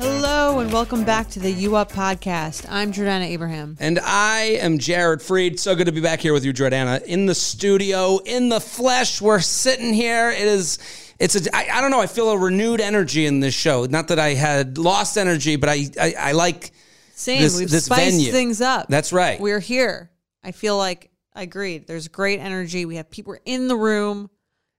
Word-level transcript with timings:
Hello 0.00 0.58
and 0.58 0.72
welcome 0.72 1.04
back 1.04 1.30
to 1.30 1.38
the 1.38 1.52
U 1.52 1.76
Up 1.76 1.92
podcast. 1.92 2.66
I'm 2.68 2.92
Jordana 2.92 3.26
Abraham. 3.26 3.76
And 3.78 4.00
I 4.00 4.58
am 4.60 4.78
Jared 4.80 5.20
Freid. 5.20 5.60
So 5.60 5.76
good 5.76 5.86
to 5.86 5.92
be 5.92 6.00
back 6.00 6.18
here 6.20 6.32
with 6.32 6.44
you, 6.44 6.52
Jordana, 6.52 7.00
in 7.04 7.26
the 7.26 7.34
studio, 7.34 8.18
in 8.24 8.48
the 8.48 8.60
flesh. 8.60 9.22
We're 9.22 9.38
sitting 9.38 9.94
here. 9.94 10.30
It 10.30 10.40
is. 10.48 10.78
It's 11.20 11.36
a. 11.46 11.56
I, 11.56 11.78
I 11.78 11.80
don't 11.80 11.92
know. 11.92 12.00
I 12.00 12.08
feel 12.08 12.30
a 12.30 12.36
renewed 12.38 12.80
energy 12.80 13.24
in 13.24 13.38
this 13.38 13.54
show. 13.54 13.84
Not 13.84 14.08
that 14.08 14.18
I 14.18 14.30
had 14.30 14.76
lost 14.76 15.16
energy, 15.16 15.54
but 15.54 15.68
I. 15.68 15.86
I, 16.00 16.14
I 16.18 16.32
like. 16.32 16.72
Same. 17.14 17.40
This- 17.40 17.56
We've 17.56 17.70
this 17.70 17.84
spiced 17.84 18.10
venue. 18.16 18.32
things 18.32 18.60
up. 18.60 18.88
That's 18.88 19.12
right. 19.12 19.38
We're 19.38 19.60
here. 19.60 20.10
I 20.42 20.50
feel 20.50 20.76
like 20.76 21.12
I 21.34 21.42
agreed. 21.42 21.86
There's 21.86 22.08
great 22.08 22.40
energy. 22.40 22.84
We 22.84 22.96
have 22.96 23.10
people 23.10 23.36
in 23.44 23.68
the 23.68 23.76
room. 23.76 24.28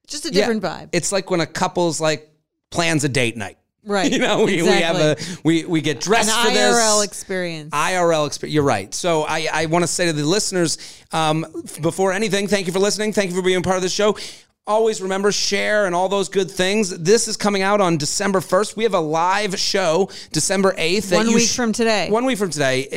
Just 0.08 0.26
a 0.26 0.32
different 0.32 0.62
vibe. 0.62 0.90
It's 0.92 1.14
like 1.14 1.32
when 1.32 1.40
a 1.40 1.48
couple's 1.48 2.02
like 2.02 2.30
plans 2.76 3.04
a 3.04 3.10
date 3.10 3.38
night. 3.38 3.58
right. 3.86 4.12
You 4.16 4.20
know, 4.20 4.46
we, 4.46 4.62
we 4.62 4.70
have 4.70 4.98
a 4.98 5.16
we 5.44 5.66
we 5.66 5.82
get 5.82 5.98
an 5.98 6.02
dressed 6.02 6.32
for 6.32 6.52
this 6.52 6.76
IRL 6.76 7.04
experience. 7.06 7.74
IRL 7.74 8.28
experience. 8.28 8.54
You're 8.54 8.64
right. 8.64 8.94
So 8.94 9.24
I, 9.24 9.48
I 9.52 9.66
want 9.68 9.84
to 9.84 9.88
say 9.88 10.06
to 10.08 10.14
the 10.14 10.24
listeners, 10.26 10.78
um, 11.12 11.46
before 11.82 12.14
anything, 12.14 12.48
thank 12.48 12.68
you 12.68 12.74
for 12.74 12.80
listening. 12.80 13.14
Thank 13.14 13.30
you 13.32 13.36
for 13.36 13.44
being 13.44 13.62
part 13.64 13.78
of 13.78 13.84
the 13.84 13.90
show. 13.90 14.18
Always 14.68 15.00
remember, 15.00 15.32
share, 15.32 15.86
and 15.86 15.94
all 15.94 16.10
those 16.10 16.28
good 16.28 16.50
things. 16.50 16.90
This 16.90 17.28
is 17.28 17.38
coming 17.38 17.62
out 17.62 17.82
on 17.82 17.98
December 17.98 18.40
1st. 18.40 18.76
We 18.76 18.84
have 18.84 18.96
a 18.96 19.00
live 19.00 19.60
show 19.60 20.10
December 20.32 20.72
8th. 20.74 21.14
One 21.14 21.28
week 21.28 21.50
from 21.50 21.72
today. 21.72 22.10
One 22.10 22.26
week 22.26 22.40
from 22.40 22.50
today. 22.50 22.88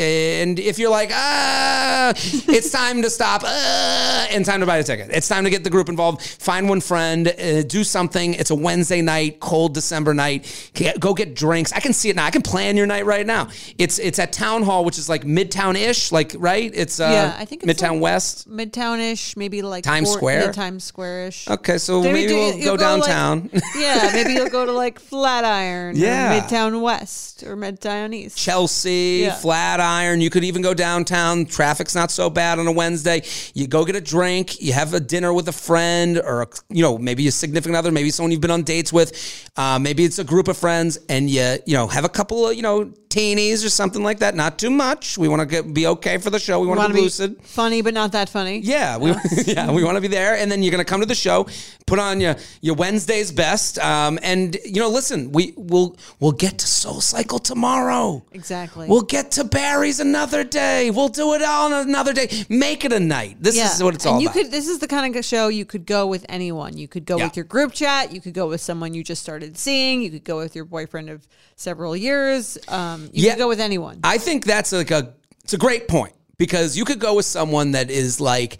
And 0.40 0.58
if 0.58 0.78
you're 0.78 0.88
like, 0.90 1.10
ah, 1.12 2.14
it's 2.16 2.70
time 2.70 3.02
to 3.02 3.10
stop, 3.10 3.42
ah, 3.44 4.26
and 4.30 4.46
time 4.46 4.60
to 4.60 4.66
buy 4.66 4.78
a 4.78 4.82
ticket. 4.82 5.10
It's 5.10 5.28
time 5.28 5.44
to 5.44 5.50
get 5.50 5.62
the 5.62 5.68
group 5.68 5.90
involved. 5.90 6.22
Find 6.22 6.70
one 6.70 6.80
friend, 6.80 7.28
uh, 7.28 7.60
do 7.64 7.84
something. 7.84 8.32
It's 8.32 8.48
a 8.50 8.54
Wednesday 8.54 9.02
night, 9.02 9.38
cold 9.38 9.74
December 9.74 10.14
night. 10.14 10.70
Go 10.98 11.12
get 11.12 11.34
drinks. 11.34 11.74
I 11.74 11.80
can 11.80 11.92
see 11.92 12.08
it 12.08 12.16
now. 12.16 12.24
I 12.24 12.30
can 12.30 12.40
plan 12.40 12.78
your 12.78 12.86
night 12.86 13.04
right 13.04 13.26
now. 13.26 13.48
It's 13.76 13.98
it's 13.98 14.18
at 14.18 14.32
Town 14.32 14.62
Hall, 14.62 14.86
which 14.86 14.96
is 14.96 15.10
like 15.10 15.24
Midtown 15.24 15.76
ish, 15.76 16.12
like 16.12 16.34
right. 16.38 16.70
It's 16.74 16.98
uh, 16.98 17.10
Yeah, 17.12 17.36
I 17.38 17.44
think 17.44 17.62
it's 17.62 17.70
Midtown 17.82 17.92
like- 17.96 18.00
West. 18.00 18.48
Midtownish, 18.48 19.36
maybe 19.36 19.60
like 19.60 19.84
Times 19.84 20.10
Square? 20.10 20.44
yeah, 20.46 20.52
Times 20.52 20.84
Square-ish. 20.84 21.46
Okay, 21.46 21.57
so 21.66 22.02
Maybe 22.02 22.12
maybe, 22.12 22.28
do- 22.28 22.36
we'll 22.36 22.64
go, 22.64 22.70
like- 22.72 22.80
downtown. 22.80 23.50
yeah, 23.76 24.10
maybe 24.12 24.32
you'll 24.34 24.48
go 24.50 24.64
to 24.66 24.72
like 24.72 24.98
Flatiron 24.98 25.96
Yeah. 25.96 26.40
Midtown 26.40 26.80
West 26.80 27.42
or 27.42 27.56
Midtown 27.56 28.14
East. 28.14 28.36
Chelsea, 28.36 29.20
Yeah. 29.22 29.34
Flatiron. 29.34 30.20
You 30.20 30.30
could 30.30 30.44
even 30.44 30.62
go 30.62 30.74
downtown. 30.74 31.46
Traffic's 31.46 31.94
not 31.94 32.10
so 32.10 32.30
bad 32.30 32.58
on 32.58 32.66
a 32.66 32.72
Wednesday. 32.72 33.22
You 33.54 33.66
go 33.66 33.84
get 33.84 33.96
a 33.96 34.00
drink. 34.00 34.60
You 34.60 34.72
have 34.72 34.94
a 34.94 35.00
dinner 35.00 35.32
with 35.32 35.48
a 35.48 35.52
friend 35.52 36.18
or, 36.18 36.42
a, 36.42 36.48
you 36.68 36.82
know, 36.82 36.98
maybe 36.98 37.26
a 37.28 37.32
significant 37.32 37.76
other, 37.76 37.90
maybe 37.92 38.10
someone 38.10 38.30
you've 38.32 38.40
been 38.40 38.50
on 38.50 38.62
dates 38.62 38.92
with. 38.92 39.50
Uh, 39.56 39.78
maybe 39.78 40.04
it's 40.04 40.18
a 40.18 40.24
group 40.24 40.48
of 40.48 40.56
friends 40.56 40.98
and 41.08 41.28
you, 41.30 41.56
you 41.66 41.74
know, 41.74 41.86
have 41.86 42.04
a 42.04 42.08
couple 42.08 42.48
of, 42.48 42.54
you 42.56 42.62
know, 42.62 42.92
teenies 43.08 43.64
or 43.64 43.68
something 43.68 44.02
like 44.02 44.18
that. 44.20 44.34
Not 44.34 44.58
too 44.58 44.70
much. 44.70 45.18
We 45.18 45.28
want 45.28 45.50
to 45.50 45.62
be 45.62 45.86
okay 45.86 46.18
for 46.18 46.30
the 46.30 46.38
show. 46.38 46.60
We 46.60 46.66
want 46.66 46.80
to 46.88 46.94
be 46.94 47.00
lucid. 47.02 47.42
funny, 47.42 47.82
but 47.82 47.94
not 47.94 48.12
that 48.12 48.28
funny. 48.28 48.58
Yeah, 48.60 48.96
we 48.98 49.14
yeah 49.46 49.70
we 49.70 49.82
want 49.84 49.96
to 49.96 50.00
be 50.00 50.08
there, 50.08 50.36
and 50.36 50.50
then 50.50 50.62
you're 50.62 50.70
gonna 50.70 50.84
come 50.84 51.00
to 51.00 51.06
the 51.06 51.14
show, 51.14 51.46
put 51.86 51.98
on 51.98 52.20
your 52.20 52.36
your 52.60 52.74
Wednesday's 52.74 53.32
best, 53.32 53.78
um, 53.78 54.18
and 54.22 54.56
you 54.64 54.80
know, 54.80 54.88
listen, 54.90 55.32
we 55.32 55.54
will 55.56 55.96
we'll 56.20 56.32
get 56.32 56.58
to 56.58 56.66
Soul 56.66 57.00
Cycle 57.00 57.38
tomorrow. 57.38 58.24
Exactly. 58.32 58.88
We'll 58.88 59.02
get 59.02 59.30
to 59.32 59.44
Barry's 59.44 60.00
another 60.00 60.44
day. 60.44 60.90
We'll 60.90 61.08
do 61.08 61.34
it 61.34 61.42
all 61.42 61.72
on 61.72 61.88
another 61.88 62.12
day. 62.12 62.28
Make 62.48 62.84
it 62.84 62.92
a 62.92 63.00
night. 63.00 63.36
This 63.40 63.56
is 63.56 63.82
what 63.82 63.94
it's 63.94 64.04
and 64.04 64.14
all 64.16 64.20
you 64.20 64.28
about. 64.28 64.34
could 64.42 64.50
this 64.50 64.68
is 64.68 64.78
the 64.78 64.88
kind 64.88 65.14
of 65.16 65.24
show 65.24 65.48
you 65.48 65.64
could 65.64 65.86
go 65.86 66.06
with 66.06 66.24
anyone 66.28 66.76
you 66.76 66.86
could 66.88 67.04
go 67.06 67.16
Yeah. 67.18 67.24
with 67.24 67.36
your 67.36 67.44
group 67.44 67.72
chat 67.72 68.12
you 68.12 68.20
could 68.20 68.34
go 68.34 68.48
with 68.48 68.60
someone 68.60 68.94
you 68.94 69.02
just 69.04 69.22
started 69.22 69.56
seeing 69.58 70.02
you 70.02 70.10
could 70.10 70.24
go 70.24 70.36
with 70.38 70.54
your 70.56 70.64
boyfriend 70.64 71.08
of 71.10 71.26
several 71.56 71.96
years 71.96 72.56
um, 72.68 72.97
Um, 72.98 73.10
you 73.12 73.24
Yeah. 73.26 73.32
could 73.32 73.38
go 73.40 73.48
with 73.48 73.60
anyone 73.60 74.00
I 74.04 74.18
think 74.18 74.44
that's 74.44 74.72
like 74.72 74.90
a 74.90 75.14
it's 75.44 75.54
a 75.54 75.58
great 75.58 75.88
point 75.88 76.12
because 76.36 76.76
you 76.76 76.84
could 76.84 76.98
go 76.98 77.14
with 77.14 77.26
someone 77.26 77.72
that 77.72 77.90
is 77.90 78.20
like 78.20 78.58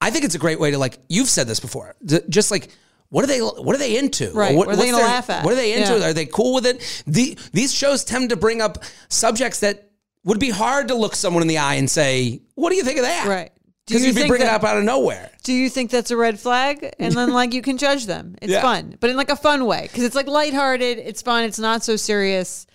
I 0.00 0.10
think 0.10 0.24
it's 0.24 0.34
a 0.34 0.38
great 0.38 0.58
way 0.60 0.70
to 0.70 0.78
like 0.78 0.98
you've 1.08 1.28
said 1.28 1.46
this 1.46 1.60
before. 1.60 1.94
Just 2.28 2.50
like 2.50 2.68
what 3.10 3.24
are 3.24 3.26
they 3.26 3.40
what 3.40 3.74
are 3.74 3.78
they 3.78 3.98
into? 3.98 4.30
Right, 4.32 4.54
What, 4.54 4.68
what 4.68 4.74
are 4.74 4.78
they 4.78 4.86
gonna 4.86 4.98
their- 4.98 5.06
laugh 5.06 5.28
at? 5.30 5.44
What 5.44 5.52
are 5.52 5.56
they 5.56 5.72
into? 5.74 5.98
Yeah. 5.98 6.10
Are 6.10 6.12
they 6.12 6.26
cool 6.26 6.54
with 6.54 6.64
it? 6.66 7.02
The, 7.06 7.36
these 7.52 7.74
shows 7.74 8.04
tend 8.04 8.30
to 8.30 8.36
bring 8.36 8.60
up 8.62 8.84
subjects 9.08 9.60
that 9.60 9.90
would 10.24 10.38
be 10.38 10.50
hard 10.50 10.88
to 10.88 10.94
look 10.94 11.14
someone 11.16 11.42
in 11.42 11.48
the 11.48 11.58
eye 11.58 11.74
and 11.74 11.90
say, 11.90 12.40
"What 12.54 12.70
do 12.70 12.76
you 12.76 12.84
think 12.84 12.98
of 12.98 13.04
that?" 13.04 13.26
Right. 13.26 13.50
Do 13.86 13.94
Because 13.94 14.02
you 14.02 14.08
you'd 14.08 14.14
be 14.14 14.20
think 14.20 14.28
bringing 14.30 14.46
it 14.46 14.52
up 14.52 14.62
out 14.62 14.76
of 14.76 14.84
nowhere. 14.84 15.30
do 15.42 15.52
you 15.52 15.68
think 15.68 15.90
that's 15.90 16.12
a 16.12 16.16
red 16.16 16.38
flag 16.38 16.94
and 17.00 17.12
then 17.14 17.32
like 17.32 17.52
you 17.52 17.60
can 17.62 17.76
judge 17.76 18.06
them 18.06 18.36
it's 18.40 18.52
Yeah. 18.56 18.60
fun 18.62 18.96
but 19.00 19.10
in 19.10 19.16
like 19.16 19.30
a 19.30 19.36
fun 19.36 19.64
way 19.66 19.82
because 19.90 20.04
it's 20.04 20.14
like 20.14 20.28
lighthearted 20.28 20.98
it's 20.98 21.22
fun 21.22 21.42
it's 21.44 21.58
not 21.58 21.82
so 21.82 21.96
serious 21.96 22.66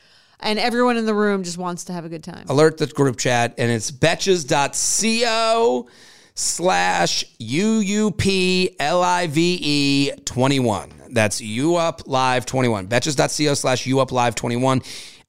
and 0.46 0.58
everyone 0.60 0.96
in 0.98 1.06
the 1.06 1.14
room 1.14 1.44
just 1.44 1.58
wants 1.58 1.86
to 1.86 1.94
have 1.94 2.06
a 2.06 2.10
good 2.10 2.24
time 2.24 2.46
alert 2.50 2.78
the 2.78 2.88
group 2.88 3.18
chat 3.18 3.54
and 3.58 3.72
it's 3.72 3.92
betches.co 3.92 5.88
slash 6.36 7.24
U-U-P-L-I-V-E 7.40 8.12
21. 10.26 10.92
That's 11.12 11.40
you 11.42 11.78
up 11.78 12.02
live 12.06 12.46
21. 12.46 12.88
Betches.co 12.88 13.54
slash 13.54 13.86
you 13.86 14.02
up 14.02 14.12
live 14.12 14.36
21. 14.36 14.82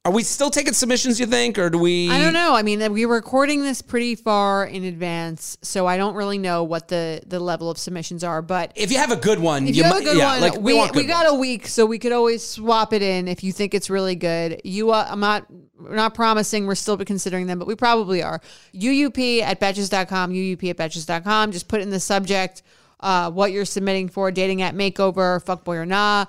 Are 0.06 0.12
we 0.12 0.22
still 0.22 0.50
taking 0.50 0.72
submissions, 0.72 1.18
you 1.18 1.26
think, 1.26 1.58
or 1.58 1.68
do 1.68 1.78
we? 1.78 2.08
I 2.08 2.20
don't 2.22 2.32
know. 2.32 2.54
I 2.54 2.62
mean, 2.62 2.92
we 2.92 3.06
were 3.06 3.16
recording 3.16 3.62
this 3.62 3.82
pretty 3.82 4.14
far 4.14 4.64
in 4.64 4.84
advance, 4.84 5.58
so 5.62 5.88
I 5.88 5.96
don't 5.96 6.14
really 6.14 6.38
know 6.38 6.62
what 6.62 6.86
the 6.86 7.22
the 7.26 7.40
level 7.40 7.68
of 7.70 7.76
submissions 7.76 8.22
are. 8.22 8.40
But 8.40 8.70
If 8.76 8.92
you 8.92 8.98
have 8.98 9.10
a 9.10 9.16
good 9.16 9.40
one, 9.40 9.66
If 9.66 9.74
you, 9.74 9.82
have 9.82 9.96
mi- 9.96 10.02
a 10.02 10.04
good 10.04 10.16
yeah, 10.16 10.34
one, 10.34 10.40
like 10.42 10.60
we, 10.60 10.74
we, 10.74 10.90
we 10.92 11.04
got 11.06 11.24
ones. 11.24 11.36
a 11.36 11.40
week, 11.40 11.66
so 11.66 11.86
we 11.86 11.98
could 11.98 12.12
always 12.12 12.46
swap 12.46 12.92
it 12.92 13.02
in 13.02 13.26
if 13.26 13.42
you 13.42 13.50
think 13.50 13.74
it's 13.74 13.90
really 13.90 14.14
good. 14.14 14.60
You, 14.62 14.92
uh, 14.92 15.08
I'm 15.10 15.18
not, 15.18 15.44
we're 15.76 15.96
not 15.96 16.14
promising. 16.14 16.68
We're 16.68 16.76
still 16.76 16.96
considering 16.98 17.48
them, 17.48 17.58
but 17.58 17.66
we 17.66 17.74
probably 17.74 18.22
are. 18.22 18.40
UUP 18.76 19.42
at 19.42 19.58
betches.com, 19.58 20.32
UUP 20.32 20.70
at 20.70 20.76
betches.com. 20.76 21.50
Just 21.50 21.66
put 21.66 21.80
in 21.80 21.90
the 21.90 21.98
subject 21.98 22.62
uh, 23.00 23.30
what 23.32 23.50
you're 23.50 23.64
submitting 23.64 24.08
for 24.08 24.30
dating 24.30 24.62
at 24.62 24.76
makeover, 24.76 25.42
fuckboy 25.44 25.78
or 25.78 25.86
nah. 25.86 26.26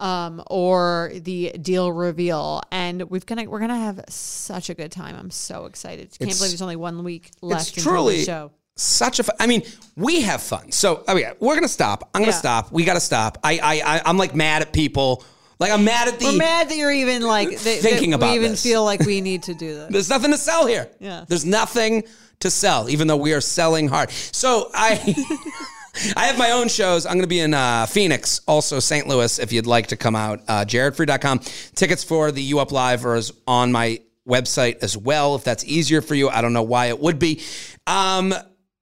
Um, 0.00 0.42
or 0.46 1.12
the 1.14 1.52
deal 1.60 1.92
reveal, 1.92 2.62
and 2.72 3.02
we've 3.10 3.26
gonna 3.26 3.44
we're 3.44 3.60
gonna 3.60 3.78
have 3.78 4.00
such 4.08 4.70
a 4.70 4.74
good 4.74 4.90
time. 4.90 5.14
I'm 5.14 5.30
so 5.30 5.66
excited. 5.66 6.08
Can't 6.18 6.22
It's- 6.22 6.38
believe 6.38 6.52
there's 6.52 6.62
only 6.62 6.76
one 6.76 7.04
week 7.04 7.30
left. 7.42 7.74
It's 7.76 7.82
truly 7.84 8.20
the 8.20 8.24
show. 8.24 8.50
such 8.76 9.18
a. 9.18 9.24
Fu- 9.24 9.32
I 9.38 9.46
mean, 9.46 9.62
we 9.96 10.22
have 10.22 10.40
fun. 10.42 10.72
So, 10.72 11.04
oh 11.06 11.16
yeah, 11.16 11.34
we're 11.38 11.54
gonna 11.54 11.68
stop. 11.68 12.08
I'm 12.14 12.22
gonna 12.22 12.32
Yeah. 12.32 12.38
stop. 12.38 12.72
We 12.72 12.84
gotta 12.84 12.98
stop. 13.00 13.36
I, 13.44 13.58
I, 13.62 13.96
I, 13.96 14.02
I'm 14.06 14.16
like 14.16 14.34
mad 14.34 14.62
at 14.62 14.72
people. 14.72 15.22
Like 15.58 15.70
I'm 15.70 15.84
mad 15.84 16.08
at 16.08 16.18
the. 16.18 16.24
We're 16.24 16.38
mad 16.38 16.70
that 16.70 16.76
you're 16.78 16.90
even 16.90 17.20
like 17.20 17.50
that, 17.50 17.58
Thinking 17.82 18.14
about 18.14 18.30
We 18.30 18.36
even 18.36 18.52
this. 18.52 18.62
feel 18.62 18.82
like 18.82 19.00
we 19.00 19.20
need 19.30 19.42
to 19.44 19.54
do 19.54 19.74
this. 19.74 19.92
There's 19.92 20.08
nothing 20.08 20.30
to 20.30 20.38
sell 20.38 20.66
here. 20.66 20.88
Yeah. 20.98 21.26
There's 21.28 21.44
nothing 21.44 22.04
to 22.38 22.50
sell, 22.50 22.88
even 22.88 23.06
though 23.06 23.18
we 23.18 23.34
are 23.34 23.42
selling 23.42 23.86
hard. 23.88 24.10
So 24.32 24.70
I 24.72 24.96
I 26.16 26.26
have 26.26 26.38
my 26.38 26.52
own 26.52 26.68
shows. 26.68 27.06
I'm 27.06 27.14
going 27.14 27.22
to 27.22 27.28
be 27.28 27.40
in 27.40 27.54
uh, 27.54 27.86
Phoenix, 27.86 28.40
also 28.46 28.78
St. 28.78 29.06
Louis, 29.06 29.38
if 29.38 29.52
you'd 29.52 29.66
like 29.66 29.88
to 29.88 29.96
come 29.96 30.14
out. 30.14 30.40
Uh, 30.46 30.64
JaredFreid.com. 30.64 31.40
Tickets 31.74 32.04
for 32.04 32.30
the 32.32 32.42
U 32.42 32.58
Up 32.60 32.72
Live 32.72 33.04
are 33.04 33.20
on 33.46 33.72
my 33.72 34.00
website 34.28 34.82
as 34.82 34.96
well, 34.96 35.34
if 35.34 35.44
that's 35.44 35.64
easier 35.64 36.00
for 36.00 36.14
you. 36.14 36.28
I 36.28 36.40
don't 36.42 36.52
know 36.52 36.62
why 36.62 36.86
it 36.86 37.00
would 37.00 37.18
be. 37.18 37.42
Um, 37.86 38.32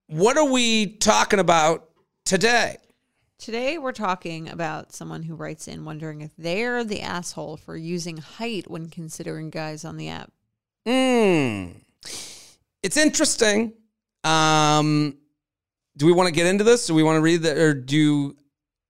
what 0.06 0.36
are 0.36 0.50
we 0.50 0.86
talking 0.86 1.38
about 1.38 1.88
today? 2.24 2.76
Today, 3.38 3.78
we're 3.78 3.92
talking 3.92 4.48
about 4.48 4.92
someone 4.92 5.22
who 5.22 5.34
writes 5.34 5.68
in 5.68 5.84
wondering 5.84 6.22
if 6.22 6.32
they're 6.36 6.82
the 6.82 7.02
asshole 7.02 7.56
for 7.56 7.76
using 7.76 8.16
height 8.16 8.68
when 8.68 8.88
considering 8.88 9.50
guys 9.50 9.84
on 9.84 9.96
the 9.96 10.08
app. 10.08 10.32
Hmm. 10.84 11.78
It's 12.82 12.96
interesting. 12.96 13.74
Um, 14.24 15.18
do 15.98 16.06
we 16.06 16.12
want 16.12 16.28
to 16.28 16.32
get 16.32 16.46
into 16.46 16.64
this? 16.64 16.86
Do 16.86 16.94
we 16.94 17.02
want 17.02 17.16
to 17.16 17.20
read 17.20 17.42
that, 17.42 17.58
or 17.58 17.74
do 17.74 17.96
you? 17.96 18.36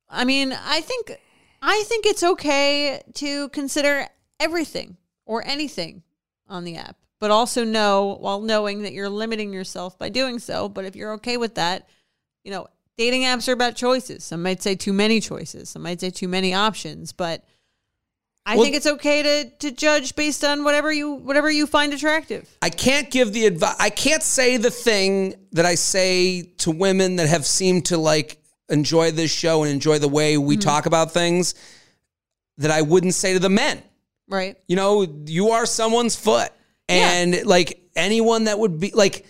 I 0.08 0.25
mean, 0.25 0.52
I 0.52 0.81
think 0.82 1.19
I 1.60 1.82
think 1.87 2.06
it's 2.06 2.22
okay 2.22 3.02
to 3.14 3.49
consider 3.49 4.06
everything 4.38 4.96
or 5.26 5.44
anything 5.44 6.02
on 6.49 6.64
the 6.64 6.76
app, 6.76 6.96
but 7.19 7.31
also 7.31 7.64
know 7.64 8.16
while 8.20 8.40
knowing 8.40 8.82
that 8.82 8.93
you're 8.93 9.08
limiting 9.08 9.52
yourself 9.52 9.99
by 9.99 10.10
doing 10.10 10.38
so. 10.38 10.69
But 10.69 10.84
if 10.84 10.94
you're 10.94 11.14
okay 11.14 11.37
with 11.37 11.55
that, 11.56 11.88
you 12.44 12.52
know, 12.52 12.69
dating 12.96 13.22
apps 13.22 13.49
are 13.49 13.52
about 13.52 13.75
choices. 13.75 14.25
Some 14.25 14.43
might 14.43 14.62
say 14.62 14.75
too 14.75 14.93
many 14.93 15.20
choices. 15.20 15.70
Some 15.70 15.82
might 15.82 16.00
say 16.00 16.11
too 16.11 16.28
many 16.28 16.52
options, 16.52 17.12
but 17.12 17.43
I 18.46 18.56
think 18.56 18.75
it's 18.75 18.87
okay 18.87 19.23
to 19.23 19.50
to 19.58 19.70
judge 19.70 20.17
based 20.17 20.43
on 20.44 20.64
whatever 20.64 20.90
you 20.90 21.12
whatever 21.12 21.50
you 21.50 21.67
find 21.67 21.93
attractive. 21.93 22.49
I 22.62 22.70
can't 22.70 23.11
give 23.11 23.32
the 23.32 23.46
advice. 23.46 23.76
I 23.79 23.90
can't 23.90 24.23
say 24.23 24.56
the 24.56 24.70
thing 24.70 25.35
that 25.52 25.67
I 25.67 25.75
say 25.75 26.43
to 26.58 26.70
women 26.70 27.17
that 27.17 27.29
have 27.29 27.44
seemed 27.44 27.87
to 27.87 27.99
like 27.99 28.38
enjoy 28.70 29.11
this 29.11 29.31
show 29.31 29.62
and 29.62 29.73
enjoy 29.73 29.99
the 29.99 30.08
way 30.08 30.38
we 30.38 30.56
mm-hmm. 30.56 30.69
talk 30.69 30.87
about 30.87 31.12
things 31.12 31.55
that 32.58 32.70
I 32.70 32.82
wouldn't 32.82 33.14
say 33.14 33.35
to 33.35 33.38
the 33.38 33.49
men. 33.49 33.82
Right. 34.29 34.56
You 34.67 34.76
know, 34.76 35.06
you 35.26 35.50
are 35.50 35.67
someone's 35.67 36.17
foot. 36.17 36.50
And 36.88 37.44
like 37.44 37.82
anyone 37.96 38.44
that 38.44 38.58
would 38.58 38.81
be 38.81 38.93
like, 38.93 39.26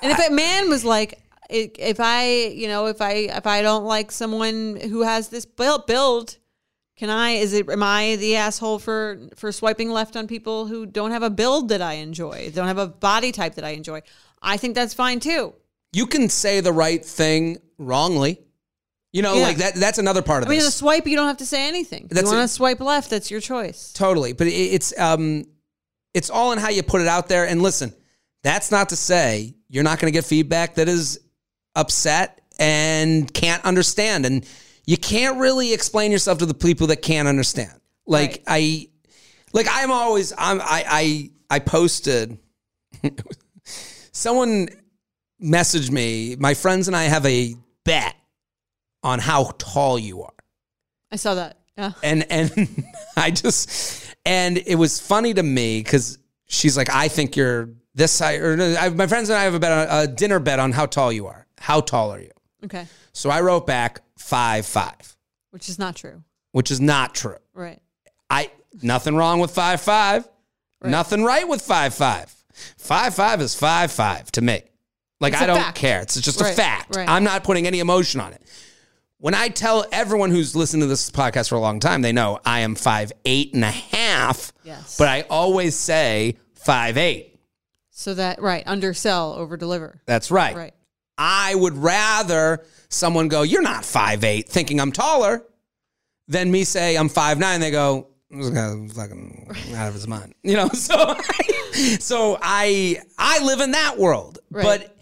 And 0.00 0.10
if 0.10 0.18
a 0.18 0.32
man 0.32 0.70
was 0.70 0.84
like, 0.84 1.20
i- 1.50 1.70
if 1.78 2.00
I, 2.00 2.46
you 2.46 2.66
know, 2.66 2.86
if 2.86 3.02
I 3.02 3.12
if 3.12 3.46
I 3.46 3.60
don't 3.60 3.84
like 3.84 4.10
someone 4.10 4.76
who 4.76 5.02
has 5.02 5.28
this 5.28 5.44
build, 5.44 5.86
build, 5.86 6.38
can 6.96 7.10
I? 7.10 7.30
Is 7.32 7.52
it? 7.52 7.68
Am 7.68 7.82
I 7.82 8.16
the 8.16 8.36
asshole 8.36 8.78
for 8.78 9.18
for 9.36 9.50
swiping 9.52 9.90
left 9.90 10.16
on 10.16 10.26
people 10.26 10.66
who 10.66 10.86
don't 10.86 11.10
have 11.10 11.22
a 11.22 11.30
build 11.30 11.68
that 11.70 11.82
I 11.82 11.94
enjoy, 11.94 12.50
don't 12.54 12.68
have 12.68 12.78
a 12.78 12.86
body 12.86 13.32
type 13.32 13.54
that 13.56 13.64
I 13.64 13.70
enjoy? 13.70 14.02
I 14.42 14.56
think 14.56 14.74
that's 14.74 14.94
fine 14.94 15.20
too. 15.20 15.54
you 15.92 16.06
can 16.06 16.28
say 16.28 16.60
the 16.60 16.72
right 16.72 17.04
thing 17.04 17.58
wrongly. 17.78 18.40
You 19.12 19.22
know, 19.22 19.34
Yeah. 19.36 19.44
like 19.44 19.58
that. 19.58 19.76
That's 19.76 19.98
another 19.98 20.22
part 20.22 20.42
of 20.42 20.48
this. 20.48 20.56
I 20.56 20.58
mean, 20.58 20.64
the 20.66 20.72
swipe, 20.72 21.06
you 21.06 21.14
don't 21.16 21.28
have 21.28 21.36
to 21.36 21.46
say 21.46 21.68
anything. 21.68 22.04
If 22.04 22.10
That's 22.10 22.28
you 22.30 22.36
want 22.36 22.48
to 22.48 22.52
swipe 22.52 22.80
left, 22.80 23.10
that's 23.10 23.30
your 23.30 23.40
choice. 23.40 23.92
Totally, 23.92 24.32
but 24.32 24.48
it, 24.48 24.50
it's 24.50 24.92
um, 24.98 25.44
it's 26.14 26.30
all 26.30 26.50
in 26.52 26.58
how 26.58 26.68
you 26.70 26.82
put 26.82 27.00
it 27.00 27.06
out 27.06 27.28
there. 27.28 27.46
And 27.46 27.62
listen, 27.62 27.92
that's 28.42 28.72
not 28.72 28.88
to 28.88 28.96
say 28.96 29.54
you're 29.68 29.84
not 29.84 30.00
going 30.00 30.12
to 30.12 30.16
get 30.16 30.24
feedback 30.24 30.74
that 30.74 30.88
is 30.88 31.20
upset 31.76 32.40
and 32.58 33.32
can't 33.32 33.64
understand, 33.64 34.26
and 34.26 34.44
you 34.86 34.96
can't 34.96 35.38
really 35.38 35.72
explain 35.72 36.12
yourself 36.12 36.38
to 36.38 36.46
the 36.46 36.54
people 36.54 36.88
that 36.88 37.02
can't 37.02 37.28
understand. 37.28 37.72
Like 38.06 38.42
I, 38.46 38.88
like 39.52 39.66
I'm 39.70 39.90
always 39.90 40.32
I'm 40.36 40.60
I 40.60 40.84
I 40.86 41.30
I 41.50 41.58
posted. 41.60 42.38
someone 44.12 44.68
messaged 45.42 45.90
me. 45.90 46.36
My 46.38 46.54
friends 46.54 46.86
and 46.86 46.96
I 46.96 47.04
have 47.04 47.24
a 47.26 47.54
bet 47.84 48.14
on 49.02 49.18
how 49.18 49.52
tall 49.58 49.98
you 49.98 50.22
are 50.22 50.34
I 51.14 51.16
saw 51.16 51.34
that. 51.34 51.58
Yeah. 51.78 51.92
and 52.02 52.26
and 52.28 52.84
I 53.16 53.30
just 53.30 54.12
and 54.26 54.58
it 54.58 54.74
was 54.74 55.00
funny 55.00 55.32
to 55.32 55.42
me 55.44 55.78
because 55.78 56.18
she's 56.46 56.76
like, 56.76 56.90
I 56.90 57.06
think 57.06 57.36
you're 57.36 57.70
this 57.94 58.18
high. 58.18 58.38
Or 58.38 58.60
I, 58.60 58.88
my 58.88 59.06
friends 59.06 59.30
and 59.30 59.38
I 59.38 59.44
have 59.44 59.54
a 59.54 59.60
bet 59.60 59.70
on 59.72 60.04
a 60.04 60.06
dinner 60.08 60.40
bet 60.40 60.58
on 60.58 60.72
how 60.72 60.86
tall 60.86 61.12
you 61.12 61.28
are. 61.28 61.46
How 61.58 61.80
tall 61.80 62.12
are 62.12 62.20
you? 62.20 62.32
Okay. 62.64 62.86
So 63.12 63.30
I 63.30 63.42
wrote 63.42 63.64
back 63.64 64.00
five 64.18 64.66
five, 64.66 65.16
Which 65.50 65.68
is 65.68 65.78
not 65.78 65.96
true. 65.96 66.22
which 66.52 66.70
is 66.70 66.80
not 66.80 67.14
true. 67.14 67.36
Right. 67.52 67.80
I 68.30 68.50
nothing 68.82 69.16
wrong 69.16 69.40
with 69.40 69.50
five 69.50 69.80
five, 69.80 70.28
nothing 70.82 71.22
right 71.24 71.46
with 71.48 71.62
five 71.62 71.94
five. 71.94 72.32
Five 72.78 73.14
five 73.14 73.40
is 73.40 73.54
five 73.54 73.90
five 73.90 74.30
to 74.32 74.40
me. 74.40 74.62
Like 75.20 75.32
It's 75.32 75.42
I 75.42 75.46
don't 75.46 75.58
fact. 75.58 75.76
care. 75.76 76.00
It's 76.02 76.20
just 76.20 76.40
a 76.40 76.44
fact. 76.44 76.94
right. 76.96 77.08
I'm 77.08 77.24
not 77.24 77.44
putting 77.44 77.66
any 77.66 77.80
emotion 77.80 78.20
on 78.20 78.32
it. 78.32 78.42
When 79.18 79.34
I 79.34 79.48
tell 79.48 79.86
everyone 79.90 80.30
who's 80.30 80.54
listened 80.54 80.82
to 80.82 80.86
this 80.86 81.10
podcast 81.10 81.48
for 81.48 81.54
a 81.54 81.60
long 81.60 81.80
time, 81.80 82.02
they 82.02 82.12
know 82.12 82.40
I 82.44 82.60
am 82.60 82.74
five 82.74 83.12
eight 83.24 83.54
and 83.54 83.64
a 83.64 83.70
half. 83.70 84.52
Yes. 84.64 84.96
But 84.98 85.08
I 85.08 85.22
always 85.30 85.74
say 85.74 86.36
five 86.54 86.96
eight. 86.98 87.38
So 87.90 88.14
that 88.14 88.42
right, 88.42 88.62
undersell, 88.66 89.32
over 89.34 89.56
deliver. 89.56 90.00
That's 90.06 90.30
right. 90.30 90.54
Right. 90.54 90.74
I 91.16 91.54
would 91.54 91.76
rather 91.76 92.64
someone 92.88 93.28
go, 93.28 93.42
"You're 93.42 93.62
not 93.62 93.84
five 93.84 94.24
eight, 94.24 94.48
thinking 94.48 94.80
I'm 94.80 94.92
taller, 94.92 95.44
than 96.28 96.50
me 96.50 96.64
say 96.64 96.96
I'm 96.96 97.08
five 97.08 97.38
nine. 97.38 97.60
They 97.60 97.70
go, 97.70 98.08
"This 98.30 98.50
guy's 98.50 98.92
fucking 98.92 99.48
out 99.76 99.88
of 99.88 99.94
his 99.94 100.06
mind," 100.08 100.34
you 100.42 100.54
know. 100.56 100.68
So, 100.74 101.16
so 101.98 102.38
I 102.40 103.00
I 103.18 103.42
live 103.44 103.60
in 103.60 103.72
that 103.72 103.98
world, 103.98 104.38
Right. 104.50 104.64
but 104.64 104.96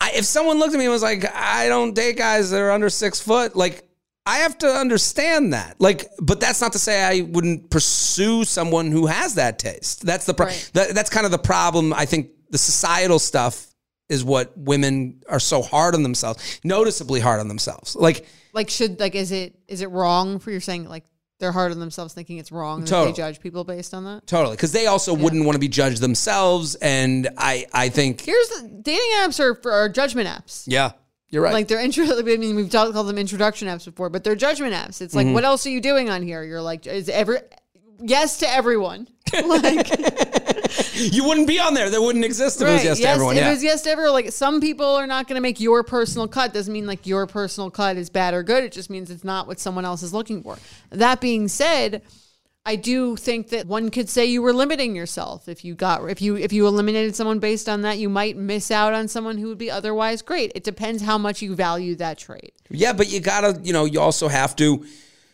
I, 0.00 0.12
if 0.14 0.24
someone 0.24 0.58
looked 0.58 0.72
at 0.74 0.78
me 0.78 0.84
and 0.84 0.92
was 0.92 1.02
like, 1.02 1.24
"I 1.34 1.68
don't 1.68 1.94
date 1.94 2.16
guys 2.16 2.50
that 2.50 2.60
are 2.60 2.70
under 2.70 2.90
six 2.90 3.20
foot," 3.20 3.54
like. 3.56 3.84
I 4.26 4.40
have 4.40 4.58
to 4.58 4.68
understand 4.68 5.54
that. 5.54 5.80
Like, 5.80 6.04
but 6.20 6.40
that's 6.40 6.60
not 6.60 6.74
to 6.74 6.78
say 6.78 7.02
I 7.02 7.22
wouldn't 7.22 7.70
pursue 7.70 8.44
someone 8.44 8.90
who 8.92 9.06
has 9.06 9.36
that 9.36 9.58
taste. 9.58 10.04
That's 10.04 10.26
the 10.26 10.34
pro- 10.34 10.46
Right. 10.46 10.70
that, 10.74 10.94
that's 10.94 11.08
kind 11.08 11.24
of 11.24 11.32
the 11.32 11.38
problem. 11.38 11.94
I 11.94 12.04
think 12.04 12.28
the 12.50 12.58
societal 12.58 13.18
stuff 13.18 13.66
is 14.10 14.22
what 14.22 14.52
women 14.58 15.22
are 15.28 15.40
so 15.40 15.62
hard 15.62 15.94
on 15.94 16.02
themselves, 16.02 16.60
noticeably 16.64 17.20
hard 17.20 17.40
on 17.40 17.48
themselves. 17.48 17.96
Like, 17.96 18.26
Like 18.52 18.68
should 18.68 19.00
like 19.00 19.14
is 19.14 19.32
it 19.32 19.54
is 19.68 19.80
it 19.80 19.88
wrong 19.90 20.38
for 20.40 20.50
you're 20.50 20.60
saying 20.60 20.86
like 20.88 21.04
they're 21.38 21.52
hard 21.52 21.72
on 21.72 21.80
themselves 21.80 22.12
thinking 22.12 22.36
it's 22.36 22.52
wrong 22.52 22.84
that 22.84 23.04
they 23.06 23.12
judge 23.12 23.40
people 23.40 23.64
based 23.64 23.94
on 23.94 24.04
that? 24.04 24.26
totally, 24.26 24.56
because 24.56 24.72
they 24.72 24.86
also 24.86 25.14
wouldn't 25.14 25.46
want 25.46 25.54
to 25.54 25.58
be 25.60 25.68
judged 25.68 26.02
themselves. 26.02 26.74
And 26.82 27.30
I, 27.38 27.64
I 27.72 27.88
think, 27.88 28.20
Here's 28.20 28.48
the 28.50 28.68
dating 28.82 29.10
apps 29.20 29.40
are 29.40 29.54
for 29.54 29.72
are 29.72 29.88
judgment 29.88 30.28
apps. 30.28 30.64
yeah, 30.66 30.90
you're 31.30 31.42
right. 31.42 31.54
Like 31.54 31.68
they're 31.68 31.80
intro. 31.80 32.04
I 32.04 32.20
mean, 32.22 32.56
we've 32.56 32.68
talked, 32.68 32.92
called 32.92 33.06
them 33.08 33.16
introduction 33.16 33.68
apps 33.68 33.86
before, 33.86 34.10
but 34.10 34.22
they're 34.22 34.34
judgment 34.36 34.74
apps. 34.74 35.00
It's 35.00 35.14
like, 35.14 35.24
Mm-hmm. 35.26 35.34
what 35.34 35.44
else 35.44 35.64
are 35.66 35.70
you 35.70 35.80
doing 35.80 36.10
on 36.10 36.22
here? 36.22 36.42
You're 36.44 36.60
like, 36.60 36.86
is 36.86 37.08
every 37.08 37.38
yes 38.02 38.38
to 38.40 38.48
everyone? 38.50 39.08
like, 39.44 39.88
you 40.94 41.24
wouldn't 41.24 41.46
be 41.46 41.58
on 41.58 41.74
there. 41.74 41.90
That 41.90 42.00
wouldn't 42.00 42.24
exist 42.24 42.60
if 42.60 42.68
it 42.68 42.72
was 42.72 42.84
yes, 42.84 43.00
to 43.00 43.08
everyone. 43.08 43.36
If 43.36 43.42
Yeah. 43.42 43.48
it 43.48 43.52
was 43.52 43.62
yes 43.64 43.82
to 43.82 43.90
everyone, 43.90 44.12
like 44.12 44.32
some 44.32 44.60
people 44.60 44.86
are 44.86 45.06
not 45.06 45.26
going 45.28 45.36
to 45.36 45.40
make 45.40 45.60
your 45.60 45.82
personal 45.82 46.28
cut. 46.28 46.52
Doesn't 46.52 46.72
mean 46.72 46.86
like 46.86 47.06
your 47.06 47.26
personal 47.26 47.70
cut 47.70 47.96
is 47.96 48.10
bad 48.10 48.34
or 48.34 48.42
good. 48.42 48.64
It 48.64 48.72
just 48.72 48.90
means 48.90 49.10
it's 49.10 49.24
not 49.24 49.46
what 49.46 49.58
someone 49.60 49.84
else 49.84 50.02
is 50.02 50.12
looking 50.12 50.42
for. 50.42 50.58
That 50.90 51.20
being 51.20 51.48
said, 51.48 52.02
I 52.66 52.76
do 52.76 53.16
think 53.16 53.48
that 53.48 53.66
one 53.66 53.90
could 53.90 54.08
say 54.08 54.26
you 54.26 54.42
were 54.42 54.52
limiting 54.52 54.94
yourself 54.94 55.48
if 55.48 55.64
you 55.64 55.74
got 55.74 56.08
if 56.10 56.20
you 56.20 56.36
if 56.36 56.52
you 56.52 56.66
eliminated 56.66 57.16
someone 57.16 57.38
based 57.38 57.68
on 57.70 57.82
that, 57.82 57.98
you 57.98 58.10
might 58.10 58.36
miss 58.36 58.70
out 58.70 58.92
on 58.92 59.08
someone 59.08 59.38
who 59.38 59.48
would 59.48 59.58
be 59.58 59.70
otherwise 59.70 60.20
great. 60.20 60.52
It 60.54 60.62
depends 60.62 61.02
how 61.02 61.16
much 61.16 61.40
you 61.40 61.54
value 61.54 61.96
that 61.96 62.18
trait. 62.18 62.52
Yeah, 62.68 62.92
but 62.92 63.10
you 63.10 63.20
gotta, 63.20 63.58
you 63.62 63.72
know, 63.72 63.86
you 63.86 63.98
also 63.98 64.28
have 64.28 64.54
to 64.56 64.84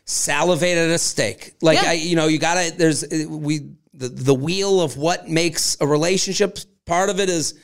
salivate 0.04 0.78
at 0.78 0.88
a 0.90 0.98
steak. 0.98 1.54
Like 1.60 1.82
Yeah. 1.82 1.90
I, 1.90 1.92
you 1.94 2.14
know, 2.16 2.28
you 2.28 2.38
gotta. 2.38 2.72
There's 2.76 3.04
we 3.28 3.70
the 3.96 4.08
the 4.08 4.34
wheel 4.34 4.80
of 4.80 4.96
what 4.96 5.28
makes 5.28 5.76
a 5.80 5.86
relationship. 5.86 6.58
Part 6.84 7.10
of 7.10 7.18
it 7.20 7.28
is 7.28 7.52
of 7.52 7.58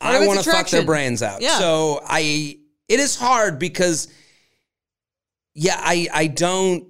I 0.00 0.26
want 0.26 0.42
to 0.42 0.50
fuck 0.50 0.68
their 0.68 0.84
brains 0.84 1.22
out. 1.22 1.40
Yeah. 1.42 1.58
So 1.58 2.00
I, 2.04 2.58
it 2.88 3.00
is 3.00 3.16
hard 3.16 3.58
because, 3.58 4.08
yeah, 5.54 5.76
I 5.78 6.08
I 6.12 6.26
don't 6.26 6.88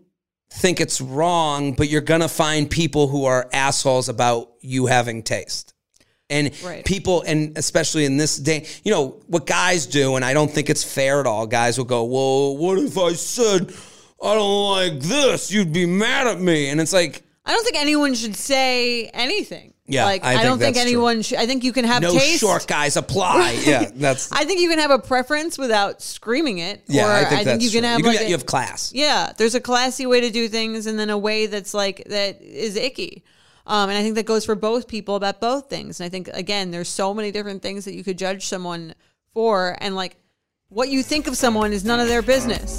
think 0.51 0.81
it's 0.81 1.01
wrong, 1.01 1.73
but 1.73 1.89
you're 1.89 2.01
gonna 2.01 2.29
find 2.29 2.71
people 2.71 3.09
who 3.09 3.25
are 3.25 3.49
assholes 3.53 4.09
about 4.09 4.53
you 4.61 4.87
having 4.87 5.23
taste. 5.23 5.73
And 6.31 6.53
Right. 6.63 6.85
people, 6.87 7.23
and 7.27 7.57
especially 7.59 8.07
in 8.07 8.17
this 8.17 8.39
day, 8.39 8.67
you 8.83 8.91
know, 8.91 9.21
what 9.27 9.47
guys 9.47 9.85
do, 9.85 10.17
and 10.17 10.25
I 10.25 10.33
don't 10.33 10.51
think 10.51 10.71
it's 10.71 10.83
fair 10.83 11.21
at 11.21 11.27
all. 11.27 11.47
Guys 11.47 11.77
will 11.77 11.85
go, 11.85 12.05
Well, 12.05 12.57
what 12.57 12.79
if 12.79 12.97
I 12.97 13.13
said 13.13 13.73
I 14.23 14.35
don't 14.35 14.71
like 14.71 15.01
this? 15.01 15.51
You'd 15.53 15.73
be 15.73 15.85
mad 15.85 16.27
at 16.27 16.41
me. 16.41 16.71
And 16.71 16.81
it's 16.81 16.95
like, 16.95 17.24
I 17.47 17.53
don't 17.53 17.65
think 17.65 17.77
anyone 17.77 18.15
should 18.15 18.37
say 18.37 19.07
anything. 19.07 19.75
Yeah, 19.87 20.07
like 20.07 20.25
I 20.25 20.31
I, 20.31 20.33
think 20.37 20.45
don't 20.47 20.59
think 20.59 20.77
anyone 20.79 21.21
should. 21.21 21.37
I 21.37 21.45
think 21.47 21.63
you 21.63 21.73
can 21.73 21.85
have 21.85 22.01
no 22.01 22.13
taste. 22.13 22.41
short 22.41 22.67
guys 22.67 22.97
apply. 22.97 23.63
Yeah, 23.67 23.91
that's, 23.95 24.33
I 24.33 24.45
think 24.47 24.61
you 24.61 24.71
can 24.71 24.79
have 24.79 24.91
a 24.91 24.99
preference 24.99 25.59
without 25.59 26.01
screaming 26.01 26.57
it. 26.57 26.85
yeah, 26.87 27.07
or 27.07 27.13
I 27.13 27.25
think 27.27 27.45
that's 27.45 27.63
you 27.63 27.71
can 27.71 27.83
true. 27.83 27.89
have 27.91 27.99
you, 28.01 28.07
like 28.07 28.17
can, 28.17 28.27
a- 28.27 28.29
you 28.31 28.35
have 28.35 28.47
class. 28.47 28.93
yeah. 28.95 29.33
There's 29.37 29.55
a 29.55 29.61
classy 29.61 30.07
way 30.07 30.23
to 30.23 30.31
do 30.31 30.49
things, 30.49 30.87
and 30.87 30.99
then 30.99 31.11
a 31.11 31.19
way 31.19 31.47
that's 31.47 31.75
like 31.75 32.03
that 32.07 32.41
is 32.41 32.77
icky. 32.77 33.25
Um, 33.67 33.91
and 33.91 33.99
I 33.99 34.03
think 34.03 34.15
that 34.15 34.25
goes 34.27 34.47
for 34.47 34.55
both 34.55 34.89
people 34.89 35.17
about 35.17 35.41
both 35.41 35.69
things. 35.69 36.01
And 36.01 36.07
I 36.07 36.09
think 36.09 36.29
again, 36.29 36.71
there's 36.71 36.89
so 36.89 37.13
many 37.13 37.31
different 37.31 37.61
things 37.61 37.85
that 37.85 37.95
you 37.95 38.03
could 38.05 38.17
judge 38.17 38.47
someone 38.47 38.95
for, 39.35 39.77
and 39.83 39.95
like 39.95 40.17
what 40.71 40.89
you 40.89 41.03
think 41.03 41.27
of 41.27 41.37
someone 41.37 41.75
is 41.75 41.85
none 41.85 42.01
of 42.01 42.09
their 42.09 42.23
business. 42.23 42.79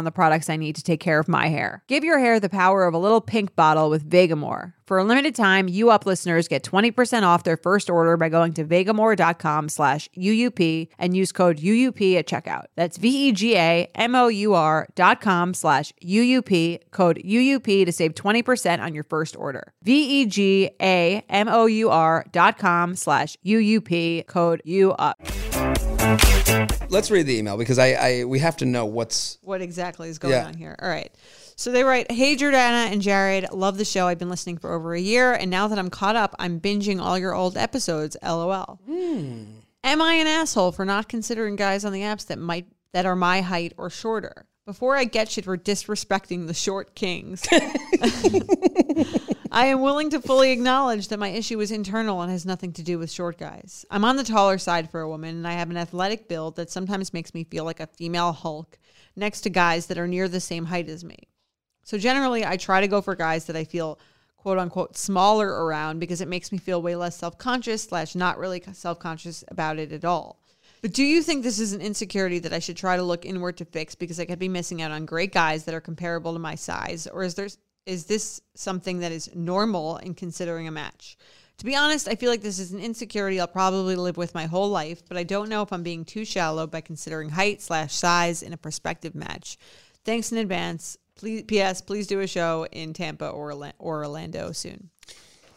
the 0.03 0.11
products 0.11 0.49
I 0.49 0.57
need 0.57 0.75
to 0.75 0.83
take 0.83 0.99
care 0.99 1.19
of 1.19 1.27
my 1.27 1.47
hair. 1.47 1.83
Give 1.87 2.03
your 2.03 2.19
hair 2.19 2.39
the 2.39 2.49
power 2.49 2.85
of 2.85 2.93
a 2.93 2.97
little 2.97 3.21
pink 3.21 3.55
bottle 3.55 3.89
with 3.89 4.09
Vegamour. 4.09 4.73
For 4.91 4.97
a 4.97 5.05
limited 5.05 5.35
time, 5.35 5.69
you 5.69 5.89
up 5.89 6.05
listeners 6.05 6.49
get 6.49 6.63
20% 6.63 7.23
off 7.23 7.45
their 7.45 7.55
first 7.55 7.89
order 7.89 8.17
by 8.17 8.27
going 8.27 8.51
to 8.55 8.65
vegamour.com 8.65 9.69
slash 9.69 10.09
UUP 10.17 10.89
and 10.99 11.15
use 11.15 11.31
code 11.31 11.59
UUP 11.59 12.17
at 12.17 12.27
checkout. 12.27 12.65
That's 12.75 12.97
V-E-G-A-M-O-U-R 12.97 14.87
dot 14.95 15.21
com 15.21 15.53
slash 15.53 15.93
UUP, 16.03 16.79
code 16.91 17.21
UUP 17.23 17.85
to 17.85 17.91
save 17.93 18.15
20% 18.15 18.81
on 18.81 18.93
your 18.93 19.05
first 19.05 19.37
order. 19.37 19.71
V-E-G-A-M-O-U-R 19.83 20.65
dot 22.33 22.57
com 22.57 22.95
slash 22.97 23.37
UUP, 23.45 24.27
code 24.27 24.61
UUP. 24.67 25.40
Let's 26.89 27.09
read 27.11 27.25
the 27.27 27.37
email 27.37 27.57
because 27.57 27.79
I, 27.79 27.91
I 27.93 28.23
we 28.25 28.39
have 28.39 28.57
to 28.57 28.65
know 28.65 28.85
what's 28.85 29.37
what 29.41 29.61
exactly 29.61 30.09
is 30.09 30.19
going 30.19 30.33
Yeah. 30.33 30.45
on 30.47 30.53
here. 30.53 30.75
All 30.81 30.89
right. 30.89 31.11
So 31.55 31.71
they 31.71 31.83
write, 31.83 32.11
Hey, 32.11 32.35
Jordana 32.35 32.91
and 32.91 33.01
Jared, 33.01 33.51
love 33.51 33.77
the 33.77 33.85
show. 33.85 34.07
I've 34.07 34.17
been 34.17 34.29
listening 34.29 34.57
for 34.57 34.73
over 34.73 34.93
a 34.95 34.99
year, 34.99 35.33
and 35.33 35.51
now 35.51 35.67
that 35.67 35.77
I'm 35.77 35.89
caught 35.91 36.15
up, 36.15 36.35
I'm 36.39 36.59
binging 36.59 36.99
all 36.99 37.17
your 37.19 37.35
old 37.35 37.55
episodes. 37.55 38.17
LOL. 38.23 38.79
Hmm. 38.85 39.43
Am 39.83 40.01
I 40.01 40.13
an 40.15 40.27
asshole 40.27 40.71
for 40.71 40.85
not 40.85 41.07
considering 41.07 41.55
guys 41.55 41.85
on 41.85 41.93
the 41.93 42.01
apps 42.01 42.27
that 42.27 42.37
might 42.39 42.65
that 42.93 43.05
are 43.05 43.15
my 43.15 43.41
height 43.41 43.73
or 43.77 43.89
shorter? 43.89 44.45
Before 44.65 44.95
I 44.95 45.05
get 45.05 45.29
shit 45.29 45.45
for 45.45 45.57
disrespecting 45.57 46.47
the 46.47 46.53
short 46.53 46.93
kings, 46.95 47.41
I 49.53 49.65
am 49.65 49.81
willing 49.81 50.09
to 50.11 50.21
fully 50.21 50.53
acknowledge 50.53 51.09
that 51.09 51.19
my 51.19 51.27
issue 51.27 51.59
is 51.59 51.71
internal 51.71 52.21
and 52.21 52.31
has 52.31 52.45
nothing 52.45 52.71
to 52.71 52.83
do 52.83 52.97
with 52.97 53.11
short 53.11 53.37
guys. 53.37 53.85
I'm 53.91 54.05
on 54.05 54.15
the 54.15 54.23
taller 54.23 54.57
side 54.57 54.89
for 54.89 55.01
a 55.01 55.09
woman, 55.09 55.35
and 55.35 55.45
I 55.45 55.53
have 55.53 55.69
an 55.69 55.75
athletic 55.75 56.29
build 56.29 56.55
that 56.55 56.71
sometimes 56.71 57.11
makes 57.11 57.33
me 57.33 57.43
feel 57.43 57.65
like 57.65 57.81
a 57.81 57.87
female 57.87 58.31
Hulk 58.31 58.79
next 59.17 59.41
to 59.41 59.49
guys 59.49 59.87
that 59.87 59.97
are 59.97 60.07
near 60.07 60.29
the 60.29 60.39
same 60.39 60.63
height 60.63 60.87
as 60.87 61.03
me. 61.03 61.27
So 61.83 61.97
generally, 61.97 62.45
I 62.45 62.55
try 62.55 62.79
to 62.79 62.87
go 62.87 63.01
for 63.01 63.13
guys 63.13 63.43
that 63.47 63.57
I 63.57 63.65
feel 63.65 63.99
quote 64.37 64.57
unquote 64.57 64.95
smaller 64.95 65.65
around 65.65 65.99
because 65.99 66.21
it 66.21 66.29
makes 66.29 66.53
me 66.53 66.57
feel 66.57 66.81
way 66.81 66.95
less 66.95 67.17
self 67.17 67.37
conscious 67.37 67.83
slash 67.83 68.15
not 68.15 68.37
really 68.37 68.63
self 68.71 68.99
conscious 68.99 69.43
about 69.49 69.79
it 69.79 69.91
at 69.91 70.05
all. 70.05 70.39
But 70.81 70.93
do 70.93 71.03
you 71.03 71.21
think 71.21 71.43
this 71.43 71.59
is 71.59 71.73
an 71.73 71.81
insecurity 71.81 72.39
that 72.39 72.53
I 72.53 72.59
should 72.59 72.77
try 72.77 72.95
to 72.95 73.03
look 73.03 73.25
inward 73.25 73.57
to 73.57 73.65
fix 73.65 73.95
because 73.95 74.17
I 74.17 74.25
could 74.25 74.39
be 74.39 74.47
missing 74.47 74.81
out 74.81 74.91
on 74.91 75.05
great 75.05 75.33
guys 75.33 75.65
that 75.65 75.75
are 75.75 75.81
comparable 75.81 76.31
to 76.31 76.39
my 76.39 76.55
size, 76.55 77.05
or 77.05 77.23
is 77.23 77.35
there 77.35 77.49
is 77.85 78.05
this 78.05 78.41
something 78.55 78.99
that 78.99 79.11
is 79.11 79.29
normal 79.35 79.97
in 79.97 80.13
considering 80.13 80.67
a 80.67 80.71
match? 80.71 81.17
To 81.57 81.65
be 81.65 81.75
honest, 81.75 82.07
I 82.07 82.15
feel 82.15 82.29
like 82.31 82.41
this 82.41 82.57
is 82.59 82.71
an 82.71 82.79
insecurity 82.79 83.39
I'll 83.39 83.47
probably 83.47 83.95
live 83.95 84.17
with 84.17 84.33
my 84.33 84.45
whole 84.47 84.69
life, 84.69 85.03
but 85.07 85.17
I 85.17 85.23
don't 85.23 85.47
know 85.49 85.61
if 85.61 85.71
I'm 85.71 85.83
being 85.83 86.05
too 86.05 86.25
shallow 86.25 86.65
by 86.65 86.81
considering 86.81 87.29
height 87.29 87.61
slash 87.61 87.93
size 87.93 88.41
in 88.41 88.51
a 88.53 88.57
prospective 88.57 89.13
match. 89.13 89.57
Thanks 90.03 90.31
in 90.31 90.39
advance. 90.39 90.97
Please, 91.15 91.43
P.S. 91.43 91.81
Please 91.81 92.07
do 92.07 92.19
a 92.21 92.27
show 92.27 92.65
in 92.71 92.93
Tampa 92.93 93.27
or 93.27 93.51
or 93.77 94.03
Orlando 94.03 94.51
soon. 94.53 94.89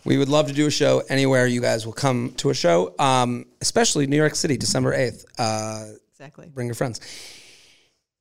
we 0.05 0.19
would 0.19 0.29
love 0.29 0.47
to 0.49 0.53
do 0.53 0.67
a 0.67 0.71
show 0.71 1.03
anywhere 1.09 1.47
you 1.47 1.63
guys 1.63 1.87
will 1.87 1.95
come 1.95 2.33
to 2.37 2.51
a 2.51 2.55
show, 2.55 2.95
um, 2.99 3.47
especially 3.63 4.07
New 4.07 4.17
York 4.19 4.35
City, 4.35 4.59
December 4.59 4.93
eighth. 4.93 5.25
Uh, 5.39 5.87
Exactly. 6.13 6.51
bring 6.53 6.67
your 6.67 6.75
friends. 6.75 7.01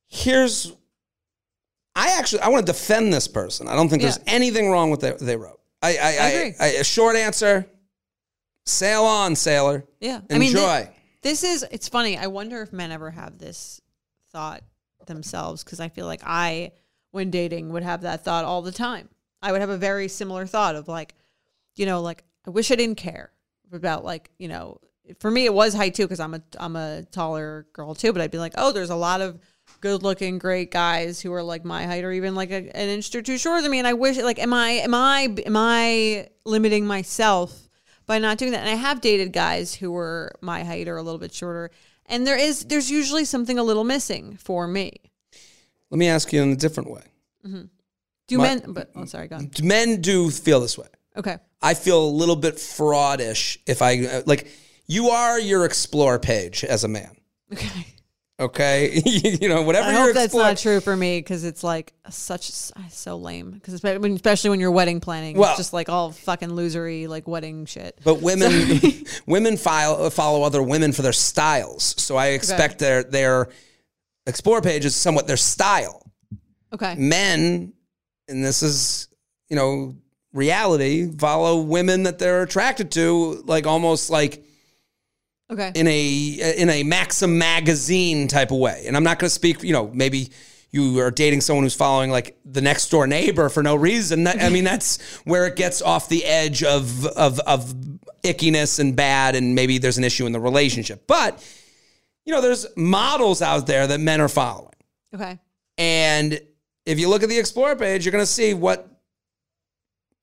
Here's, 0.08 0.72
I 1.94 2.16
actually 2.18 2.40
I 2.40 2.48
want 2.48 2.66
to 2.66 2.72
defend 2.72 3.12
this 3.12 3.28
person. 3.28 3.68
I 3.68 3.74
don't 3.76 3.88
think 3.88 4.02
there's 4.02 4.18
Yeah. 4.18 4.32
anything 4.34 4.70
wrong 4.70 4.90
with 4.90 5.02
what 5.02 5.18
they, 5.20 5.36
wrote. 5.36 5.60
I, 5.82 5.88
I, 5.90 5.92
I, 5.92 6.28
agree. 6.30 6.54
I- 6.60 6.66
a 6.80 6.84
short 6.84 7.16
answer. 7.16 7.66
Sail 8.66 9.04
on, 9.04 9.36
sailor. 9.36 9.84
Yeah. 10.00 10.20
Enjoy. 10.30 10.34
I 10.34 10.38
mean, 10.38 10.52
thi- 10.86 10.90
this 11.22 11.44
is, 11.44 11.66
it's 11.70 11.88
funny. 11.88 12.16
I 12.16 12.28
wonder 12.28 12.62
if 12.62 12.72
men 12.72 12.92
ever 12.92 13.10
have 13.10 13.38
this 13.38 13.80
thought 14.32 14.62
themselves 15.06 15.62
because 15.62 15.80
I 15.80 15.90
feel 15.90 16.06
like 16.06 16.22
I, 16.24 16.72
when 17.10 17.30
dating, 17.30 17.70
would 17.70 17.82
have 17.82 18.02
that 18.02 18.24
thought 18.24 18.44
all 18.46 18.62
the 18.62 18.72
time. 18.72 19.10
I 19.42 19.52
would 19.52 19.60
have 19.60 19.68
a 19.70 19.76
very 19.76 20.08
similar 20.08 20.46
thought 20.46 20.76
of 20.76 20.88
like, 20.88 21.14
you 21.76 21.84
know, 21.84 22.00
like, 22.00 22.24
I 22.46 22.50
wish 22.50 22.70
I 22.70 22.76
didn't 22.76 22.96
care 22.96 23.32
about 23.70 24.02
like, 24.04 24.30
you 24.38 24.48
know, 24.48 24.78
for 25.20 25.30
me, 25.30 25.44
it 25.44 25.52
was 25.52 25.74
height 25.74 25.94
too 25.94 26.04
because 26.04 26.20
I'm 26.20 26.32
a, 26.34 26.42
I'm 26.58 26.76
a 26.76 27.02
taller 27.10 27.66
girl 27.74 27.94
too, 27.94 28.14
but 28.14 28.22
I'd 28.22 28.30
be 28.30 28.38
like, 28.38 28.54
oh, 28.56 28.72
there's 28.72 28.88
a 28.90 28.96
lot 28.96 29.20
of 29.20 29.38
good 29.80 30.02
looking, 30.02 30.38
great 30.38 30.70
guys 30.70 31.20
who 31.20 31.32
are 31.32 31.42
like 31.42 31.64
my 31.64 31.84
height 31.86 32.04
or 32.04 32.12
even 32.12 32.34
like 32.34 32.50
a, 32.50 32.76
an 32.76 32.88
inch 32.88 33.14
or 33.14 33.22
two 33.22 33.38
shorter 33.38 33.62
than 33.62 33.70
me. 33.70 33.78
And 33.78 33.86
I 33.86 33.92
wish 33.94 34.18
like, 34.18 34.38
am 34.38 34.52
I, 34.52 34.70
am 34.70 34.94
I, 34.94 35.34
am 35.44 35.56
I 35.56 36.28
limiting 36.44 36.86
myself 36.86 37.68
by 38.06 38.18
not 38.18 38.38
doing 38.38 38.52
that. 38.52 38.60
And 38.60 38.68
I 38.68 38.74
have 38.74 39.00
dated 39.00 39.32
guys 39.32 39.74
who 39.74 39.92
were 39.92 40.32
my 40.40 40.62
height 40.64 40.88
or 40.88 40.96
a 40.96 41.02
little 41.02 41.18
bit 41.18 41.32
shorter. 41.32 41.70
And 42.06 42.26
there 42.26 42.36
is 42.36 42.64
there's 42.66 42.90
usually 42.90 43.24
something 43.24 43.58
a 43.58 43.62
little 43.62 43.84
missing 43.84 44.36
for 44.36 44.66
me. 44.66 44.92
Let 45.90 45.98
me 45.98 46.08
ask 46.08 46.32
you 46.32 46.42
in 46.42 46.52
a 46.52 46.56
different 46.56 46.90
way. 46.90 47.02
Do 48.26 48.38
My- 48.38 48.44
men 48.44 48.62
but 48.68 48.90
oh 48.94 49.04
sorry, 49.04 49.28
go 49.28 49.36
on. 49.36 49.50
Men 49.62 50.00
do 50.00 50.30
feel 50.30 50.60
this 50.60 50.76
way. 50.76 50.88
Okay. 51.16 51.38
I 51.62 51.74
feel 51.74 52.04
a 52.04 52.10
little 52.10 52.36
bit 52.36 52.56
fraudish 52.56 53.58
if 53.66 53.80
I 53.82 54.04
uh, 54.04 54.22
like. 54.26 54.48
You 54.86 55.08
are 55.08 55.40
your 55.40 55.64
explore 55.64 56.18
page 56.18 56.62
as 56.62 56.84
a 56.84 56.88
man. 56.88 57.16
Okay. 57.50 57.86
Okay, 58.40 59.00
you 59.06 59.48
know 59.48 59.62
whatever 59.62 59.88
I 59.88 59.92
hope 59.92 60.12
that's 60.12 60.34
not 60.34 60.58
true 60.58 60.80
for 60.80 60.96
me 60.96 61.20
because 61.20 61.44
it's 61.44 61.62
like 61.62 61.92
such 62.10 62.50
so 62.90 63.16
lame. 63.16 63.52
Because 63.52 63.74
especially 63.74 64.50
when 64.50 64.58
you're 64.58 64.72
wedding 64.72 64.98
planning, 64.98 65.38
Well- 65.38 65.50
it's 65.50 65.58
just 65.58 65.72
like 65.72 65.88
all 65.88 66.10
fucking 66.10 66.50
losery 66.50 67.06
like 67.06 67.28
wedding 67.28 67.64
shit. 67.64 67.96
But 68.02 68.22
women, 68.22 68.80
women 69.26 69.56
file, 69.56 70.02
uh, 70.02 70.10
follow 70.10 70.42
other 70.42 70.62
women 70.64 70.92
for 70.92 71.02
their 71.02 71.12
styles. 71.12 71.94
So 72.02 72.16
I 72.16 72.28
expect 72.28 72.80
their 72.80 73.04
their 73.04 73.50
explore 74.26 74.60
page 74.60 74.84
is 74.84 74.96
somewhat 74.96 75.28
their 75.28 75.36
style. 75.36 76.10
Okay. 76.72 76.96
Men, 76.96 77.72
and 78.26 78.44
this 78.44 78.64
is 78.64 79.08
you 79.48 79.54
know 79.54 79.94
reality, 80.32 81.08
follow 81.16 81.60
women 81.60 82.02
that 82.02 82.18
they're 82.18 82.42
attracted 82.42 82.90
to, 82.92 83.44
like 83.46 83.68
almost 83.68 84.10
like 84.10 84.44
Okay. 85.50 85.72
in 85.74 85.86
a 85.86 86.54
in 86.56 86.70
a 86.70 86.82
Maxim 86.84 87.36
magazine 87.38 88.28
type 88.28 88.50
of 88.50 88.58
way. 88.58 88.84
And 88.86 88.96
I'm 88.96 89.04
not 89.04 89.18
going 89.18 89.28
to 89.28 89.34
speak. 89.34 89.62
You 89.62 89.72
know, 89.74 89.90
maybe 89.92 90.30
you 90.70 90.98
are 91.00 91.10
dating 91.10 91.40
someone 91.40 91.64
who's 91.64 91.74
following 91.74 92.10
like 92.10 92.36
the 92.44 92.60
next 92.60 92.88
door 92.88 93.06
neighbor 93.06 93.48
for 93.48 93.62
no 93.62 93.76
reason. 93.76 94.24
That, 94.24 94.42
I 94.42 94.48
mean, 94.48 94.64
that's 94.64 95.00
where 95.24 95.46
it 95.46 95.54
gets 95.54 95.80
off 95.82 96.08
the 96.08 96.24
edge 96.24 96.64
of 96.64 97.06
of 97.06 97.38
of 97.40 97.74
ickiness 98.22 98.80
and 98.80 98.96
bad, 98.96 99.36
and 99.36 99.54
maybe 99.54 99.78
there's 99.78 99.98
an 99.98 100.04
issue 100.04 100.26
in 100.26 100.32
the 100.32 100.40
relationship. 100.40 101.06
But 101.06 101.46
you 102.24 102.32
know, 102.32 102.40
there's 102.40 102.66
models 102.76 103.42
out 103.42 103.66
there 103.66 103.86
that 103.86 104.00
men 104.00 104.20
are 104.20 104.28
following, 104.28 104.74
okay. 105.14 105.38
and 105.78 106.40
if 106.86 106.98
you 106.98 107.08
look 107.08 107.22
at 107.22 107.28
the 107.28 107.38
explore 107.38 107.76
page, 107.76 108.04
you're 108.04 108.12
going 108.12 108.22
to 108.22 108.26
see 108.26 108.54
what. 108.54 108.88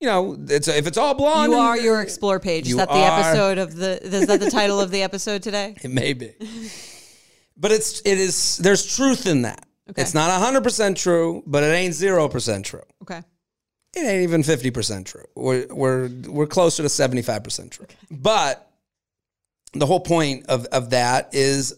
You 0.02 0.08
know, 0.08 0.36
it's 0.48 0.66
if 0.66 0.88
it's 0.88 0.98
all 0.98 1.14
blonde. 1.14 1.52
You 1.52 1.58
are 1.58 1.78
your 1.78 2.02
explore 2.02 2.40
page. 2.40 2.68
Is 2.68 2.74
that 2.74 2.88
the 2.88 2.94
are- 2.94 3.20
episode 3.20 3.58
of 3.58 3.76
the 3.76 4.02
is 4.02 4.26
that 4.26 4.40
the 4.40 4.50
title 4.50 4.80
of 4.80 4.90
the 4.90 5.02
episode 5.04 5.44
today? 5.44 5.76
It 5.80 5.92
may 5.92 6.12
be. 6.12 6.32
but 7.56 7.70
it's 7.70 8.00
it 8.04 8.18
is 8.18 8.56
there's 8.58 8.96
truth 8.96 9.28
in 9.28 9.42
that. 9.42 9.64
Okay. 9.88 10.02
It's 10.02 10.12
not 10.12 10.30
100% 10.42 10.96
true, 10.96 11.44
but 11.46 11.62
it 11.62 11.66
ain't 11.68 11.94
0% 11.94 12.64
true. 12.64 12.82
Okay. 13.02 13.22
It 13.94 14.00
ain't 14.00 14.22
even 14.22 14.42
50% 14.42 15.04
true. 15.04 15.24
We're 15.36 15.66
we're 15.70 16.08
we're 16.26 16.46
closer 16.48 16.82
to 16.82 16.88
75% 16.88 17.70
true. 17.70 17.86
But 18.10 18.68
the 19.72 19.86
whole 19.86 20.00
point 20.00 20.46
of 20.48 20.66
of 20.66 20.90
that 20.90 21.28
is 21.32 21.74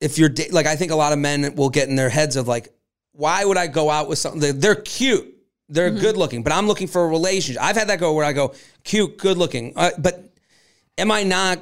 if 0.00 0.18
you're 0.18 0.30
like 0.50 0.66
I 0.66 0.74
think 0.74 0.90
a 0.90 0.96
lot 0.96 1.12
of 1.12 1.20
men 1.20 1.54
will 1.54 1.70
get 1.70 1.88
in 1.88 1.94
their 1.94 2.08
heads 2.10 2.34
of 2.34 2.48
like 2.48 2.74
why 3.12 3.44
would 3.44 3.56
I 3.56 3.68
go 3.68 3.88
out 3.88 4.08
with 4.08 4.18
something 4.18 4.40
they're, 4.40 4.52
they're 4.52 4.74
cute. 4.74 5.32
They're 5.68 5.90
Mm-hmm. 5.90 6.00
good 6.00 6.16
looking, 6.16 6.42
but 6.42 6.52
I'm 6.52 6.66
looking 6.68 6.86
for 6.86 7.04
a 7.04 7.08
relationship. 7.08 7.62
I've 7.62 7.76
had 7.76 7.88
that 7.88 7.98
go 7.98 8.12
where 8.14 8.24
I 8.24 8.32
go 8.32 8.54
cute, 8.84 9.18
good 9.18 9.36
looking. 9.36 9.72
Uh, 9.76 9.90
but 9.98 10.32
am 10.96 11.10
I 11.10 11.22
not 11.24 11.58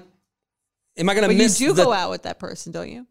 am 0.97 1.09
I 1.09 1.15
going 1.15 1.29
to 1.29 1.35
But 1.35 1.43
you 1.61 1.69
do 1.69 1.73
the, 1.73 1.85
go 1.85 1.93
out 1.93 2.11
with 2.11 2.23
that 2.25 2.39
person, 2.39 2.71
don't 2.73 2.89
you? 2.91 3.07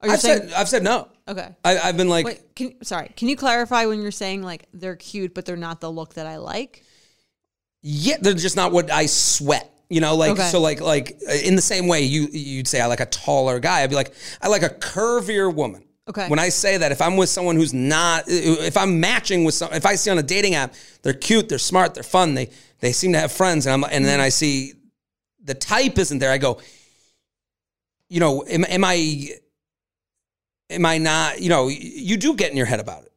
Or 0.00 0.06
you're 0.08 0.12
I've 0.14 0.20
saying 0.20 0.48
said 0.48 0.52
I've 0.52 0.68
said 0.68 0.82
no. 0.84 1.08
okay. 1.26 1.48
I, 1.64 1.78
I've 1.78 1.96
been 1.96 2.08
like, 2.08 2.26
Wait, 2.26 2.54
can 2.54 2.84
sorry, 2.84 3.10
can 3.16 3.28
you 3.28 3.36
clarify 3.36 3.86
when 3.86 4.00
you're 4.02 4.10
saying 4.12 4.42
like 4.42 4.66
they're 4.72 4.96
cute 4.96 5.34
but 5.34 5.44
they're 5.46 5.56
not 5.56 5.80
the 5.80 5.90
look 5.90 6.14
that 6.14 6.26
I 6.26 6.36
like? 6.36 6.84
yeah, 7.82 8.16
they're 8.20 8.34
just 8.34 8.56
not 8.56 8.70
what 8.72 8.90
I 8.90 9.06
sweat. 9.06 9.72
You 9.88 10.02
know, 10.02 10.14
like 10.16 10.32
Okay. 10.32 10.48
so, 10.50 10.60
like 10.60 10.80
like 10.82 11.16
uh, 11.26 11.32
in 11.32 11.56
the 11.56 11.62
same 11.62 11.86
way 11.88 12.02
you 12.02 12.28
you'd 12.30 12.68
say 12.68 12.80
I 12.82 12.86
like 12.86 13.00
a 13.00 13.06
taller 13.06 13.58
guy. 13.60 13.80
I'd 13.80 13.88
be 13.90 13.96
like 13.96 14.12
I 14.42 14.48
like 14.48 14.62
a 14.62 14.68
curvier 14.68 15.52
woman. 15.52 15.84
Okay. 16.08 16.28
When 16.28 16.38
I 16.38 16.48
say 16.48 16.78
that, 16.78 16.90
if 16.90 17.02
I'm 17.02 17.16
with 17.16 17.28
someone 17.28 17.56
who's 17.56 17.74
not, 17.74 18.24
if 18.26 18.76
I'm 18.76 18.98
matching 18.98 19.44
with 19.44 19.54
some, 19.54 19.72
if 19.72 19.84
I 19.84 19.94
see 19.94 20.10
on 20.10 20.18
a 20.18 20.22
dating 20.22 20.54
app, 20.54 20.74
they're 21.02 21.12
cute, 21.12 21.48
they're 21.48 21.58
smart, 21.58 21.94
they're 21.94 22.02
fun, 22.02 22.34
they 22.34 22.50
they 22.80 22.92
seem 22.92 23.12
to 23.12 23.18
have 23.18 23.32
friends, 23.32 23.66
and 23.66 23.72
I'm, 23.72 23.90
and 23.92 24.04
then 24.04 24.20
I 24.20 24.30
see 24.30 24.72
the 25.42 25.54
type 25.54 25.98
isn't 25.98 26.18
there, 26.18 26.30
I 26.30 26.38
go, 26.38 26.60
you 28.08 28.20
know, 28.20 28.44
am, 28.46 28.64
am 28.64 28.84
I, 28.84 29.30
am 30.70 30.86
I 30.86 30.98
not, 30.98 31.40
you 31.40 31.48
know, 31.48 31.68
you 31.68 32.16
do 32.16 32.34
get 32.34 32.50
in 32.50 32.56
your 32.56 32.66
head 32.66 32.80
about 32.80 33.04
it 33.04 33.12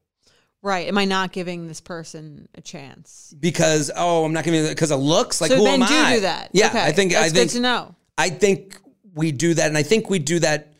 right. 0.61 0.87
Am 0.87 0.97
I 0.97 1.05
not 1.05 1.31
giving 1.31 1.67
this 1.67 1.81
person 1.81 2.47
a 2.55 2.61
chance? 2.61 3.33
because 3.39 3.91
oh, 3.95 4.25
I'm 4.25 4.33
not 4.33 4.43
giving 4.43 4.67
because 4.67 4.91
of 4.91 4.99
looks, 4.99 5.41
like 5.41 5.51
so 5.51 5.57
who 5.57 5.67
am 5.67 5.79
do 5.79 5.85
I? 5.85 6.15
do 6.15 6.21
that. 6.21 6.49
Yeah, 6.53 6.67
Okay. 6.67 6.83
I 6.83 6.91
think 6.91 7.13
That's 7.13 7.25
I 7.25 7.29
think 7.29 7.51
good 7.51 7.57
to 7.57 7.61
know. 7.61 7.95
I 8.17 8.29
think 8.29 8.77
we 9.13 9.31
do 9.31 9.53
that, 9.53 9.67
and 9.67 9.77
I 9.77 9.83
think 9.83 10.09
we 10.09 10.19
do 10.19 10.39
that 10.39 10.73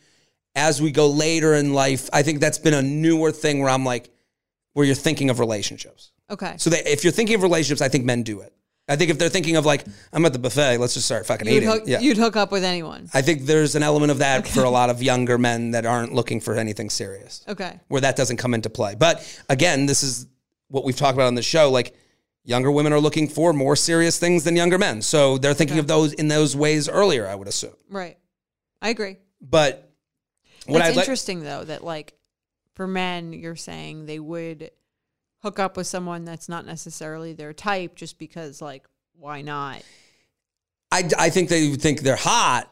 as 0.56 0.82
we 0.82 0.92
go 0.92 1.08
later 1.08 1.54
in 1.56 1.74
life. 1.74 2.10
I 2.12 2.24
think 2.24 2.40
that's 2.40 2.58
been 2.60 2.74
a 2.74 2.82
newer 2.82 3.32
thing 3.32 3.60
where 3.60 3.70
I'm 3.70 3.86
like, 3.86 4.10
where 4.74 4.86
you're 4.86 4.96
thinking 4.96 5.30
of 5.30 5.40
relationships. 5.40 6.12
Okay. 6.30 6.56
So 6.58 6.70
that 6.70 6.90
if 6.92 7.04
you're 7.04 7.12
thinking 7.14 7.36
of 7.36 7.44
relationships, 7.44 7.82
I 7.82 7.90
think 7.90 8.06
men 8.06 8.24
do 8.24 8.42
it. 8.42 8.54
I 8.90 8.96
think 8.96 9.10
if 9.12 9.18
they're 9.18 9.30
thinking 9.30 9.56
of 9.56 9.66
like, 9.66 9.86
I'm 10.12 10.26
at 10.26 10.34
the 10.34 10.40
buffet, 10.40 10.78
let's 10.78 10.94
just 10.94 11.06
start 11.06 11.26
fucking 11.26 11.48
You'd 11.48 11.58
eating. 11.58 11.70
hook, 11.70 11.84
yeah. 11.86 12.00
you'd 12.00 12.18
hook 12.18 12.36
up 12.36 12.52
with 12.52 12.64
anyone. 12.64 13.10
I 13.14 13.22
think 13.22 13.44
there's 13.44 13.76
an 13.76 13.84
element 13.84 14.12
of 14.12 14.18
that 14.18 14.48
for 14.48 14.64
a 14.64 14.70
lot 14.70 14.90
of 14.90 15.02
younger 15.02 15.38
men 15.38 15.72
that 15.72 15.86
aren't 15.86 16.14
looking 16.14 16.42
for 16.42 16.56
anything 16.56 16.90
serious, 16.90 17.44
Okay. 17.48 17.80
where 17.88 18.02
that 18.02 18.16
doesn't 18.18 18.38
come 18.38 18.54
into 18.54 18.70
play. 18.70 18.96
But 18.96 19.24
again, 19.50 19.86
this 19.86 20.04
is 20.04 20.26
what 20.68 20.84
we've 20.84 20.96
talked 20.96 21.14
about 21.16 21.28
on 21.28 21.36
the 21.36 21.42
show. 21.42 21.70
Like, 21.70 21.96
younger 22.44 22.72
women 22.72 22.92
are 22.92 23.00
looking 23.00 23.28
for 23.30 23.54
more 23.54 23.76
serious 23.76 24.18
things 24.18 24.44
than 24.44 24.56
younger 24.56 24.78
men. 24.78 25.02
So 25.02 25.38
they're 25.38 25.54
thinking 25.54 25.80
of 25.80 25.88
those 25.88 26.14
in 26.14 26.28
those 26.28 26.56
ways 26.56 26.90
earlier, 26.90 27.28
I 27.28 27.36
would 27.36 27.48
assume. 27.48 27.76
Right. 27.90 28.18
I 28.82 28.90
agree. 28.90 29.18
But 29.42 29.91
what 30.68 30.86
It's 30.86 30.98
interesting 30.98 31.44
though 31.44 31.64
that 31.66 31.84
like 31.84 32.14
for 32.76 32.88
men, 32.88 33.34
you're 33.34 33.56
saying 33.56 34.06
they 34.06 34.20
would 34.20 34.72
hook 35.42 35.60
up 35.60 35.76
with 35.78 35.88
someone 35.88 36.24
that's 36.24 36.48
not 36.48 36.66
necessarily 36.66 37.34
their 37.34 37.54
type 37.54 37.96
just 37.96 38.18
because 38.20 38.62
like 38.62 38.86
why 39.14 39.42
not? 39.42 39.84
I, 40.92 41.10
I 41.18 41.30
think 41.30 41.50
they 41.50 41.74
think 41.76 42.02
they're 42.02 42.16
hot, 42.16 42.70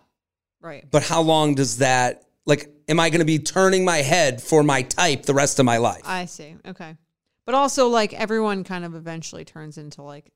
Right. 0.62 0.86
but 0.92 1.04
how 1.04 1.22
long 1.22 1.56
does 1.56 1.78
that, 1.78 2.24
like, 2.46 2.70
am 2.90 3.00
I 3.00 3.10
going 3.10 3.20
to 3.20 3.26
be 3.26 3.40
turning 3.40 3.86
my 3.86 3.98
head 3.98 4.42
for 4.42 4.62
my 4.62 4.82
type 4.82 5.24
the 5.24 5.34
rest 5.34 5.60
of 5.60 5.66
my 5.66 5.78
life? 5.78 6.02
I 6.04 6.26
see. 6.26 6.56
Okay. 6.68 6.98
But 7.46 7.56
also 7.56 7.88
like 7.88 8.14
everyone 8.14 8.64
kind 8.64 8.84
of 8.84 8.94
eventually 8.94 9.46
turns 9.46 9.78
into 9.78 10.02
like 10.02 10.32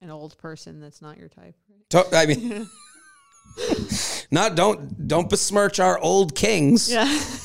an 0.00 0.10
old 0.10 0.36
person 0.38 0.80
that's 0.80 1.00
not 1.00 1.16
your 1.18 1.28
type. 1.28 1.54
I 2.12 2.26
mean, 2.26 2.68
not 4.30 4.54
don't 4.54 5.06
don't 5.08 5.28
besmirch 5.28 5.80
our 5.80 5.98
old 5.98 6.34
kings. 6.34 6.90
Yeah. 6.90 7.04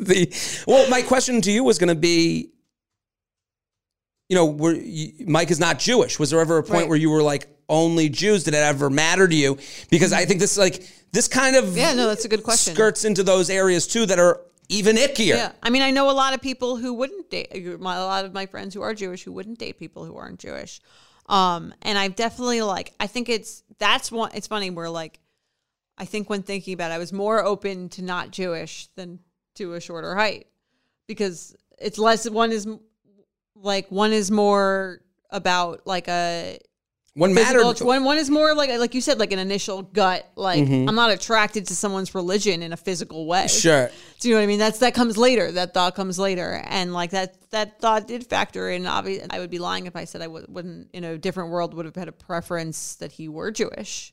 the 0.00 0.64
well, 0.66 0.88
my 0.88 1.02
question 1.02 1.40
to 1.42 1.50
you 1.50 1.64
was 1.64 1.78
going 1.78 1.88
to 1.88 1.94
be, 1.94 2.50
you 4.28 4.36
know, 4.36 4.46
were 4.46 4.74
you, 4.74 5.26
Mike 5.26 5.50
is 5.50 5.60
not 5.60 5.78
Jewish. 5.78 6.18
Was 6.18 6.30
there 6.30 6.40
ever 6.40 6.58
a 6.58 6.62
point 6.62 6.82
Right. 6.82 6.88
where 6.88 6.98
you 6.98 7.10
were 7.10 7.22
like 7.22 7.48
only 7.68 8.08
Jews? 8.08 8.44
Did 8.44 8.54
it 8.54 8.58
ever 8.58 8.90
matter 8.90 9.26
to 9.26 9.34
you? 9.34 9.58
Because 9.90 10.12
I 10.12 10.20
mm-hmm. 10.20 10.28
think 10.28 10.40
this 10.40 10.58
like 10.58 10.86
this 11.12 11.28
kind 11.28 11.56
of 11.56 11.76
Yeah, 11.76 11.94
no, 11.94 12.06
that's 12.06 12.24
a 12.24 12.28
good 12.28 12.42
question. 12.42 12.74
skirts 12.74 13.04
into 13.04 13.22
those 13.22 13.50
areas 13.50 13.86
too 13.86 14.06
that 14.06 14.18
are 14.18 14.40
even 14.68 14.96
ickier. 14.96 15.34
Yeah, 15.34 15.52
I 15.62 15.70
mean, 15.70 15.82
I 15.82 15.90
know 15.90 16.10
a 16.10 16.12
lot 16.12 16.32
of 16.32 16.40
people 16.40 16.76
who 16.76 16.94
wouldn't 16.94 17.28
date. 17.28 17.48
A 17.52 17.76
lot 17.76 18.24
of 18.24 18.32
my 18.32 18.46
friends 18.46 18.72
who 18.72 18.82
are 18.82 18.94
Jewish 18.94 19.24
who 19.24 19.32
wouldn't 19.32 19.58
date 19.58 19.78
people 19.78 20.04
who 20.04 20.16
aren't 20.16 20.38
Jewish. 20.38 20.80
Um, 21.30 21.72
and 21.82 21.96
I've 21.96 22.16
definitely 22.16 22.60
like, 22.60 22.92
I 22.98 23.06
think 23.06 23.28
it's 23.28 23.62
that's 23.78 24.10
one. 24.10 24.32
It's 24.34 24.48
funny 24.48 24.68
where 24.68 24.90
like, 24.90 25.20
I 25.96 26.04
think 26.04 26.28
when 26.28 26.42
thinking 26.42 26.74
about, 26.74 26.90
it, 26.90 26.94
I 26.94 26.98
was 26.98 27.12
more 27.12 27.42
open 27.42 27.88
to 27.90 28.02
not 28.02 28.32
Jewish 28.32 28.88
than 28.96 29.20
to 29.54 29.74
a 29.74 29.80
shorter 29.80 30.16
height 30.16 30.48
because 31.06 31.54
it's 31.78 31.98
less. 31.98 32.28
One 32.28 32.50
is 32.50 32.66
like 33.54 33.88
one 33.90 34.12
is 34.12 34.30
more 34.30 35.02
about 35.30 35.86
like 35.86 36.08
a 36.08 36.58
One 37.14 37.34
physical. 37.34 37.74
One 37.86 38.04
one 38.04 38.18
is 38.18 38.30
more 38.30 38.54
like 38.54 38.70
like 38.70 38.94
you 38.94 39.00
said, 39.00 39.18
like 39.18 39.32
an 39.32 39.40
initial 39.40 39.82
gut. 39.82 40.30
Like 40.36 40.64
Mm-hmm. 40.64 40.88
I'm 40.88 40.94
not 40.94 41.10
attracted 41.10 41.66
to 41.66 41.74
someone's 41.74 42.14
religion 42.14 42.62
in 42.62 42.72
a 42.72 42.76
physical 42.76 43.26
way. 43.26 43.48
Sure. 43.48 43.90
Do 44.20 44.28
you 44.28 44.34
know 44.34 44.40
what 44.40 44.44
I 44.44 44.46
mean? 44.46 44.58
That's 44.60 44.78
that 44.78 44.94
comes 44.94 45.16
later. 45.16 45.50
That 45.50 45.74
thought 45.74 45.96
comes 45.96 46.18
later, 46.18 46.62
and 46.66 46.92
like 46.92 47.10
that 47.10 47.50
that 47.50 47.80
thought 47.80 48.06
did 48.06 48.26
factor 48.26 48.70
in. 48.70 48.86
Obviously, 48.86 49.26
I 49.30 49.40
would 49.40 49.50
be 49.50 49.58
lying 49.58 49.86
if 49.86 49.96
I 49.96 50.04
said 50.04 50.20
I 50.22 50.26
w- 50.26 50.46
wouldn't 50.48 50.90
in 50.92 51.02
a 51.02 51.18
different 51.18 51.50
world 51.50 51.74
would 51.74 51.84
have 51.84 51.96
had 51.96 52.08
a 52.08 52.12
preference 52.12 52.94
that 52.96 53.10
he 53.12 53.28
were 53.28 53.50
Jewish, 53.50 54.12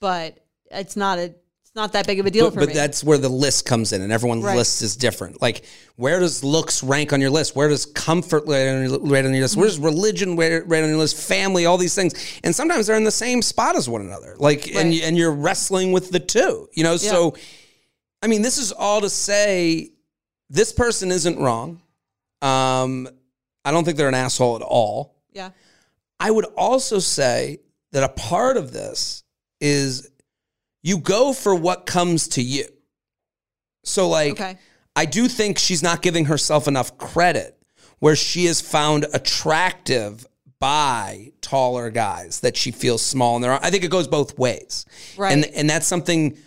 but 0.00 0.38
it's 0.70 0.96
not 0.96 1.18
a 1.18 1.34
not 1.76 1.92
that 1.92 2.06
big 2.06 2.18
of 2.18 2.26
a 2.26 2.30
deal 2.30 2.46
But, 2.46 2.54
for 2.54 2.60
but 2.60 2.68
me. 2.70 2.74
But 2.74 2.80
that's 2.80 3.04
where 3.04 3.18
the 3.18 3.28
list 3.28 3.66
comes 3.66 3.92
in, 3.92 4.00
and 4.02 4.10
everyone's 4.10 4.42
Right. 4.44 4.56
list 4.56 4.80
is 4.82 4.96
different. 4.96 5.40
Like, 5.42 5.64
where 5.96 6.18
does 6.18 6.42
looks 6.42 6.82
rank 6.82 7.12
on 7.12 7.20
your 7.20 7.30
list? 7.30 7.54
Where 7.54 7.68
does 7.68 7.84
comfort 7.86 8.44
rate 8.48 8.68
on 8.70 8.88
your, 8.88 8.98
rate 9.00 9.26
on 9.26 9.32
your 9.34 9.42
list? 9.42 9.56
Where 9.56 9.66
does 9.68 9.78
religion 9.78 10.36
rate 10.36 10.66
rate 10.66 10.82
on 10.82 10.88
your 10.88 10.98
list? 10.98 11.16
Family, 11.16 11.66
all 11.66 11.76
these 11.78 11.94
things, 11.94 12.14
and 12.42 12.54
sometimes 12.56 12.86
they're 12.86 12.96
in 12.96 13.04
the 13.04 13.10
same 13.10 13.42
spot 13.42 13.76
as 13.76 13.88
one 13.88 14.00
another. 14.00 14.34
Like, 14.38 14.66
and 14.68 14.76
Right. 14.76 14.86
you, 14.94 15.02
and 15.02 15.16
you're 15.18 15.32
wrestling 15.32 15.92
with 15.92 16.10
the 16.10 16.18
two. 16.20 16.68
You 16.72 16.82
know, 16.82 16.96
so 16.96 17.34
I 18.22 18.26
mean, 18.28 18.40
this 18.42 18.56
is 18.58 18.72
all 18.72 19.02
to 19.02 19.10
say, 19.10 19.92
this 20.48 20.72
person 20.72 21.12
isn't 21.12 21.38
wrong. 21.38 21.82
Um, 22.42 23.08
I 23.64 23.70
don't 23.70 23.84
think 23.84 23.98
they're 23.98 24.08
an 24.08 24.14
asshole 24.14 24.56
at 24.56 24.62
all. 24.62 25.14
yeah, 25.32 25.50
I 26.18 26.30
would 26.30 26.46
also 26.56 26.98
say 26.98 27.60
that 27.92 28.02
a 28.02 28.08
part 28.08 28.56
of 28.56 28.72
this 28.72 29.22
is 29.60 30.08
you 30.86 30.98
go 30.98 31.32
for 31.32 31.52
what 31.52 31.84
comes 31.84 32.28
to 32.28 32.40
you. 32.40 32.64
So, 33.82 34.08
like, 34.08 34.32
Okay. 34.32 34.56
I 34.94 35.04
do 35.04 35.26
think 35.26 35.58
she's 35.58 35.82
not 35.82 36.00
giving 36.00 36.26
herself 36.26 36.68
enough 36.68 36.96
credit 36.96 37.58
where 37.98 38.14
she 38.14 38.46
is 38.46 38.60
found 38.60 39.04
attractive 39.12 40.24
by 40.60 41.32
taller 41.40 41.90
guys 41.90 42.38
that 42.40 42.56
she 42.56 42.70
feels 42.70 43.02
small. 43.02 43.40
There 43.40 43.50
are, 43.50 43.58
I 43.60 43.70
think 43.70 43.82
it 43.82 43.90
goes 43.90 44.06
both 44.06 44.38
ways. 44.38 44.86
Right. 45.16 45.32
And, 45.32 45.44
and 45.46 45.68
that's 45.68 45.88
something 45.88 46.38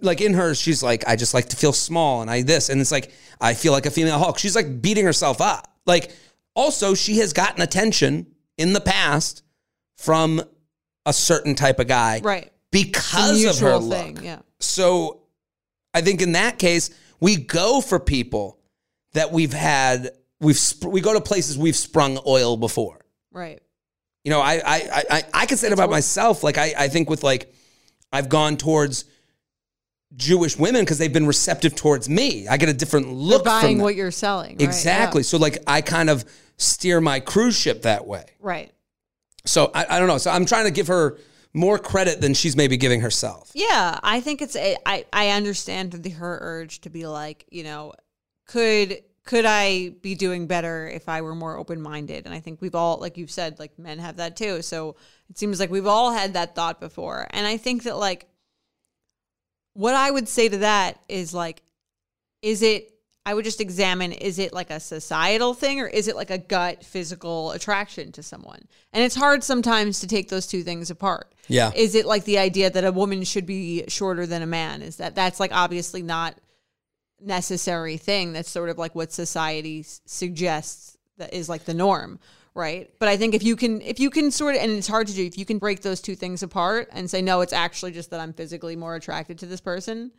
like 0.00 0.20
in 0.20 0.34
her, 0.34 0.54
she's 0.54 0.80
like, 0.80 1.06
I 1.08 1.16
just 1.16 1.34
like 1.34 1.48
to 1.48 1.56
feel 1.56 1.72
small 1.72 2.22
and 2.22 2.30
I 2.30 2.42
this. 2.42 2.68
And 2.68 2.80
it's 2.80 2.92
like, 2.92 3.12
I 3.40 3.54
feel 3.54 3.72
like 3.72 3.84
a 3.84 3.90
female 3.90 4.18
Hulk. 4.20 4.38
She's 4.38 4.54
like 4.54 4.80
beating 4.80 5.04
herself 5.04 5.40
up. 5.40 5.70
Like, 5.86 6.12
also, 6.54 6.94
she 6.94 7.18
has 7.18 7.32
gotten 7.32 7.62
attention 7.62 8.28
in 8.56 8.74
the 8.74 8.80
past 8.80 9.42
from 9.96 10.40
a 11.04 11.12
certain 11.12 11.56
type 11.56 11.80
of 11.80 11.88
guy 11.88 12.20
right. 12.22 12.52
Because 12.70 13.44
of 13.44 13.58
her 13.60 13.72
a 13.72 13.78
look. 13.78 13.98
thing. 13.98 14.18
Yeah, 14.22 14.40
So 14.60 15.20
I 15.94 16.00
think 16.00 16.22
in 16.22 16.32
that 16.32 16.58
case, 16.58 16.90
we 17.20 17.36
go 17.36 17.80
for 17.80 17.98
people 17.98 18.58
that 19.12 19.32
we've 19.32 19.52
had, 19.52 20.10
we've 20.40 20.58
sp- 20.58 20.86
we 20.88 21.00
go 21.00 21.14
to 21.14 21.20
places 21.20 21.56
we've 21.58 21.76
sprung 21.76 22.18
oil 22.26 22.56
before. 22.56 23.00
right. 23.32 23.60
You 24.24 24.30
know, 24.32 24.40
I 24.40 24.54
I 24.56 25.04
I, 25.10 25.22
I, 25.32 25.46
can 25.46 25.56
say 25.56 25.68
it 25.68 25.72
about 25.72 25.88
myself. 25.88 26.42
Like 26.42 26.58
I, 26.58 26.74
I 26.76 26.88
think 26.88 27.08
with 27.08 27.22
like 27.22 27.54
I've 28.12 28.28
gone 28.28 28.58
towards 28.58 29.06
Jewish 30.16 30.58
women 30.58 30.82
because 30.82 30.98
they've 30.98 31.12
been 31.12 31.26
receptive 31.26 31.74
towards 31.74 32.08
me. 32.10 32.46
I 32.46 32.58
get 32.58 32.68
a 32.68 32.74
different 32.74 33.10
look 33.10 33.44
You're 33.44 33.60
buying 33.60 33.80
what 33.80 33.94
you're 33.94 34.10
selling. 34.10 34.50
right? 34.56 34.60
exactly. 34.60 35.20
Yeah. 35.20 35.26
So 35.26 35.38
like 35.38 35.58
I 35.66 35.80
kind 35.80 36.10
of 36.10 36.26
steer 36.58 37.00
my 37.00 37.20
cruise 37.20 37.56
ship 37.56 37.82
that 37.82 38.06
way. 38.06 38.26
Right. 38.40 38.70
So 39.46 39.70
I, 39.74 39.96
I 39.96 39.98
don't 39.98 40.08
know. 40.08 40.18
So 40.18 40.30
I'm 40.30 40.44
trying 40.44 40.64
to 40.64 40.72
give 40.72 40.88
her 40.88 41.16
more 41.58 41.78
credit 41.78 42.20
than 42.20 42.34
she's 42.34 42.56
maybe 42.56 42.76
giving 42.76 43.00
herself. 43.00 43.50
Yeah, 43.54 43.98
I 44.02 44.20
think 44.20 44.40
it's 44.40 44.56
a, 44.56 44.76
I 44.86 45.04
I 45.12 45.30
understand 45.30 45.92
the 45.92 46.10
her 46.10 46.38
urge 46.40 46.80
to 46.82 46.90
be 46.90 47.06
like, 47.06 47.44
you 47.50 47.64
know, 47.64 47.92
could 48.46 49.02
could 49.24 49.44
I 49.44 49.90
be 50.00 50.14
doing 50.14 50.46
better 50.46 50.88
if 50.88 51.06
I 51.06 51.20
were 51.20 51.34
more 51.34 51.58
open 51.58 51.82
minded? 51.82 52.24
And 52.24 52.34
I 52.34 52.40
think 52.40 52.62
we've 52.62 52.74
all, 52.74 52.96
like 52.96 53.18
you've 53.18 53.30
said, 53.30 53.58
like 53.58 53.78
men 53.78 53.98
have 53.98 54.16
that 54.16 54.36
too. 54.36 54.62
So 54.62 54.96
it 55.28 55.36
seems 55.36 55.60
like 55.60 55.70
we've 55.70 55.86
all 55.86 56.12
had 56.12 56.32
that 56.32 56.54
thought 56.54 56.80
before. 56.80 57.26
And 57.30 57.46
I 57.46 57.58
think 57.58 57.82
that 57.82 57.98
like 57.98 58.26
what 59.74 59.94
I 59.94 60.10
would 60.10 60.28
say 60.28 60.48
to 60.48 60.58
that 60.58 60.98
is 61.10 61.34
like, 61.34 61.62
is 62.40 62.62
it 62.62 62.97
I 63.28 63.34
would 63.34 63.44
just 63.44 63.60
examine 63.60 64.12
is 64.12 64.38
it 64.38 64.54
like 64.54 64.70
a 64.70 64.80
societal 64.80 65.52
thing 65.52 65.80
or 65.80 65.86
is 65.86 66.08
it 66.08 66.16
like 66.16 66.30
a 66.30 66.38
gut 66.38 66.82
physical 66.82 67.50
attraction 67.50 68.10
to 68.12 68.22
someone? 68.22 68.62
And 68.94 69.04
it's 69.04 69.14
hard 69.14 69.44
sometimes 69.44 70.00
to 70.00 70.06
take 70.06 70.30
those 70.30 70.46
two 70.46 70.62
things 70.62 70.90
apart. 70.90 71.30
Yeah. 71.46 71.70
Is 71.76 71.94
it 71.94 72.06
like 72.06 72.24
the 72.24 72.38
idea 72.38 72.70
that 72.70 72.84
a 72.84 72.90
woman 72.90 73.24
should 73.24 73.44
be 73.44 73.84
shorter 73.86 74.24
than 74.24 74.40
a 74.40 74.46
man? 74.46 74.80
Is 74.80 74.96
that 74.96 75.14
that's 75.14 75.38
like 75.38 75.54
obviously 75.54 76.00
not 76.00 76.36
necessary 77.20 77.98
thing. 77.98 78.32
That's 78.32 78.48
sort 78.48 78.70
of 78.70 78.78
like 78.78 78.94
what 78.94 79.12
society 79.12 79.80
s- 79.80 80.00
suggests 80.06 80.96
that 81.18 81.34
is 81.34 81.50
like 81.50 81.66
the 81.66 81.74
norm, 81.74 82.20
right? 82.54 82.90
But 82.98 83.10
I 83.10 83.18
think 83.18 83.34
if 83.34 83.42
you 83.42 83.56
can 83.56 83.82
if 83.82 84.00
you 84.00 84.08
can 84.08 84.30
sort 84.30 84.54
of 84.54 84.62
and 84.62 84.72
it's 84.72 84.88
hard 84.88 85.06
to 85.08 85.12
do 85.12 85.26
if 85.26 85.36
you 85.36 85.44
can 85.44 85.58
break 85.58 85.82
those 85.82 86.00
two 86.00 86.16
things 86.16 86.42
apart 86.42 86.88
and 86.92 87.10
say 87.10 87.20
no, 87.20 87.42
it's 87.42 87.52
actually 87.52 87.92
just 87.92 88.08
that 88.08 88.20
I'm 88.20 88.32
physically 88.32 88.74
more 88.74 88.94
attracted 88.94 89.38
to 89.40 89.46
this 89.46 89.60
person, 89.60 90.12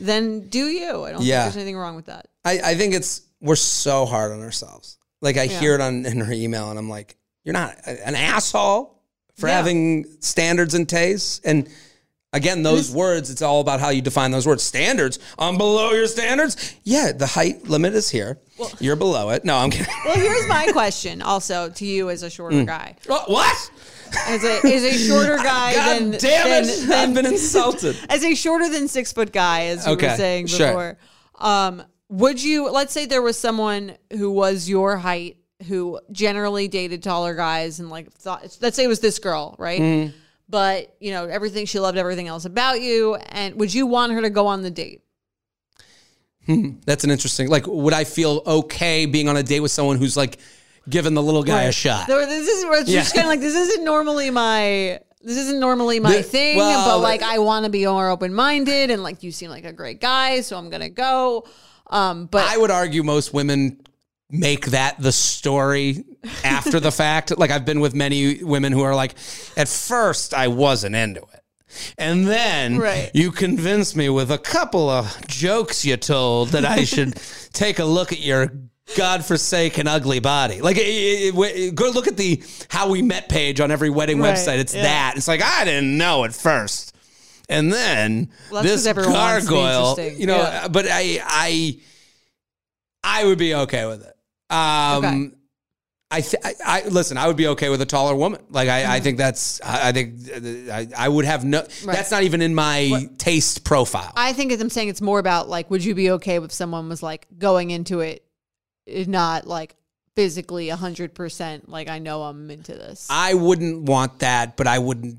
then 0.00 0.48
do 0.48 0.66
you. 0.66 1.04
I 1.04 1.12
don't 1.12 1.22
Yeah. 1.22 1.42
think 1.42 1.54
there's 1.54 1.56
anything 1.56 1.76
wrong 1.76 1.96
with 1.96 2.06
that. 2.06 2.28
I, 2.44 2.60
I 2.64 2.74
think 2.74 2.94
it's 2.94 3.22
we're 3.40 3.56
so 3.56 4.06
hard 4.06 4.32
on 4.32 4.40
ourselves. 4.42 4.98
Like 5.20 5.36
I 5.36 5.46
hear 5.46 5.74
it 5.74 5.80
on 5.80 6.04
in 6.06 6.20
her 6.20 6.32
email, 6.32 6.70
and 6.70 6.78
I'm 6.78 6.88
like, 6.90 7.16
"You're 7.44 7.52
not 7.54 7.76
an 7.86 8.14
asshole 8.14 9.00
for 9.36 9.48
Yeah. 9.48 9.56
having 9.56 10.06
standards 10.20 10.74
and 10.74 10.88
tastes." 10.88 11.40
And 11.44 11.68
Again, 12.32 12.64
those 12.64 12.90
words, 12.90 13.30
it's 13.30 13.42
all 13.42 13.60
about 13.60 13.78
how 13.78 13.90
you 13.90 14.02
define 14.02 14.32
those 14.32 14.44
words. 14.44 14.64
Standards. 14.64 15.20
I'm 15.38 15.56
below 15.56 15.92
your 15.92 16.08
standards. 16.08 16.74
Yeah, 16.82 17.12
the 17.12 17.28
height 17.28 17.68
limit 17.68 17.94
is 17.94 18.10
here. 18.10 18.40
Well, 18.58 18.72
You're 18.80 18.96
below 18.96 19.30
it. 19.30 19.44
No, 19.44 19.56
I'm 19.56 19.70
kidding. 19.70 19.86
Well, 20.04 20.16
here's 20.16 20.48
my 20.48 20.66
question 20.72 21.22
also 21.22 21.68
to 21.70 21.86
you 21.86 22.10
as 22.10 22.24
a 22.24 22.30
shorter 22.30 22.56
Mm. 22.56 22.66
guy. 22.66 22.96
What? 23.06 23.70
As 24.26 24.44
a, 24.44 24.66
as 24.66 24.82
a 24.84 24.92
shorter 24.92 25.36
guy 25.36 25.74
God 25.74 26.00
than, 26.00 26.10
damn 26.12 26.64
it. 26.64 26.86
than- 26.88 26.92
I've 26.92 27.14
been 27.14 27.26
insulted. 27.26 27.96
as 28.08 28.22
a 28.24 28.34
shorter 28.34 28.68
than 28.70 28.88
six 28.88 29.12
foot 29.12 29.32
guy, 29.32 29.66
as 29.66 29.86
you 29.86 29.92
Okay, 29.94 30.08
were 30.08 30.16
saying 30.16 30.46
sure. 30.46 30.66
before, 30.68 30.98
um, 31.38 31.82
would 32.08 32.42
you, 32.42 32.70
let's 32.70 32.92
say 32.92 33.06
there 33.06 33.22
was 33.22 33.38
someone 33.38 33.96
who 34.12 34.30
was 34.30 34.68
your 34.68 34.96
height 34.96 35.38
who 35.68 35.98
generally 36.12 36.68
dated 36.68 37.02
taller 37.02 37.34
guys 37.34 37.80
and 37.80 37.88
like 37.90 38.12
thought, 38.12 38.42
let's 38.60 38.76
say 38.76 38.84
it 38.84 38.88
was 38.88 39.00
this 39.00 39.18
girl, 39.18 39.56
right? 39.58 39.80
Mm-hmm. 39.80 40.16
But, 40.48 40.94
you 41.00 41.10
know, 41.10 41.24
everything, 41.26 41.64
she 41.64 41.80
loved 41.80 41.96
everything 41.96 42.28
else 42.28 42.44
about 42.44 42.80
you. 42.82 43.14
And 43.14 43.54
would 43.56 43.72
you 43.72 43.86
want 43.86 44.12
her 44.12 44.20
to 44.20 44.28
go 44.30 44.46
on 44.46 44.60
the 44.62 44.70
date? 44.70 45.00
That's 46.46 47.04
an 47.04 47.10
interesting. 47.10 47.48
Like, 47.48 47.66
would 47.66 47.94
I 47.94 48.04
feel 48.04 48.42
okay 48.46 49.06
being 49.06 49.28
on 49.28 49.36
a 49.38 49.42
date 49.42 49.60
with 49.60 49.70
someone 49.70 49.96
who's 49.96 50.14
like 50.16 50.38
giving 50.88 51.14
the 51.14 51.22
little 51.22 51.42
guy 51.42 51.64
a 51.64 51.72
shot? 51.72 52.06
This 52.06 52.48
is 52.48 52.64
it's 52.64 52.90
just 52.90 53.14
Yeah. 53.14 53.22
kind 53.22 53.26
of 53.26 53.30
like 53.30 53.40
this 53.40 53.54
isn't 53.54 53.84
normally 53.84 54.30
my 54.30 55.00
this 55.22 55.38
isn't 55.38 55.58
normally 55.60 56.00
my 56.00 56.16
The- 56.16 56.22
thing, 56.22 56.56
well, 56.58 56.98
but 56.98 57.02
like 57.02 57.22
I 57.22 57.38
want 57.38 57.64
to 57.64 57.70
be 57.70 57.86
more 57.86 58.10
open 58.10 58.34
minded 58.34 58.90
and 58.90 59.02
like 59.02 59.22
you 59.22 59.32
seem 59.32 59.50
like 59.50 59.64
a 59.64 59.72
great 59.72 60.00
guy, 60.00 60.40
so 60.42 60.56
I'm 60.58 60.68
gonna 60.70 60.90
go. 60.90 61.46
Um, 61.88 62.26
but 62.26 62.44
I 62.44 62.56
would 62.56 62.70
argue 62.70 63.02
most 63.02 63.32
women 63.32 63.80
make 64.30 64.66
that 64.66 65.00
the 65.00 65.12
story 65.12 66.04
after 66.42 66.80
the 66.80 66.90
fact. 67.02 67.36
Like 67.38 67.50
I've 67.50 67.64
been 67.64 67.80
with 67.80 67.94
many 67.94 68.42
women 68.42 68.72
who 68.72 68.82
are 68.82 68.94
like, 68.94 69.14
at 69.56 69.68
first 69.68 70.34
I 70.34 70.48
wasn't 70.48 70.94
into 70.96 71.20
it. 71.20 71.40
And 71.98 72.26
then 72.26 72.78
Right. 72.78 73.10
you 73.14 73.32
convinced 73.32 73.96
me 73.96 74.08
with 74.08 74.30
a 74.30 74.38
couple 74.38 74.88
of 74.88 75.26
jokes 75.26 75.84
you 75.84 75.96
told 75.96 76.50
that 76.50 76.64
I 76.64 76.84
should 76.84 77.14
take 77.52 77.78
a 77.78 77.84
look 77.84 78.12
at 78.12 78.20
your 78.20 78.52
godforsaken 78.96 79.88
ugly 79.88 80.20
body. 80.20 80.60
Like, 80.60 80.76
it, 80.76 80.80
it- 80.80 81.34
it- 81.34 81.74
go 81.74 81.90
look 81.90 82.06
at 82.06 82.16
the 82.16 82.42
how 82.68 82.88
we 82.90 83.02
met 83.02 83.28
page 83.28 83.60
on 83.60 83.70
every 83.70 83.90
wedding 83.90 84.18
Right, 84.20 84.34
website. 84.36 84.58
It's 84.58 84.74
yeah. 84.74 84.82
that. 84.82 85.14
It's 85.16 85.28
like 85.28 85.42
I 85.42 85.64
didn't 85.64 85.96
know 85.96 86.24
at 86.24 86.34
first, 86.34 86.94
and 87.48 87.72
then 87.72 88.30
Well, 88.50 88.62
this 88.62 88.86
everyone 88.86 89.12
wants 89.14 89.46
to 89.46 89.50
gargoyle. 89.52 90.00
You 90.00 90.26
know, 90.26 90.36
Yeah. 90.38 90.68
but 90.68 90.86
I, 90.88 91.20
I, 91.24 91.78
I 93.02 93.24
would 93.24 93.38
be 93.38 93.54
okay 93.54 93.86
with 93.86 94.02
it. 94.02 94.14
Um, 94.54 95.04
Okay. 95.04 95.30
I, 96.10 96.20
th- 96.20 96.42
I, 96.44 96.54
I 96.64 96.88
listen. 96.88 97.16
I 97.18 97.26
would 97.26 97.36
be 97.36 97.48
okay 97.48 97.70
with 97.70 97.80
a 97.82 97.86
taller 97.86 98.14
woman. 98.14 98.40
Like 98.48 98.68
I, 98.68 98.82
Mm-hmm. 98.82 98.92
I 98.92 99.00
think 99.00 99.18
that's. 99.18 99.60
I, 99.62 99.88
I 99.88 99.92
think 99.92 100.14
uh, 100.30 100.72
I, 100.72 100.86
I 100.96 101.08
would 101.08 101.24
have 101.24 101.44
no. 101.44 101.66
That's 101.84 102.12
not 102.12 102.22
even 102.22 102.40
in 102.40 102.54
my 102.54 103.08
taste 103.18 103.64
profile. 103.64 104.12
I 104.14 104.32
think 104.32 104.52
as 104.52 104.60
I'm 104.60 104.70
saying 104.70 104.90
it's 104.90 105.00
more 105.00 105.18
about 105.18 105.48
like, 105.48 105.70
would 105.72 105.82
you 105.84 105.92
be 105.96 106.12
okay 106.12 106.38
with 106.38 106.52
someone 106.52 106.88
was 106.88 107.02
like 107.02 107.26
going 107.36 107.70
into 107.72 107.98
it, 107.98 108.24
not 108.86 109.46
like 109.46 109.76
physically 110.14 110.68
hundred 110.68 111.14
percent 111.14 111.68
like 111.68 111.88
I 111.88 111.98
know 111.98 112.22
I'm 112.22 112.50
into 112.50 112.72
this. 112.72 113.06
I 113.10 113.34
wouldn't 113.34 113.82
want 113.84 114.20
that, 114.20 114.56
but 114.56 114.66
I 114.66 114.78
wouldn't. 114.78 115.18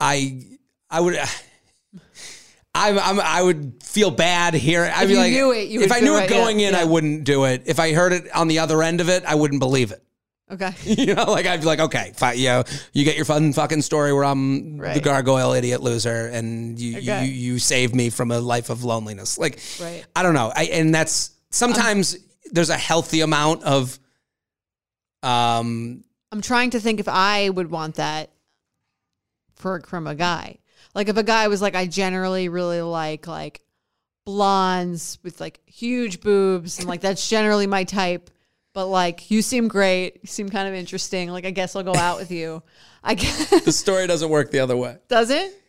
I 0.00 0.42
I 0.90 1.00
would. 1.00 1.18
I'm, 2.74 2.98
I'm, 2.98 3.20
I 3.20 3.42
would 3.42 3.82
feel 3.82 4.10
bad 4.10 4.54
here. 4.54 4.90
I'd 4.94 5.02
If 5.02 5.08
be 5.10 5.16
like, 5.16 5.32
it, 5.32 5.82
if 5.82 5.92
I 5.92 6.00
knew 6.00 6.14
it 6.16 6.20
right, 6.20 6.28
going 6.28 6.58
yeah, 6.58 6.68
in, 6.70 6.74
I 6.74 6.84
wouldn't 6.84 7.24
do 7.24 7.44
it. 7.44 7.64
If 7.66 7.78
I 7.78 7.92
heard 7.92 8.14
it 8.14 8.34
on 8.34 8.48
the 8.48 8.60
other 8.60 8.82
end 8.82 9.02
of 9.02 9.10
it, 9.10 9.24
I 9.26 9.34
wouldn't 9.34 9.60
believe 9.60 9.92
it. 9.92 10.02
okay. 10.50 10.72
You 10.84 11.14
know, 11.14 11.24
like 11.24 11.44
I'd 11.44 11.60
be 11.60 11.66
like, 11.66 11.80
okay, 11.80 12.12
fine, 12.16 12.38
you 12.38 12.46
know, 12.46 12.64
you 12.94 13.04
get 13.04 13.14
your 13.16 13.26
fun 13.26 13.52
fucking 13.52 13.82
story 13.82 14.14
where 14.14 14.24
I'm 14.24 14.78
the 14.78 15.00
gargoyle 15.00 15.52
idiot 15.52 15.82
loser, 15.82 16.28
and 16.28 16.78
you, 16.80 16.96
Okay. 16.98 17.26
you 17.26 17.30
you 17.52 17.58
saved 17.58 17.94
me 17.94 18.08
from 18.08 18.30
a 18.30 18.40
life 18.40 18.70
of 18.70 18.84
loneliness. 18.84 19.36
Like, 19.36 19.58
Right. 19.78 20.02
I 20.16 20.22
don't 20.22 20.32
know, 20.34 20.50
I 20.56 20.64
and 20.64 20.94
that's 20.94 21.32
sometimes 21.50 22.16
there's 22.52 22.70
a 22.70 22.76
healthy 22.76 23.22
amount 23.22 23.64
of, 23.64 23.98
um, 25.22 26.04
I'm 26.30 26.40
trying 26.40 26.70
to 26.70 26.80
think 26.80 27.00
if 27.00 27.08
I 27.08 27.48
would 27.48 27.70
want 27.70 27.96
that 27.96 28.30
for 29.56 29.80
from 29.80 30.06
a 30.06 30.14
guy. 30.14 30.58
Like 30.94 31.08
if 31.08 31.16
a 31.16 31.22
guy 31.22 31.48
was 31.48 31.62
like, 31.62 31.74
I 31.74 31.86
generally 31.86 32.48
really 32.48 32.82
like 32.82 33.26
like 33.26 33.62
blondes 34.24 35.18
with 35.22 35.40
like 35.40 35.60
huge 35.66 36.20
boobs 36.20 36.78
and 36.78 36.88
like 36.88 37.00
that's 37.00 37.28
generally 37.28 37.66
my 37.66 37.84
type. 37.84 38.30
But 38.74 38.86
like 38.86 39.30
you 39.30 39.42
seem 39.42 39.68
great, 39.68 40.20
you 40.22 40.26
seem 40.26 40.48
kind 40.48 40.68
of 40.68 40.74
interesting. 40.74 41.30
Like 41.30 41.44
I 41.44 41.50
guess 41.50 41.76
I'll 41.76 41.82
go 41.82 41.94
out 41.94 42.18
with 42.18 42.30
you. 42.30 42.62
I 43.02 43.14
guess 43.14 43.64
the 43.64 43.72
story 43.72 44.06
doesn't 44.06 44.30
work 44.30 44.50
the 44.50 44.60
other 44.60 44.76
way. 44.76 44.96
does 45.08 45.30
it? 45.30 45.61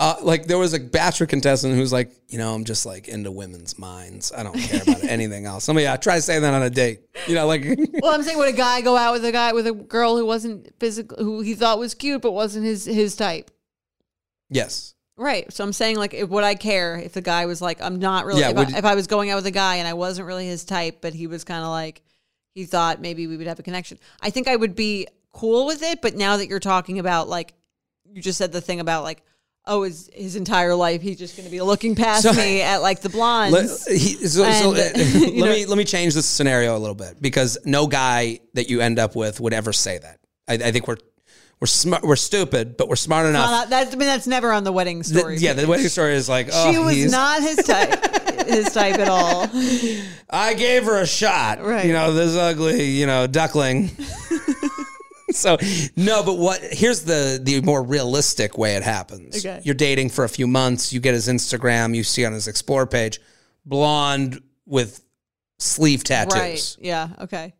Uh, 0.00 0.16
like 0.22 0.46
there 0.46 0.56
was 0.56 0.72
a 0.72 0.80
bachelor 0.80 1.26
contestant 1.26 1.74
who's 1.74 1.92
like, 1.92 2.10
you 2.30 2.38
know, 2.38 2.54
I'm 2.54 2.64
just 2.64 2.86
like 2.86 3.06
into 3.06 3.30
women's 3.30 3.78
minds. 3.78 4.32
I 4.34 4.42
don't 4.42 4.56
care 4.56 4.80
about 4.80 5.04
anything 5.08 5.44
else. 5.44 5.64
Somebody, 5.64 5.86
I 5.86 5.96
try 5.98 6.16
to 6.16 6.22
say 6.22 6.38
that 6.38 6.54
on 6.54 6.62
a 6.62 6.70
date. 6.70 7.02
You 7.26 7.34
know, 7.34 7.46
like 7.46 7.62
Well, 8.00 8.14
I'm 8.14 8.22
saying 8.22 8.38
would 8.38 8.48
a 8.48 8.56
guy 8.56 8.80
go 8.80 8.96
out 8.96 9.12
with 9.12 9.26
a 9.26 9.30
guy 9.32 9.52
with 9.52 9.66
a 9.66 9.72
girl 9.72 10.16
who 10.16 10.24
wasn't 10.24 10.74
physical, 10.80 11.22
who 11.22 11.42
he 11.42 11.54
thought 11.54 11.78
was 11.78 11.92
cute 11.94 12.22
but 12.22 12.32
wasn't 12.32 12.64
his 12.64 12.86
his 12.86 13.14
type? 13.14 13.50
yes, 14.48 14.94
Right. 15.18 15.52
So 15.52 15.62
I'm 15.62 15.74
saying 15.74 15.98
like 15.98 16.14
if, 16.14 16.30
would 16.30 16.44
I 16.44 16.54
care 16.54 16.96
if 16.96 17.12
the 17.12 17.20
guy 17.20 17.44
was 17.44 17.60
like 17.60 17.82
I'm 17.82 17.98
not 17.98 18.24
really 18.24 18.40
Yeah, 18.40 18.52
if, 18.52 18.56
I, 18.56 18.78
if 18.78 18.84
I 18.86 18.94
was 18.94 19.06
going 19.06 19.28
out 19.28 19.36
with 19.36 19.44
a 19.44 19.50
guy 19.50 19.76
and 19.76 19.86
I 19.86 19.92
wasn't 19.92 20.26
really 20.26 20.46
his 20.46 20.64
type 20.64 21.02
but 21.02 21.12
he 21.12 21.26
was 21.26 21.44
kind 21.44 21.62
of 21.62 21.68
like 21.68 22.00
he 22.54 22.64
thought 22.64 23.02
maybe 23.02 23.26
we 23.26 23.36
would 23.36 23.46
have 23.46 23.58
a 23.58 23.62
connection. 23.62 23.98
I 24.22 24.30
think 24.30 24.48
I 24.48 24.56
would 24.56 24.74
be 24.74 25.08
cool 25.32 25.66
with 25.66 25.82
it, 25.82 26.00
but 26.00 26.14
now 26.16 26.38
that 26.38 26.48
you're 26.48 26.58
talking 26.58 26.98
about 26.98 27.28
like 27.28 27.52
you 28.10 28.22
just 28.22 28.38
said 28.38 28.50
the 28.50 28.62
thing 28.62 28.80
about 28.80 29.02
like 29.02 29.22
oh 29.66 29.82
his 29.82 30.08
his 30.12 30.36
entire 30.36 30.74
life 30.74 31.02
he's 31.02 31.18
just 31.18 31.36
going 31.36 31.44
to 31.46 31.50
be 31.50 31.60
looking 31.60 31.94
past 31.94 32.22
So- 32.22 32.32
me 32.32 32.62
at 32.72 32.78
like 32.78 33.00
the 33.00 33.08
blondes. 33.10 33.86
Let, 33.88 33.96
he, 33.98 34.14
so, 34.26 34.50
so, 34.50 34.74
And, 34.74 34.96
uh, 34.96 34.98
you 35.28 35.42
let 35.42 35.50
me 35.56 35.66
let 35.66 35.78
me 35.78 35.84
change 35.84 36.14
this 36.14 36.26
scenario 36.26 36.76
a 36.76 36.78
little 36.80 36.94
bit 36.94 37.20
because 37.20 37.58
no 37.64 37.86
guy 37.86 38.40
that 38.54 38.70
you 38.70 38.80
end 38.80 38.98
up 38.98 39.14
with 39.14 39.40
would 39.40 39.52
ever 39.52 39.72
say 39.72 39.98
that. 39.98 40.18
I, 40.48 40.54
I 40.54 40.72
think 40.72 40.88
we're 40.88 40.96
we're 41.60 41.66
smart, 41.66 42.02
we're 42.02 42.16
stupid, 42.16 42.78
but 42.78 42.88
we're 42.88 42.96
smart 42.96 43.26
enough. 43.26 43.46
Well, 43.50 43.66
that, 43.68 43.88
I 43.88 43.90
mean 43.90 44.08
that's 44.08 44.26
never 44.26 44.50
on 44.50 44.64
the 44.64 44.72
wedding 44.72 45.02
story. 45.02 45.36
yeah, 45.36 45.52
the 45.52 45.66
wedding 45.66 45.88
story 45.88 46.14
is 46.14 46.26
like, 46.26 46.48
oh, 46.50 46.72
she 46.72 46.78
was 46.78 46.94
he's- 46.96 47.10
not 47.12 47.42
his 47.42 47.56
type, 47.56 48.46
his 48.48 48.72
type 48.72 48.98
at 48.98 49.08
all. 49.08 49.46
I 50.30 50.54
gave 50.54 50.84
her 50.84 51.02
a 51.02 51.06
shot. 51.06 51.62
Right. 51.62 51.84
You 51.84 51.92
know, 51.92 52.14
this 52.14 52.34
ugly, 52.34 52.84
you 52.84 53.06
know, 53.06 53.26
duckling. 53.26 53.90
so 55.36 55.56
no, 55.96 56.22
but 56.22 56.38
what 56.38 56.60
here's 56.62 57.02
the 57.04 57.40
the 57.42 57.60
more 57.62 57.82
realistic 57.82 58.58
way 58.58 58.76
it 58.76 58.82
happens. 58.82 59.44
Okay. 59.44 59.60
You're 59.64 59.74
dating 59.74 60.10
for 60.10 60.24
a 60.24 60.28
few 60.28 60.46
months, 60.46 60.92
you 60.92 61.00
get 61.00 61.14
his 61.14 61.28
Instagram, 61.28 61.94
you 61.94 62.02
see 62.04 62.24
on 62.24 62.32
his 62.32 62.48
explore 62.48 62.86
page, 62.86 63.20
blonde 63.64 64.42
with 64.66 65.02
sleeve 65.58 66.04
tattoos. 66.04 66.34
Right. 66.34 66.76
Yeah. 66.80 67.08
Okay. 67.20 67.54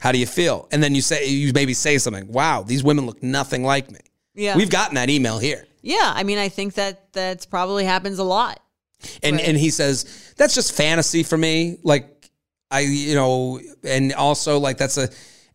How 0.00 0.12
do 0.12 0.18
you 0.18 0.26
feel? 0.26 0.68
And 0.70 0.82
then 0.82 0.94
you 0.94 1.02
say 1.02 1.26
you 1.28 1.52
maybe 1.52 1.74
say 1.74 1.98
something, 1.98 2.30
wow, 2.30 2.62
these 2.62 2.84
women 2.84 3.06
look 3.06 3.22
nothing 3.22 3.64
like 3.64 3.90
me. 3.90 3.98
Yeah. 4.34 4.56
We've 4.56 4.70
gotten 4.70 4.94
that 4.94 5.10
email 5.10 5.38
here. 5.38 5.66
yeah. 5.82 6.12
I 6.14 6.22
mean, 6.22 6.38
I 6.38 6.48
think 6.48 6.74
that 6.74 7.12
that's 7.12 7.46
probably 7.46 7.84
happens 7.84 8.18
a 8.20 8.24
lot. 8.24 8.60
And 9.22 9.36
Right. 9.36 9.48
and 9.48 9.56
he 9.56 9.70
says 9.70 10.32
that's 10.36 10.54
just 10.54 10.72
fantasy 10.72 11.22
for 11.22 11.36
me. 11.36 11.78
Like 11.82 12.30
I, 12.70 12.80
you 12.80 13.14
know, 13.14 13.60
and 13.84 14.12
also 14.12 14.58
like 14.58 14.78
that's 14.78 14.96
a. 14.98 15.08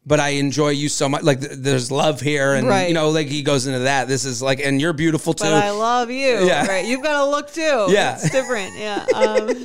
But 0.06 0.20
I 0.20 0.30
enjoy 0.30 0.70
you 0.72 0.90
so 0.90 1.08
much. 1.08 1.24
Like 1.24 1.40
th- 1.40 1.54
there's 1.56 1.90
love 1.90 2.20
here, 2.20 2.56
and 2.56 2.68
Right. 2.68 2.90
you 2.90 2.94
know, 2.94 3.10
like 3.10 3.28
he 3.28 3.42
goes 3.42 3.68
into 3.68 3.80
that. 3.80 4.10
This 4.10 4.26
is 4.26 4.42
like, 4.42 4.60
and 4.60 4.82
you're 4.82 4.92
beautiful 4.92 5.34
too. 5.34 5.46
But 5.46 5.54
I 5.64 5.72
love 5.72 6.12
you. 6.12 6.46
Yeah. 6.46 6.68
Right. 6.68 6.86
You've 6.86 7.02
got 7.02 7.24
to 7.24 7.30
look 7.32 7.54
too. 7.54 7.86
Yeah. 7.90 8.16
It's 8.16 8.30
different. 8.30 8.76
Yeah. 8.78 9.06
Um, 9.16 9.56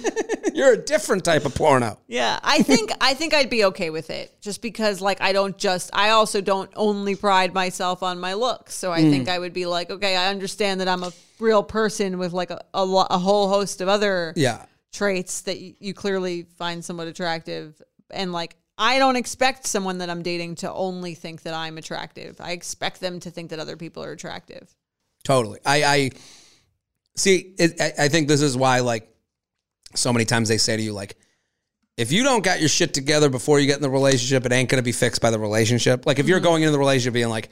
you're 0.55 0.73
a 0.73 0.77
different 0.77 1.25
type 1.25 1.45
of 1.45 1.55
porno. 1.55 1.99
yeah. 2.07 2.39
I 2.43 2.63
think 2.63 2.91
I 3.01 3.15
think 3.15 3.35
I'd 3.35 3.51
be 3.51 3.65
okay 3.67 3.91
with 3.91 4.11
it 4.11 4.33
just 4.41 4.63
because 4.63 5.01
like 5.01 5.21
I 5.21 5.33
don't 5.33 5.57
just 5.59 5.91
I 5.93 6.11
also 6.11 6.41
don't 6.41 6.71
only 6.77 7.15
pride 7.17 7.53
myself 7.55 8.03
on 8.05 8.19
my 8.21 8.35
looks. 8.35 8.75
So 8.75 8.93
I 8.93 9.01
Mm. 9.03 9.11
think 9.11 9.29
I 9.29 9.39
would 9.39 9.53
be 9.53 9.67
like, 9.67 9.91
okay, 9.91 10.17
I 10.17 10.29
understand 10.29 10.81
that 10.81 10.89
I'm 10.89 11.03
a 11.03 11.13
real 11.41 11.63
person 11.65 12.19
with 12.19 12.33
like 12.33 12.51
a 12.51 12.61
a, 12.75 12.83
a 13.11 13.19
whole 13.19 13.49
host 13.49 13.81
of 13.81 13.89
other 13.89 14.33
Yeah, 14.37 14.65
traits 14.93 15.43
that 15.43 15.59
you, 15.61 15.75
you 15.81 15.95
clearly 15.95 16.47
find 16.57 16.85
somewhat 16.85 17.09
attractive 17.09 17.81
and 18.11 18.33
like 18.33 18.57
I 18.81 18.99
don't 19.01 19.17
expect 19.17 19.67
someone 19.67 19.99
that 19.99 20.09
I'm 20.09 20.23
dating 20.23 20.55
to 20.57 20.73
only 20.73 21.15
think 21.15 21.43
that 21.43 21.53
I'm 21.53 21.77
attractive. 21.79 22.41
I 22.41 22.53
expect 22.53 23.01
them 23.01 23.19
to 23.21 23.31
think 23.31 23.51
that 23.51 23.59
other 23.59 23.77
people 23.77 24.05
are 24.05 24.13
attractive. 24.13 24.73
totally. 25.25 25.59
I, 25.67 25.83
I 25.85 26.11
see. 27.17 27.55
It, 27.59 27.81
I, 27.81 28.05
I 28.05 28.09
think 28.09 28.29
this 28.29 28.41
is 28.41 28.57
why, 28.57 28.81
like, 28.81 29.13
so 29.95 30.13
many 30.13 30.25
times 30.25 30.49
they 30.49 30.59
say 30.59 30.77
to 30.77 30.83
you, 30.83 30.93
like, 30.93 31.17
if 31.97 32.13
you 32.13 32.23
don't 32.23 32.45
got 32.45 32.61
your 32.61 32.69
shit 32.69 32.95
together 32.95 33.29
before 33.29 33.59
you 33.59 33.67
get 33.67 33.77
in 33.77 33.83
the 33.83 33.91
relationship, 33.91 34.47
it 34.47 34.53
ain't 34.53 34.69
gonna 34.69 34.83
be 34.83 34.93
fixed 34.93 35.21
by 35.21 35.31
the 35.33 35.39
relationship. 35.41 36.07
Like, 36.07 36.19
if 36.19 36.25
Mm-hmm. 36.25 36.31
you're 36.31 36.41
going 36.41 36.63
into 36.63 36.71
the 36.73 36.79
relationship 36.79 37.15
being 37.15 37.29
like, 37.29 37.49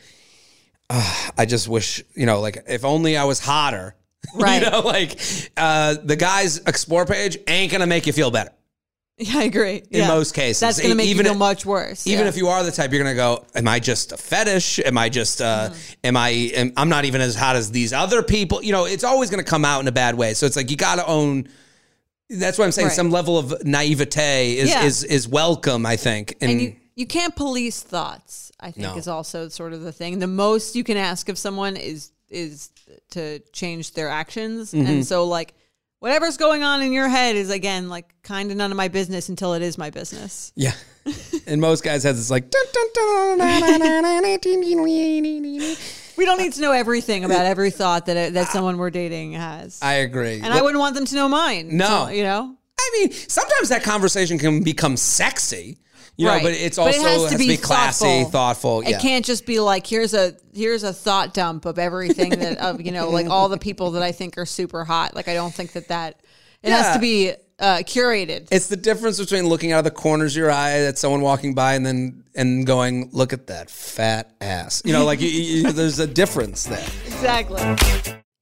"Ah, 0.88 1.32
I 1.36 1.46
just 1.46 1.66
wish, 1.66 2.04
you 2.14 2.26
know, 2.26 2.40
like, 2.40 2.62
if 2.68 2.84
only 2.84 3.16
I 3.16 3.24
was 3.24 3.40
hotter. 3.40 3.96
Right. 4.34 4.62
you 4.62 4.70
know, 4.70 4.80
like, 4.80 5.18
uh, 5.56 5.94
the 6.02 6.16
guy's 6.16 6.58
explore 6.58 7.06
page 7.06 7.38
ain't 7.46 7.70
gonna 7.72 7.86
make 7.86 8.06
you 8.06 8.12
feel 8.12 8.30
better. 8.30 8.50
Yeah, 9.18 9.38
I 9.38 9.44
agree. 9.44 9.82
In 9.90 10.06
most 10.08 10.34
cases. 10.34 10.60
that's 10.60 10.78
going 10.78 10.90
to 10.90 10.94
make 10.94 11.06
Even 11.08 11.24
you 11.24 11.30
feel 11.32 11.38
much 11.38 11.64
worse. 11.64 12.06
Even 12.06 12.24
yeah. 12.24 12.28
if 12.28 12.36
you 12.36 12.48
are 12.48 12.62
the 12.62 12.70
type, 12.70 12.92
you're 12.92 13.02
gonna 13.02 13.14
go. 13.14 13.46
Am 13.54 13.66
I 13.66 13.80
just 13.80 14.12
a 14.12 14.18
fetish? 14.18 14.78
Am 14.80 14.98
I 14.98 15.08
just? 15.08 15.40
Uh, 15.40 15.70
Mm-hmm. 15.70 15.92
Am 16.08 16.16
I? 16.18 16.28
Am, 16.30 16.72
I'm 16.76 16.88
not 16.90 17.06
even 17.06 17.22
as 17.22 17.34
hot 17.34 17.56
as 17.56 17.70
these 17.70 17.94
other 17.94 18.22
people. 18.22 18.62
You 18.62 18.72
know, 18.72 18.84
it's 18.84 19.04
always 19.04 19.30
gonna 19.30 19.42
come 19.42 19.64
out 19.64 19.80
in 19.80 19.88
a 19.88 19.92
bad 19.92 20.16
way. 20.16 20.34
So 20.34 20.44
it's 20.44 20.54
like 20.56 20.70
you 20.70 20.76
got 20.76 20.96
to 20.96 21.06
own. 21.06 21.48
That's 22.28 22.58
what 22.58 22.66
I'm 22.66 22.72
saying. 22.72 22.88
Right. 22.88 22.94
Some 22.94 23.10
level 23.10 23.38
of 23.38 23.64
naivete 23.64 24.58
is 24.58 24.68
Yeah. 24.68 24.84
is 24.84 25.02
is 25.04 25.26
welcome. 25.26 25.86
I 25.86 25.96
think. 25.96 26.34
And, 26.42 26.50
and 26.50 26.60
you 26.60 26.76
you 26.94 27.06
can't 27.06 27.34
police 27.34 27.82
thoughts. 27.82 28.52
I 28.60 28.70
think 28.70 28.86
No. 28.88 28.96
is 28.96 29.08
also 29.08 29.48
sort 29.48 29.72
of 29.72 29.80
the 29.82 29.92
thing. 29.92 30.18
The 30.18 30.26
most 30.26 30.76
you 30.76 30.84
can 30.84 30.98
ask 30.98 31.30
of 31.30 31.38
someone 31.38 31.76
is 31.78 32.10
is 32.28 32.68
to 33.12 33.38
change 33.52 33.92
their 33.94 34.08
actions, 34.10 34.72
Mm-hmm. 34.72 34.86
and 34.86 35.06
so 35.06 35.24
like 35.24 35.54
whatever's 36.00 36.36
going 36.36 36.62
on 36.62 36.82
in 36.82 36.92
your 36.92 37.08
head 37.08 37.36
is 37.36 37.50
again 37.50 37.88
like 37.88 38.14
kind 38.22 38.50
of 38.50 38.56
none 38.56 38.70
of 38.70 38.76
my 38.76 38.88
business 38.88 39.28
until 39.28 39.54
it 39.54 39.62
is 39.62 39.78
my 39.78 39.90
business. 39.90 40.52
Yeah. 40.56 40.72
and 41.46 41.60
most 41.60 41.84
guys 41.84 42.02
has 42.02 42.16
this 42.16 42.30
like 42.30 42.50
we 46.16 46.24
don't 46.24 46.38
need 46.38 46.54
to 46.54 46.60
know 46.60 46.72
everything 46.72 47.24
about 47.24 47.46
every 47.46 47.70
thought 47.70 48.06
that 48.06 48.16
uh, 48.16 48.30
that 48.30 48.48
someone 48.48 48.78
we're 48.78 48.90
dating 48.90 49.32
has. 49.32 49.78
I 49.82 49.94
agree. 49.94 50.40
And 50.42 50.52
I 50.52 50.62
wouldn't 50.62 50.80
want 50.80 50.94
them 50.94 51.04
to 51.06 51.14
know 51.14 51.28
mine. 51.28 51.76
No. 51.76 52.06
So, 52.06 52.08
you 52.08 52.22
know. 52.22 52.56
I 52.78 52.90
mean, 52.98 53.12
sometimes 53.12 53.68
that 53.70 53.82
conversation 53.82 54.38
can 54.38 54.62
become 54.62 54.96
sexy 54.96 55.78
you 56.16 56.26
know, 56.26 56.32
Right. 56.32 56.42
but 56.42 56.52
it's 56.52 56.76
But 56.76 56.86
also 56.88 57.00
it 57.00 57.02
has 57.20 57.30
to 57.32 57.38
be 57.38 57.56
classy, 57.56 58.04
thoughtful. 58.24 58.30
thoughtful. 58.30 58.80
It 58.82 59.00
can't 59.00 59.24
just 59.24 59.46
be 59.46 59.60
like 59.60 59.86
here's 59.86 60.14
a 60.14 60.34
here's 60.54 60.82
a 60.82 60.92
thought 60.92 61.34
dump 61.34 61.64
of 61.66 61.78
everything 61.78 62.30
that 62.30 62.58
of 62.58 62.80
you 62.80 62.92
know 62.92 63.10
like 63.10 63.28
all 63.28 63.48
the 63.48 63.58
people 63.58 63.92
that 63.92 64.02
I 64.02 64.12
think 64.12 64.38
are 64.38 64.46
super 64.46 64.84
hot. 64.84 65.14
Like 65.14 65.28
I 65.28 65.34
don't 65.34 65.52
think 65.54 65.72
that 65.72 65.88
that 65.88 66.20
it 66.62 66.70
has 66.70 66.94
to 66.94 67.00
be 67.00 67.32
uh, 67.58 67.78
curated. 67.78 68.48
It's 68.50 68.66
the 68.66 68.76
difference 68.76 69.18
between 69.18 69.46
looking 69.46 69.72
out 69.72 69.78
of 69.78 69.84
the 69.84 69.90
corners 69.90 70.34
of 70.34 70.40
your 70.40 70.50
eye 70.50 70.72
at 70.80 70.98
someone 70.98 71.20
walking 71.22 71.54
by 71.54 71.74
and 71.74 71.86
then 71.86 72.24
and 72.34 72.66
going, 72.66 73.08
"Look 73.12 73.32
at 73.32 73.46
that 73.46 73.70
fat 73.70 74.30
ass." 74.40 74.82
You 74.84 74.92
know, 74.92 75.04
like 75.04 75.20
you, 75.20 75.28
you, 75.28 75.72
there's 75.72 75.98
a 75.98 76.06
difference 76.06 76.64
there. 76.64 76.86
exactly. 77.06 78.15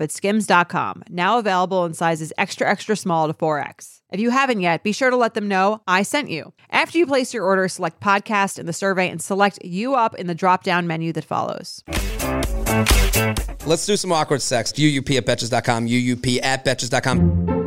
at 0.00 0.12
skims.com, 0.12 1.04
now 1.08 1.38
available 1.38 1.84
in 1.84 1.94
sizes 1.94 2.32
extra, 2.38 2.68
extra 2.68 2.96
small 2.96 3.26
to 3.26 3.34
4X. 3.34 4.00
If 4.12 4.20
you 4.20 4.30
haven't 4.30 4.60
yet, 4.60 4.82
be 4.82 4.92
sure 4.92 5.10
to 5.10 5.16
let 5.16 5.34
them 5.34 5.48
know 5.48 5.82
I 5.86 6.02
sent 6.02 6.30
you. 6.30 6.52
After 6.70 6.98
you 6.98 7.06
place 7.06 7.32
your 7.32 7.44
order, 7.44 7.68
select 7.68 8.00
podcast 8.00 8.58
in 8.58 8.66
the 8.66 8.72
survey 8.72 9.08
and 9.08 9.22
select 9.22 9.64
you 9.64 9.94
up 9.94 10.14
in 10.16 10.26
the 10.26 10.34
drop 10.34 10.64
down 10.64 10.86
menu 10.86 11.12
that 11.12 11.24
follows. 11.24 11.82
Let's 13.66 13.86
do 13.86 13.96
some 13.96 14.12
awkward 14.12 14.42
sex. 14.42 14.72
UUP 14.72 15.16
at 15.16 15.26
betches.com, 15.26 15.86
UUP 15.86 16.42
at 16.42 16.64
betches.com. 16.64 17.59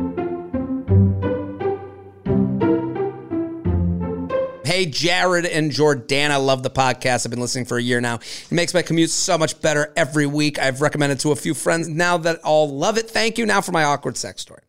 Hey, 4.64 4.86
Jared 4.86 5.44
and 5.44 5.70
Jordana, 5.70 6.42
love 6.44 6.62
the 6.62 6.70
podcast. 6.70 7.26
I've 7.26 7.30
been 7.30 7.40
listening 7.40 7.66
for 7.66 7.76
a 7.76 7.82
year 7.82 8.00
now. 8.00 8.14
It 8.14 8.50
makes 8.50 8.72
my 8.72 8.80
commute 8.80 9.10
so 9.10 9.36
much 9.36 9.60
better 9.60 9.92
every 9.94 10.24
week. 10.24 10.58
I've 10.58 10.80
recommended 10.80 11.20
to 11.20 11.32
a 11.32 11.36
few 11.36 11.52
friends 11.52 11.86
now 11.86 12.16
that 12.18 12.40
all 12.42 12.74
love 12.74 12.96
it. 12.96 13.10
Thank 13.10 13.36
you. 13.36 13.44
Now 13.44 13.60
for 13.60 13.72
my 13.72 13.84
awkward 13.84 14.16
sex 14.16 14.40
story. 14.40 14.62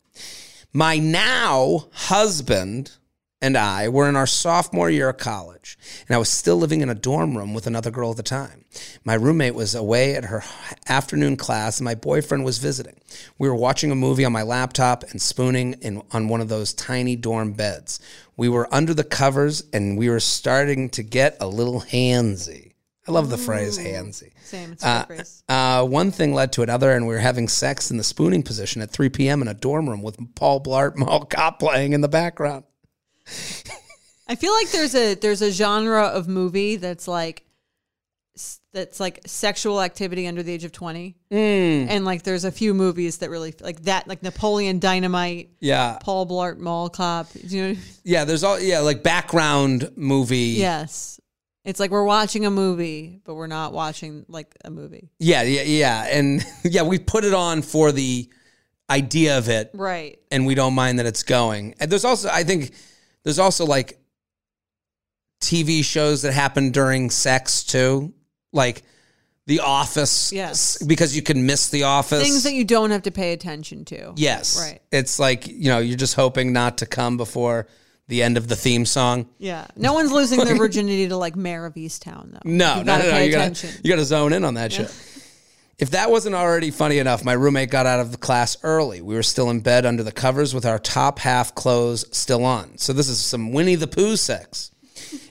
My 0.73 0.97
now 0.97 1.87
husband 1.93 2.91
and 3.45 3.55
I 3.55 3.89
were 3.89 4.09
in 4.09 4.15
our 4.15 4.25
sophomore 4.25 4.89
year 4.89 5.09
of 5.09 5.17
college, 5.17 5.77
and 6.07 6.15
I 6.15 6.17
was 6.17 6.29
still 6.29 6.55
living 6.55 6.81
in 6.81 6.89
a 6.89 6.95
dorm 6.95 7.37
room 7.37 7.53
with 7.53 7.67
another 7.67 7.91
girl 7.91 8.09
at 8.09 8.17
the 8.17 8.23
time. 8.23 8.65
My 9.03 9.13
roommate 9.13 9.53
was 9.53 9.75
away 9.75 10.15
at 10.15 10.25
her 10.25 10.43
afternoon 10.89 11.37
class, 11.37 11.77
and 11.77 11.85
my 11.85 11.93
boyfriend 11.93 12.43
was 12.43 12.57
visiting. 12.57 12.99
We 13.37 13.47
were 13.47 13.53
watching 13.53 13.91
a 13.91 13.95
movie 13.95 14.25
on 14.25 14.31
my 14.31 14.41
laptop 14.41 15.03
and 15.11 15.21
spooning 15.21 15.73
in, 15.83 16.01
on 16.11 16.27
one 16.27 16.41
of 16.41 16.49
those 16.49 16.73
tiny 16.73 17.15
dorm 17.15 17.53
beds. 17.53 17.99
We 18.35 18.49
were 18.49 18.67
under 18.73 18.95
the 18.95 19.03
covers, 19.03 19.63
and 19.71 19.95
we 19.95 20.09
were 20.09 20.19
starting 20.19 20.89
to 20.89 21.03
get 21.03 21.37
a 21.39 21.45
little 21.47 21.81
handsy. 21.81 22.71
I 23.07 23.11
love 23.11 23.29
the 23.29 23.37
phrase 23.37 23.77
handsy. 23.77 24.31
Same. 24.43 24.71
It's 24.71 24.83
a 24.83 25.05
good 25.07 25.17
phrase. 25.17 25.43
Uh, 25.47 25.85
one 25.85 26.09
thing 26.09 26.33
led 26.33 26.51
to 26.53 26.63
another, 26.63 26.93
and 26.93 27.05
we 27.05 27.13
were 27.13 27.19
having 27.19 27.47
sex 27.47 27.91
in 27.91 27.97
the 27.97 28.03
spooning 28.03 28.41
position 28.41 28.81
at 28.81 28.89
3 28.89 29.09
p.m. 29.09 29.43
in 29.43 29.47
a 29.47 29.53
dorm 29.53 29.87
room 29.87 30.01
with 30.01 30.17
Paul 30.33 30.63
Blart 30.63 30.95
Mall 30.97 31.25
Cop 31.25 31.59
playing 31.59 31.93
in 31.93 32.01
the 32.01 32.07
background. 32.07 32.63
I 34.27 34.35
feel 34.35 34.53
like 34.53 34.71
there's 34.71 34.95
a 34.95 35.15
there's 35.15 35.41
a 35.41 35.51
genre 35.51 36.03
of 36.03 36.27
movie 36.27 36.75
that's 36.77 37.07
like 37.07 37.43
that's 38.73 38.99
like 38.99 39.21
sexual 39.25 39.81
activity 39.81 40.27
under 40.27 40.43
the 40.43 40.51
age 40.51 40.65
of 40.65 40.71
20 40.73 41.15
Mm. 41.31 41.87
and 41.89 42.03
like 42.03 42.23
there's 42.23 42.43
a 42.43 42.51
few 42.51 42.73
movies 42.73 43.19
that 43.19 43.29
really 43.29 43.53
like 43.61 43.83
that 43.83 44.07
like 44.09 44.21
napoleon 44.21 44.79
dynamite 44.79 45.51
Yeah, 45.61 45.97
paul 46.01 46.27
blart 46.27 46.57
mall 46.57 46.89
cop 46.89 47.27
you 47.33 47.61
know 47.73 47.75
yeah. 48.03 48.25
There's 48.25 48.43
all 48.43 48.59
yeah, 48.59 48.79
like 48.79 49.03
background 49.03 49.91
movie. 49.95 50.55
yes 50.57 51.19
it's 51.63 51.79
like 51.79 51.91
we're 51.91 52.03
watching 52.03 52.45
a 52.45 52.51
movie 52.51 53.21
but 53.23 53.35
we're 53.35 53.47
not 53.47 53.71
watching 53.71 54.25
like 54.27 54.53
a 54.65 54.69
movie 54.69 55.09
yeah, 55.19 55.43
yeah, 55.43 55.61
yeah, 55.61 56.07
and 56.11 56.45
yeah. 56.65 56.81
We 56.83 56.99
put 56.99 57.23
it 57.23 57.33
on 57.33 57.61
for 57.61 57.91
the 57.93 58.29
idea 58.89 59.37
of 59.37 59.47
it, 59.49 59.71
right 59.73 60.19
and 60.29 60.45
we 60.45 60.53
don't 60.55 60.73
mind 60.75 60.99
that 60.99 61.05
it's 61.05 61.23
going. 61.23 61.73
And 61.79 61.89
there's 61.91 62.05
also, 62.05 62.29
I 62.31 62.43
think, 62.43 62.71
there's 63.25 63.39
also 63.39 63.65
like 63.65 63.99
TV 65.41 65.83
shows 65.83 66.21
that 66.21 66.31
happen 66.31 66.71
during 66.71 67.09
sex 67.09 67.63
too, 67.63 68.13
like 68.53 68.83
The 69.47 69.59
Office. 69.59 70.31
Yes. 70.31 70.81
because 70.81 71.15
you 71.15 71.21
can 71.21 71.45
miss 71.45 71.69
The 71.69 71.83
Office. 71.83 72.23
things 72.23 72.43
that 72.43 72.53
you 72.53 72.63
don't 72.63 72.91
have 72.91 73.03
to 73.03 73.11
pay 73.11 73.33
attention 73.33 73.83
to 73.85 74.13
Yes. 74.15 74.57
Right. 74.59 74.81
It's 74.91 75.19
like, 75.19 75.47
you 75.47 75.69
know, 75.69 75.79
you're 75.79 75.97
just 75.97 76.15
hoping 76.15 76.53
not 76.53 76.77
to 76.79 76.85
come 76.85 77.17
before 77.17 77.67
the 78.07 78.21
end 78.23 78.37
of 78.37 78.47
the 78.47 78.55
theme 78.55 78.85
song. 78.85 79.27
yeah 79.39 79.65
no 79.75 79.93
one's 79.93 80.11
losing 80.11 80.39
their 80.45 80.55
virginity 80.65 81.07
to 81.07 81.17
like 81.17 81.35
Mare 81.35 81.65
of 81.65 81.73
Easttown 81.73 82.31
though 82.33 82.39
No, 82.45 82.77
you 82.77 82.83
no, 82.83 82.97
no, 82.99 83.11
no. 83.11 83.17
You 83.17 83.31
gotta, 83.31 83.67
you 83.83 83.89
gotta 83.89 84.05
zone 84.05 84.31
in 84.31 84.43
on 84.45 84.53
that 84.53 84.71
shit. 84.71 84.93
If 85.77 85.89
that 85.89 86.09
wasn't 86.09 86.35
already 86.35 86.71
funny 86.71 86.99
enough, 86.99 87.25
my 87.25 87.33
roommate 87.33 87.69
got 87.69 87.85
out 87.85 87.99
of 87.99 88.11
the 88.11 88.17
class 88.17 88.55
early. 88.63 89.01
We 89.01 89.15
were 89.15 89.23
still 89.23 89.49
in 89.49 89.59
bed 89.59 89.85
under 89.85 90.03
the 90.03 90.11
covers 90.11 90.53
with 90.53 90.65
our 90.65 90.79
top 90.79 91.19
half 91.19 91.53
clothes 91.53 92.05
still 92.15 92.45
on. 92.45 92.77
So 92.77 92.93
this 92.93 93.09
is 93.09 93.19
some 93.19 93.51
Winnie 93.51 93.75
the 93.75 93.87
Pooh 93.87 94.15
sex. 94.15 94.71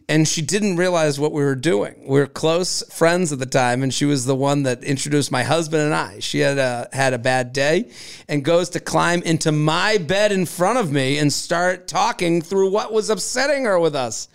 And 0.06 0.28
she 0.28 0.42
didn't 0.42 0.76
realize 0.76 1.18
what 1.18 1.32
we 1.32 1.42
were 1.42 1.54
doing. 1.54 1.94
We 2.06 2.18
were 2.18 2.26
close 2.26 2.82
friends 2.92 3.32
at 3.32 3.38
the 3.38 3.46
time, 3.46 3.82
and 3.82 3.92
she 3.92 4.04
was 4.04 4.26
the 4.26 4.34
one 4.34 4.64
that 4.64 4.84
introduced 4.84 5.32
my 5.32 5.44
husband 5.44 5.82
and 5.82 5.94
I. 5.94 6.18
She 6.18 6.40
had 6.40 6.58
a, 6.58 6.90
had 6.92 7.14
a 7.14 7.18
bad 7.18 7.54
day 7.54 7.88
and 8.28 8.44
goes 8.44 8.68
to 8.70 8.80
climb 8.80 9.22
into 9.22 9.50
my 9.50 9.96
bed 9.96 10.30
in 10.30 10.44
front 10.44 10.78
of 10.78 10.92
me 10.92 11.16
and 11.16 11.32
start 11.32 11.88
talking 11.88 12.42
through 12.42 12.70
what 12.70 12.92
was 12.92 13.08
upsetting 13.08 13.64
her 13.64 13.80
with 13.80 13.96
us. 13.96 14.28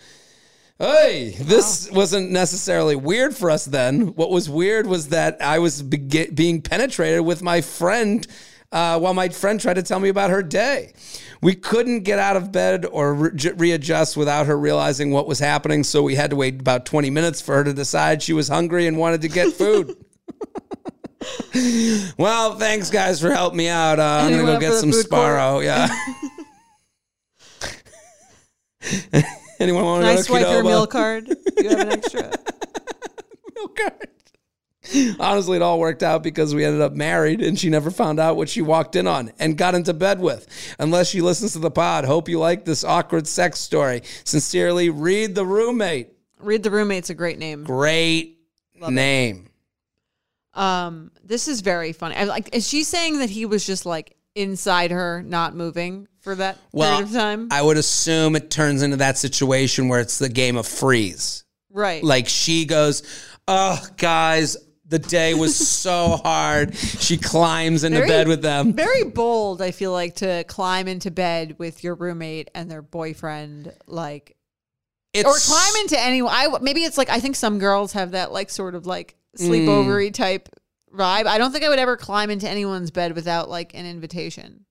Hey, 0.80 1.36
this 1.42 1.92
wasn't 1.92 2.32
necessarily 2.32 2.96
weird 2.96 3.36
for 3.36 3.52
us 3.52 3.66
then. 3.66 4.16
What 4.16 4.32
was 4.32 4.50
weird 4.50 4.88
was 4.88 5.10
that 5.10 5.42
I 5.42 5.60
was 5.60 5.84
bege- 5.84 6.34
being 6.34 6.62
penetrated 6.62 7.20
with 7.22 7.42
my 7.42 7.60
friend 7.60 8.26
uh, 8.72 8.98
while 8.98 9.14
my 9.14 9.28
friend 9.28 9.60
tried 9.60 9.74
to 9.74 9.84
tell 9.84 10.00
me 10.00 10.08
about 10.08 10.30
her 10.30 10.42
day. 10.42 10.94
We 11.42 11.54
couldn't 11.56 12.04
get 12.04 12.18
out 12.18 12.38
of 12.38 12.54
bed 12.54 12.86
or 12.86 13.14
re- 13.14 13.52
readjust 13.58 14.16
without 14.16 14.46
her 14.46 14.58
realizing 14.58 15.12
what 15.12 15.28
was 15.28 15.40
happening, 15.40 15.84
so 15.84 16.02
we 16.02 16.16
had 16.16 16.30
to 16.30 16.38
wait 16.38 16.62
about 16.62 16.86
20 16.86 17.10
minutes 17.10 17.42
for 17.42 17.56
her 17.56 17.66
to 17.66 17.74
decide 17.74 18.24
she 18.24 18.32
was 18.32 18.48
hungry 18.48 18.88
and 18.88 18.98
wanted 18.98 19.22
to 19.24 19.28
get 19.28 19.52
food. 19.52 19.98
well, 22.18 22.56
thanks 22.56 22.90
guys 22.90 23.20
for 23.20 23.32
helping 23.32 23.58
me 23.58 23.68
out. 23.68 24.00
Uh, 24.00 24.22
I'm 24.24 24.32
gonna 24.32 24.44
go 24.44 24.58
get 24.60 24.76
some 24.76 24.94
food 24.94 25.10
court? 25.10 25.24
Sparrow. 25.26 25.60
Yeah. 25.60 25.90
Anyone 29.60 29.84
want 29.84 30.04
Can 30.04 30.14
to 30.14 30.14
I 30.14 30.16
to 30.18 30.24
swipe 30.24 30.48
your 30.48 30.64
meal 30.64 30.88
card? 30.88 31.26
Do 31.26 31.64
you 31.64 31.70
have 31.70 31.80
an 31.80 31.92
extra? 31.92 32.22
Meal 33.56 33.68
card. 33.70 34.08
Honestly, 35.20 35.58
it 35.58 35.62
all 35.62 35.80
worked 35.80 36.02
out 36.02 36.24
because 36.24 36.56
we 36.56 36.66
ended 36.66 36.82
up 36.82 36.94
married 36.94 37.42
and 37.42 37.60
she 37.60 37.70
never 37.70 37.92
found 37.92 38.20
out 38.20 38.38
what 38.38 38.50
she 38.50 38.62
walked 38.62 38.96
in 38.96 39.06
on 39.06 39.32
and 39.38 39.58
got 39.58 39.76
into 39.76 39.94
bed 39.94 40.20
with. 40.20 40.48
Unless 40.80 41.10
she 41.10 41.22
listens 41.22 41.54
to 41.54 41.60
the 41.60 41.70
pod. 41.70 42.06
Hope 42.06 42.30
you 42.30 42.40
like 42.40 42.66
this 42.66 42.84
awkward 42.84 43.28
sex 43.28 43.60
story. 43.60 44.02
Sincerely, 44.24 44.90
read 44.90 45.36
the 45.36 45.46
roommate. 45.46 46.14
Read 46.40 46.64
the 46.64 46.72
roommate's 46.72 47.10
a 47.10 47.14
great 47.14 47.38
name. 47.38 47.66
Great 47.66 48.40
name. 48.80 49.50
Um, 50.54 51.12
this 51.24 51.48
is 51.48 51.62
very 51.62 51.94
funny. 51.94 52.16
I, 52.16 52.24
like, 52.24 52.56
is 52.56 52.68
she 52.68 52.84
saying 52.84 53.20
that 53.20 53.30
he 53.30 53.46
was 53.46 53.66
just 53.66 53.86
like 53.86 54.16
inside 54.36 54.92
her, 54.92 55.22
not 55.22 55.56
moving 55.56 56.08
for 56.22 56.36
that 56.36 56.58
Well, 56.72 56.98
period 56.98 57.08
of 57.10 57.14
time? 57.14 57.48
I 57.52 57.62
would 57.62 57.78
assume 57.78 58.36
it 58.36 58.50
turns 58.52 58.82
into 58.82 58.98
that 58.98 59.18
situation 59.18 59.88
where 59.88 60.00
it's 60.00 60.20
the 60.20 60.30
game 60.30 60.58
of 60.58 60.68
freeze. 60.68 61.44
right. 61.72 62.04
Like 62.04 62.28
she 62.28 62.66
goes, 62.66 63.04
Oh, 63.48 63.84
guys, 63.98 64.58
the 64.88 65.00
day 65.00 65.34
was 65.34 65.56
so 65.70 66.18
hard. 66.24 66.76
She 66.76 67.18
climbs 67.18 67.84
into 67.84 67.98
Very- 68.00 68.10
bed 68.10 68.28
with 68.28 68.42
them. 68.42 68.74
very 68.74 69.04
bold. 69.04 69.62
I 69.62 69.72
feel 69.72 69.92
like 69.92 70.16
to 70.18 70.44
climb 70.46 70.88
into 70.88 71.12
bed 71.12 71.56
with 71.58 71.84
your 71.84 71.96
roommate 71.96 72.50
and 72.54 72.70
their 72.70 72.82
boyfriend, 72.82 73.74
like 73.88 74.36
It's, 75.14 75.28
or 75.28 75.54
climb 75.54 75.82
into 75.82 76.00
anyone. 76.00 76.32
I 76.36 76.58
maybe 76.62 76.84
it's 76.84 76.98
like 76.98 77.10
I 77.10 77.20
think 77.20 77.36
some 77.36 77.60
girls 77.60 77.94
have 77.94 78.12
that 78.12 78.32
like 78.32 78.50
sort 78.50 78.76
of 78.76 78.86
like 78.86 79.16
sleepovery 79.38 80.10
mm. 80.10 80.14
type 80.14 80.50
vibe. 80.94 81.28
I 81.28 81.38
don't 81.38 81.52
think 81.52 81.64
I 81.64 81.70
would 81.70 81.80
ever 81.80 81.98
climb 81.98 82.30
into 82.32 82.50
anyone's 82.50 82.90
bed 82.92 83.14
without 83.16 83.50
like 83.50 83.74
an 83.76 83.86
invitation. 83.86 84.66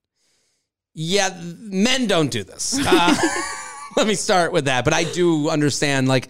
Yeah, 1.01 1.29
men 1.43 2.07
don't 2.07 2.29
do 2.29 2.43
this. 2.43 2.77
Uh, 2.77 3.15
let 3.95 4.05
me 4.05 4.15
start 4.15 4.51
with 4.51 4.65
that. 4.65 4.83
But 4.83 4.93
I 4.93 5.05
do 5.05 5.47
understand, 5.49 6.09
like, 6.09 6.27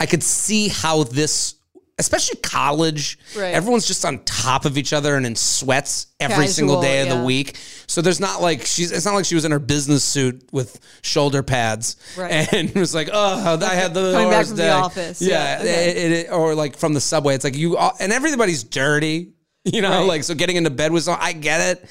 I 0.00 0.06
could 0.06 0.24
see 0.24 0.66
how 0.66 1.04
this, 1.04 1.54
especially 2.00 2.40
college, 2.40 3.16
Right. 3.36 3.54
everyone's 3.54 3.86
just 3.86 4.04
on 4.04 4.18
top 4.24 4.64
of 4.64 4.76
each 4.76 4.92
other 4.92 5.14
and 5.14 5.24
in 5.24 5.36
sweats 5.36 6.08
every 6.18 6.34
Casual, 6.34 6.48
single 6.52 6.82
day 6.82 7.00
of 7.02 7.06
yeah. 7.06 7.16
the 7.16 7.22
week. 7.24 7.56
So 7.86 8.02
there's 8.02 8.18
not 8.18 8.42
like 8.42 8.62
she's, 8.66 8.90
it's 8.90 9.06
not 9.06 9.14
like 9.14 9.24
she 9.24 9.36
was 9.36 9.44
in 9.44 9.52
her 9.52 9.60
business 9.60 10.02
suit 10.02 10.48
with 10.50 10.80
shoulder 11.02 11.44
pads 11.44 11.94
Right. 12.16 12.52
and 12.52 12.74
was 12.74 12.96
like, 12.96 13.08
oh, 13.12 13.58
I 13.64 13.74
had 13.76 13.94
the 13.94 14.12
Coming 14.14 14.30
back 14.30 14.46
from 14.46 14.56
the 14.56 14.70
office. 14.70 15.22
Yeah. 15.22 15.58
Yeah, 15.58 15.60
okay. 15.62 15.90
it- 15.90 16.12
it- 16.26 16.32
or 16.32 16.56
like 16.56 16.76
from 16.76 16.92
the 16.92 17.00
subway. 17.00 17.36
It's 17.36 17.44
like 17.44 17.56
you, 17.56 17.76
all, 17.76 17.92
and 18.00 18.12
everybody's 18.12 18.64
dirty, 18.64 19.34
you 19.64 19.80
know, 19.80 19.90
Right. 19.90 20.06
like, 20.08 20.24
so 20.24 20.34
getting 20.34 20.56
into 20.56 20.70
bed 20.70 20.90
with 20.90 21.04
someone, 21.04 21.22
I 21.22 21.32
get 21.34 21.60
it. 21.78 21.88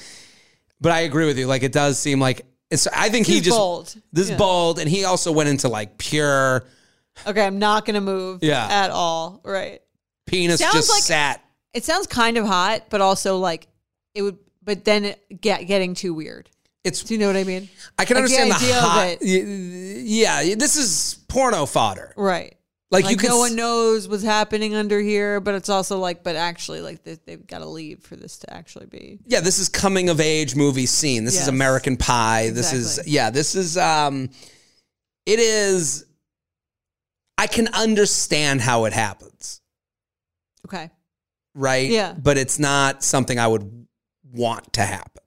But 0.80 0.92
I 0.92 1.00
agree 1.00 1.26
with 1.26 1.38
you. 1.38 1.46
Like 1.46 1.62
it 1.62 1.72
does 1.72 1.98
seem 1.98 2.20
like 2.20 2.46
it's. 2.70 2.86
I 2.88 3.08
think 3.08 3.26
he 3.26 3.34
He's 3.34 3.42
just 3.42 3.56
bold. 3.56 3.94
This 4.12 4.30
Yeah. 4.30 4.36
bold, 4.36 4.78
and 4.78 4.88
he 4.88 5.04
also 5.04 5.32
went 5.32 5.48
into 5.48 5.68
like 5.68 5.98
pure 5.98 6.64
Okay, 7.26 7.44
I'm 7.44 7.58
not 7.58 7.84
gonna 7.84 8.00
move 8.00 8.42
Yeah. 8.44 8.66
at 8.68 8.90
all. 8.90 9.40
Right. 9.44 9.80
penis. 10.26 10.60
Sounds 10.60 10.74
just 10.74 10.90
like- 10.90 11.02
sat. 11.02 11.42
It 11.74 11.84
sounds 11.84 12.06
kind 12.06 12.36
of 12.36 12.46
hot, 12.46 12.84
but 12.90 13.00
also 13.00 13.38
like 13.38 13.66
it 14.14 14.22
would 14.22 14.38
but 14.62 14.84
then 14.84 15.04
it 15.06 15.40
get 15.40 15.66
getting 15.66 15.94
too 15.94 16.12
weird. 16.14 16.48
It's. 16.84 17.02
Do 17.02 17.14
you 17.14 17.18
know 17.20 17.26
what 17.26 17.36
I 17.36 17.44
mean? 17.44 17.68
I 17.98 18.04
can 18.04 18.16
like 18.18 18.26
the 18.28 18.36
understand 18.36 18.50
the, 18.50 18.54
idea 18.56 18.76
of 18.76 18.82
hot. 18.82 19.06
it. 19.08 19.18
y- 19.22 20.02
Yeah, 20.04 20.54
this 20.54 20.76
is 20.76 21.18
porno 21.28 21.64
fodder. 21.66 22.12
Right. 22.16 22.56
Like, 22.90 23.04
Like, 23.04 23.10
you 23.12 23.16
can. 23.18 23.28
no 23.28 23.38
one 23.38 23.54
knows 23.54 24.08
what's 24.08 24.22
happening 24.22 24.74
under 24.74 24.98
here, 24.98 25.40
but 25.40 25.54
it's 25.54 25.68
also 25.68 25.98
like, 25.98 26.22
but 26.24 26.36
actually, 26.36 26.80
like 26.80 27.04
they, 27.04 27.18
they've 27.26 27.46
got 27.46 27.58
to 27.58 27.66
leave 27.66 28.00
for 28.00 28.16
this 28.16 28.38
to 28.38 28.52
actually 28.54 28.86
be. 28.86 29.18
yeah, 29.26 29.40
this 29.40 29.58
is 29.58 29.68
coming 29.68 30.08
of 30.08 30.20
age 30.20 30.56
movie 30.56 30.86
scene. 30.86 31.24
This 31.24 31.38
is 31.40 31.48
American 31.48 31.96
Pie. 31.98 32.48
This 32.50 32.72
is 32.72 33.00
yeah. 33.06 33.28
This 33.30 33.54
is 33.54 33.76
um. 33.76 34.30
It 35.26 35.38
is. 35.38 36.06
I 37.36 37.46
can 37.46 37.68
understand 37.68 38.60
how 38.62 38.86
it 38.86 38.92
happens, 38.94 39.60
Okay. 40.66 40.90
right? 41.54 41.88
Yeah. 41.90 42.14
But 42.20 42.36
it's 42.38 42.58
not 42.58 43.04
something 43.04 43.38
I 43.38 43.46
would 43.46 43.86
want 44.32 44.72
to 44.72 44.82
happen. 44.82 45.22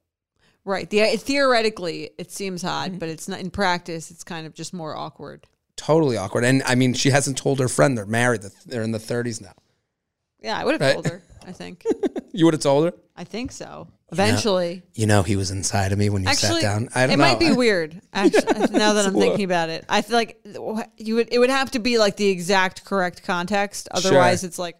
Right. 0.65 0.89
The 0.89 1.15
theoretically, 1.17 2.09
it 2.17 2.31
seems 2.31 2.63
hot, 2.63 2.89
Mm-hmm. 2.89 2.97
but 2.97 3.07
it's 3.09 3.27
not 3.29 3.39
in 3.39 3.49
practice. 3.51 4.11
It's 4.11 4.23
kind 4.25 4.45
of 4.45 4.53
just 4.53 4.73
more 4.73 4.95
awkward. 4.95 5.45
Totally 5.81 6.15
awkward. 6.15 6.43
And 6.43 6.61
I 6.63 6.75
mean, 6.75 6.93
she 6.93 7.09
hasn't 7.09 7.39
told 7.39 7.59
her 7.59 7.67
friend 7.67 7.97
they're 7.97 8.05
married. 8.05 8.41
They're 8.67 8.83
in 8.83 8.91
the 8.91 8.99
30s 8.99 9.41
now. 9.41 9.53
Yeah, 10.39 10.55
I 10.55 10.63
would 10.63 10.73
have 10.73 10.81
Right. 10.81 10.93
told 10.93 11.07
her. 11.07 11.23
I 11.45 11.51
think. 11.51 11.83
You 12.33 12.45
would 12.45 12.53
have 12.53 12.61
told 12.61 12.85
her? 12.85 12.93
I 13.17 13.25
think 13.25 13.51
so. 13.51 13.89
Eventually. 14.09 14.83
You 14.93 15.05
know, 15.05 15.21
he 15.21 15.35
was 15.35 15.51
inside 15.51 15.91
of 15.91 15.97
me 15.99 16.09
when 16.09 16.23
you 16.23 16.29
Actually, 16.29 16.61
sat 16.61 16.79
down. 16.79 16.89
I 16.95 17.07
don't 17.07 17.09
know. 17.09 17.13
it 17.13 17.17
know. 17.17 17.33
might 17.33 17.39
be 17.41 17.51
weird. 17.51 17.99
Actually, 18.13 18.67
now 18.77 18.93
that 18.93 19.05
I'm 19.05 19.15
thinking 19.15 19.43
about 19.43 19.67
it, 19.67 19.83
I 19.89 20.01
feel 20.01 20.15
like 20.15 20.39
you 20.97 21.15
would. 21.15 21.27
It 21.29 21.39
would 21.39 21.49
have 21.49 21.71
to 21.71 21.79
be 21.79 21.97
like 21.97 22.15
the 22.15 22.29
exact 22.29 22.85
correct 22.85 23.23
context. 23.23 23.89
Otherwise, 23.91 24.39
Sure. 24.41 24.47
it's 24.47 24.57
like, 24.57 24.77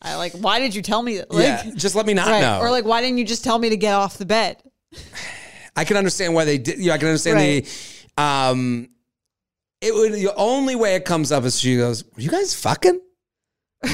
I 0.00 0.16
like. 0.16 0.32
Why 0.32 0.60
did 0.60 0.74
you 0.74 0.80
tell 0.80 1.02
me 1.02 1.18
that? 1.18 1.30
Like, 1.30 1.42
yeah, 1.44 1.70
just 1.74 1.94
let 1.94 2.06
me 2.06 2.14
not 2.14 2.28
right. 2.28 2.40
know. 2.40 2.60
Or 2.60 2.70
like, 2.70 2.86
why 2.86 3.02
didn't 3.02 3.18
you 3.18 3.26
just 3.26 3.44
tell 3.44 3.58
me 3.58 3.68
to 3.68 3.76
get 3.76 3.92
off 3.92 4.16
the 4.16 4.24
bed? 4.26 4.62
I 5.76 5.84
can 5.84 5.98
understand 5.98 6.32
why 6.32 6.46
they 6.46 6.56
did. 6.56 6.78
Yeah, 6.78 6.94
I 6.94 6.98
can 6.98 7.08
understand 7.08 7.38
the. 7.38 7.66
Um, 8.22 8.88
it 9.80 9.94
would. 9.94 10.12
The 10.12 10.34
only 10.36 10.74
way 10.76 10.94
it 10.94 11.04
comes 11.04 11.32
up 11.32 11.44
is 11.44 11.58
she 11.58 11.76
goes, 11.76 12.04
"Were 12.14 12.20
you 12.22 12.30
guys 12.30 12.54
fucking?" 12.54 13.00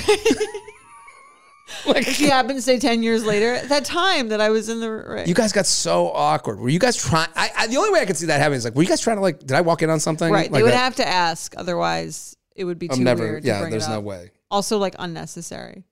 like 1.87 2.05
She 2.07 2.27
happened 2.29 2.57
to 2.59 2.63
say 2.63 2.79
ten 2.79 3.03
years 3.03 3.25
later, 3.25 3.55
at 3.55 3.69
that 3.71 3.85
time 3.85 4.29
that 4.29 4.41
I 4.41 4.51
was 4.51 4.69
in 4.69 4.81
the 4.81 4.91
right. 4.91 5.27
you 5.27 5.35
guys 5.35 5.53
got 5.53 5.67
so 5.67 6.11
awkward. 6.13 6.61
Were 6.61 6.69
you 6.69 6.79
guys 6.79 6.97
trying? 6.97 7.29
I, 7.35 7.67
the 7.67 7.77
only 7.77 7.91
way 7.91 8.01
I 8.01 8.05
could 8.07 8.17
see 8.17 8.27
that 8.27 8.39
happening 8.41 8.59
is 8.59 8.65
like, 8.65 8.75
were 8.75 8.83
you 8.83 8.89
guys 8.89 9.01
trying 9.01 9.17
to 9.17 9.23
like? 9.23 9.41
Did 9.41 9.53
I 9.53 9.61
walk 9.63 9.83
in 9.83 9.91
on 9.91 10.01
something? 10.01 10.31
right. 10.33 10.51
Like 10.51 10.61
they 10.61 10.63
would 10.63 10.73
that? 10.73 10.79
have 10.79 10.97
to 10.97 11.07
ask. 11.07 11.55
Otherwise, 11.57 12.37
it 12.55 12.65
would 12.65 12.79
be 12.79 12.89
too 12.89 12.95
I'm 12.97 13.05
never. 13.05 13.23
weird. 13.25 13.43
to 13.43 13.49
Yeah, 13.49 13.69
there's 13.69 13.89
no 13.89 14.01
way. 14.01 14.31
Also, 14.51 14.77
like 14.79 14.95
unnecessary, 14.99 15.85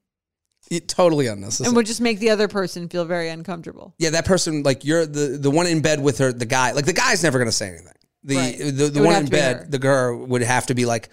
It, 0.71 0.87
totally 0.87 1.27
unnecessary. 1.27 1.69
and 1.69 1.77
would 1.77 1.87
just 1.87 2.01
make 2.03 2.19
the 2.19 2.31
other 2.31 2.47
person 2.47 2.89
feel 2.89 3.07
very 3.07 3.31
uncomfortable. 3.31 3.95
Yeah, 3.99 4.11
that 4.11 4.27
person, 4.27 4.63
like 4.63 4.85
you're 4.85 5.07
the 5.07 5.39
the 5.39 5.51
one 5.51 5.67
in 5.67 5.81
bed 5.81 6.01
with 6.03 6.19
her, 6.19 6.33
the 6.33 6.47
guy, 6.47 6.73
like 6.73 6.85
the 6.85 6.93
guy's 6.93 7.23
never 7.23 7.39
gonna 7.39 7.53
say 7.53 7.69
anything. 7.69 7.95
The 8.25 8.37
Right. 8.37 8.59
the, 8.59 8.89
the 8.89 9.03
one 9.03 9.17
in 9.17 9.25
to 9.27 9.31
be 9.31 9.39
her. 9.39 9.55
bed, 9.61 9.71
the 9.73 9.79
girl 9.79 10.25
would 10.27 10.43
have 10.43 10.67
to 10.67 10.75
be 10.75 10.85
like 10.85 11.09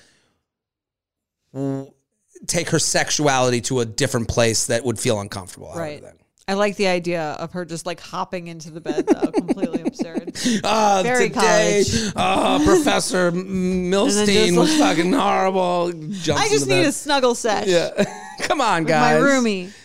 take 2.45 2.69
her 2.69 2.79
sexuality 2.79 3.61
to 3.61 3.79
a 3.79 3.85
different 3.85 4.27
place 4.27 4.67
that 4.67 4.83
would 4.83 4.99
feel 4.99 5.19
uncomfortable. 5.19 5.71
Right. 5.75 6.01
that. 6.03 6.15
I 6.49 6.53
like 6.53 6.77
the 6.77 6.87
idea 6.87 7.31
of 7.39 7.51
her 7.53 7.65
just 7.65 7.85
like 7.85 7.99
hopping 7.99 8.47
into 8.47 8.71
the 8.71 8.79
bed, 8.79 9.05
though. 9.07 9.31
Completely 9.31 9.81
absurd. 9.81 10.23
Ah, 10.63 11.01
Very 11.03 11.27
today, 11.29 11.83
college. 11.85 12.13
ah, 12.15 12.61
Professor 12.63 13.31
Milstein 13.33 14.57
was 14.57 14.69
like- 14.79 14.95
fucking 14.95 15.11
horrible. 15.11 15.91
Jumps 16.11 16.41
I 16.41 16.47
just 16.47 16.67
need 16.67 16.81
bed. 16.83 16.87
a 16.87 16.91
snuggle 16.93 17.35
sesh. 17.35 17.67
Yeah, 17.67 17.89
come 18.41 18.61
on, 18.61 18.83
with 18.83 18.91
my 18.91 18.97
guys. 18.97 19.21
roomie. 19.23 19.71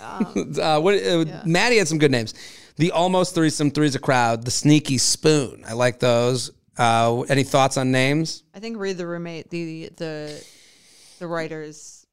Uh, 0.00 0.80
what, 0.80 0.94
uh, 1.04 1.24
Maddie 1.44 1.76
had 1.78 1.86
some 1.86 1.98
good 1.98 2.10
names. 2.10 2.34
The 2.80 2.92
almost 2.92 3.34
threesome, 3.34 3.70
three's 3.72 3.94
a 3.94 3.98
crowd. 3.98 4.42
The 4.46 4.50
sneaky 4.50 4.96
spoon. 4.96 5.64
I 5.68 5.74
like 5.74 5.98
those. 5.98 6.50
Uh, 6.78 7.20
any 7.28 7.42
thoughts 7.44 7.76
on 7.76 7.92
names? 7.92 8.42
I 8.54 8.58
think 8.58 8.78
read 8.78 8.96
the 8.96 9.06
roommate. 9.06 9.50
The 9.50 9.90
the 9.98 10.42
the 11.18 11.26
writers 11.26 12.06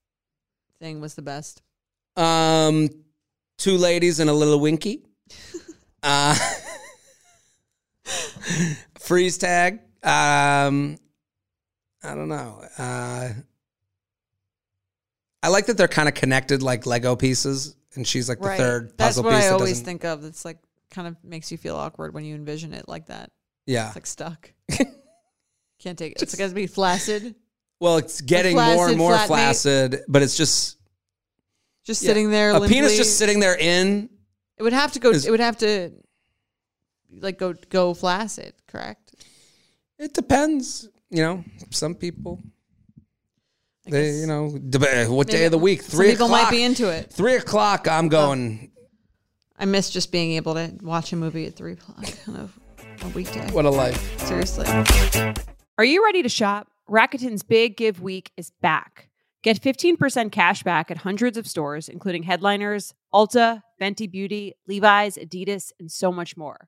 thing 0.82 0.99
was 0.99 1.15
the 1.15 1.21
best. 1.21 1.62
Um, 2.17 2.89
two 3.58 3.77
ladies 3.77 4.19
and 4.19 4.30
a 4.30 4.34
little 4.34 4.60
winky. 4.60 5.06
Uh, 6.03 6.36
freeze 8.99 9.38
tag. 9.39 9.80
Um, 10.03 10.97
I 12.03 12.13
don't 12.13 12.30
know. 12.30 12.63
Uh, 12.77 13.30
I 15.41 15.47
like 15.47 15.65
that 15.65 15.77
they're 15.77 15.88
kind 15.88 16.08
of 16.08 16.13
connected 16.13 16.62
like 16.62 16.86
Lego 16.86 17.15
pieces, 17.15 17.75
and 17.97 18.07
she's 18.07 18.29
like 18.29 18.39
the 18.39 18.47
right. 18.47 18.57
third 18.57 18.93
That's 18.97 19.17
puzzle 19.17 19.23
what 19.25 19.31
piece. 19.36 19.43
I 19.43 19.47
that 19.47 19.53
always 19.53 19.69
doesn't- 19.71 19.86
think 19.86 20.05
of. 20.05 20.21
That's 20.21 20.45
like 20.45 20.60
kind 20.89 21.07
of 21.07 21.17
makes 21.23 21.51
you 21.51 21.57
feel 21.57 21.75
awkward 21.75 22.13
when 22.13 22.23
you 22.23 22.33
envision 22.36 22.73
it 22.73 22.88
like 22.88 23.07
that. 23.07 23.31
Yeah. 23.65 23.88
It's 23.88 23.95
like 23.97 24.05
stuck. 24.05 24.53
Can't 25.79 25.97
take 25.97 26.13
it. 26.13 26.21
It's 26.21 26.33
going 26.36 26.49
to 26.49 26.55
be 26.55 26.67
flaccid. 26.67 27.36
Well, 27.79 27.97
it's 27.97 28.21
getting 28.21 28.55
more 28.55 28.88
and 28.89 28.97
more 28.97 29.13
flatmate. 29.13 29.27
flaccid, 29.27 29.99
but 30.07 30.21
it's 30.23 30.36
just 30.38 30.77
Just 31.83 32.01
yeah. 32.01 32.07
sitting 32.07 32.31
there. 32.31 32.51
A 32.55 32.62
penis 32.67 32.95
just 32.97 33.17
sitting 33.17 33.39
there 33.39 33.55
in. 33.57 34.10
It 34.57 34.63
would 34.63 34.73
have 34.73 34.93
to 34.93 34.99
go. 34.99 35.12
is- 35.12 35.25
it 35.27 35.31
would 35.31 35.39
have 35.39 35.57
to 35.57 35.91
like 37.19 37.38
go 37.38 37.53
go 37.69 37.93
flaccid. 37.93 38.53
Correct. 38.67 39.13
It 39.99 40.13
depends. 40.13 40.89
You 41.10 41.21
know, 41.23 41.43
some 41.71 41.93
people. 41.95 42.41
I 43.88 43.89
They, 43.89 44.12
you 44.12 44.28
know, 44.28 44.58
deb- 44.58 44.84
eh, 44.84 45.08
what 45.08 45.28
day 45.28 45.45
of 45.45 45.52
the 45.52 45.58
week? 45.58 45.82
Some 45.82 45.97
Three 45.97 46.12
people 46.12 46.26
o'clock. 46.28 46.43
might 46.43 46.52
be 46.52 46.63
into 46.63 46.89
it. 46.89 47.12
Three 47.12 47.36
o'clock. 47.36 47.88
I'm 47.88 48.06
oh. 48.06 48.10
going. 48.10 48.71
I 49.58 49.65
miss 49.65 49.89
just 49.89 50.12
being 50.12 50.34
able 50.34 50.54
to 50.54 50.73
watch 50.82 51.12
a 51.13 51.15
movie 51.15 51.47
at 51.47 51.56
three 51.56 51.73
o'clock 51.73 52.06
on 52.28 52.36
a, 52.36 53.05
a 53.05 53.09
weekday. 53.09 53.49
What 53.51 53.66
a 53.66 53.70
life. 53.70 54.20
Seriously. 54.20 54.68
Are 55.78 55.86
you 55.86 56.03
ready 56.03 56.22
to 56.22 56.30
shop? 56.30 56.68
Rakuten's 56.89 57.43
Big 57.43 57.76
Give 57.76 58.01
Week 58.01 58.32
is 58.38 58.51
back. 58.61 59.09
Get 59.43 59.61
15% 59.61 60.32
cash 60.32 60.64
back 60.64 60.91
at 60.91 60.97
hundreds 60.97 61.38
of 61.38 61.47
stores, 61.47 61.89
including 61.89 62.24
Headliners, 62.24 62.93
Ulta, 63.14 63.61
Fenty 63.80 64.09
Beauty, 64.09 64.53
Levi's, 64.68 65.18
Adidas, 65.18 65.72
and 65.80 65.91
so 65.91 66.11
much 66.11 66.36
more. 66.36 66.68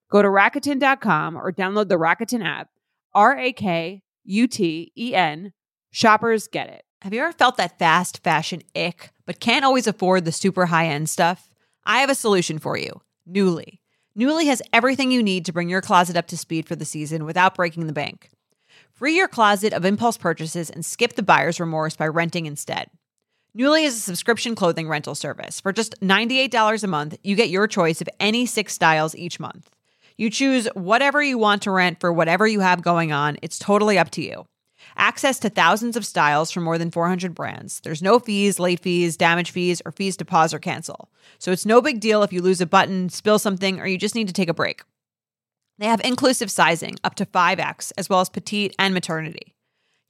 Go 0.11 0.21
to 0.21 0.27
Rakuten.com 0.27 1.37
or 1.37 1.51
download 1.53 1.87
the 1.87 1.97
Rakuten 1.97 2.45
app. 2.45 2.69
R 3.13 3.37
A 3.37 3.53
K 3.53 4.03
U 4.25 4.47
T 4.47 4.91
E 4.95 5.15
N. 5.15 5.53
Shoppers 5.89 6.47
get 6.47 6.69
it. 6.69 6.83
Have 7.01 7.13
you 7.13 7.21
ever 7.21 7.31
felt 7.31 7.57
that 7.57 7.79
fast 7.79 8.21
fashion 8.23 8.61
ick, 8.75 9.11
but 9.25 9.39
can't 9.39 9.65
always 9.65 9.87
afford 9.87 10.25
the 10.25 10.31
super 10.31 10.67
high 10.67 10.87
end 10.87 11.09
stuff? 11.09 11.49
I 11.85 11.99
have 11.99 12.09
a 12.09 12.15
solution 12.15 12.59
for 12.59 12.77
you 12.77 13.01
Nuuly. 13.27 13.79
Nuuly 14.17 14.45
has 14.45 14.61
everything 14.73 15.11
you 15.11 15.23
need 15.23 15.45
to 15.45 15.53
bring 15.53 15.69
your 15.69 15.81
closet 15.81 16.17
up 16.17 16.27
to 16.27 16.37
speed 16.37 16.67
for 16.67 16.75
the 16.75 16.85
season 16.85 17.23
without 17.25 17.55
breaking 17.55 17.87
the 17.87 17.93
bank. 17.93 18.29
Free 18.91 19.15
your 19.15 19.29
closet 19.29 19.71
of 19.71 19.85
impulse 19.85 20.17
purchases 20.17 20.69
and 20.69 20.85
skip 20.85 21.13
the 21.13 21.23
buyer's 21.23 21.59
remorse 21.59 21.95
by 21.95 22.07
renting 22.07 22.45
instead. 22.45 22.89
Nuuly 23.57 23.85
is 23.85 23.95
a 23.95 24.01
subscription 24.01 24.55
clothing 24.55 24.89
rental 24.89 25.15
service. 25.15 25.61
For 25.61 25.71
just 25.71 25.99
$98 26.01 26.83
a 26.83 26.87
month, 26.87 27.17
you 27.23 27.35
get 27.35 27.49
your 27.49 27.67
choice 27.67 28.01
of 28.01 28.09
any 28.19 28.45
six 28.45 28.73
styles 28.73 29.15
each 29.15 29.39
month. 29.39 29.69
You 30.21 30.29
choose 30.29 30.67
whatever 30.75 31.19
you 31.23 31.39
want 31.39 31.63
to 31.63 31.71
rent 31.71 31.99
for 31.99 32.13
whatever 32.13 32.45
you 32.45 32.59
have 32.59 32.83
going 32.83 33.11
on. 33.11 33.37
It's 33.41 33.57
totally 33.57 33.97
up 33.97 34.11
to 34.11 34.21
you. 34.21 34.45
Access 34.95 35.39
to 35.39 35.49
thousands 35.49 35.97
of 35.97 36.05
styles 36.05 36.51
from 36.51 36.63
more 36.63 36.77
than 36.77 36.91
400 36.91 37.33
brands. 37.33 37.79
There's 37.79 38.03
no 38.03 38.19
fees, 38.19 38.59
late 38.59 38.81
fees, 38.81 39.17
damage 39.17 39.49
fees, 39.49 39.81
or 39.83 39.91
fees 39.91 40.15
to 40.17 40.23
pause 40.23 40.53
or 40.53 40.59
cancel. 40.59 41.09
So 41.39 41.51
it's 41.51 41.65
no 41.65 41.81
big 41.81 41.99
deal 41.99 42.21
if 42.21 42.31
you 42.31 42.43
lose 42.43 42.61
a 42.61 42.67
button, 42.67 43.09
spill 43.09 43.39
something, 43.39 43.79
or 43.79 43.87
you 43.87 43.97
just 43.97 44.13
need 44.13 44.27
to 44.27 44.33
take 44.33 44.47
a 44.47 44.53
break. 44.53 44.83
They 45.79 45.87
have 45.87 46.01
inclusive 46.01 46.51
sizing 46.51 46.97
up 47.03 47.15
to 47.15 47.25
5X, 47.25 47.91
as 47.97 48.07
well 48.07 48.19
as 48.19 48.29
petite 48.29 48.75
and 48.77 48.93
maternity. 48.93 49.55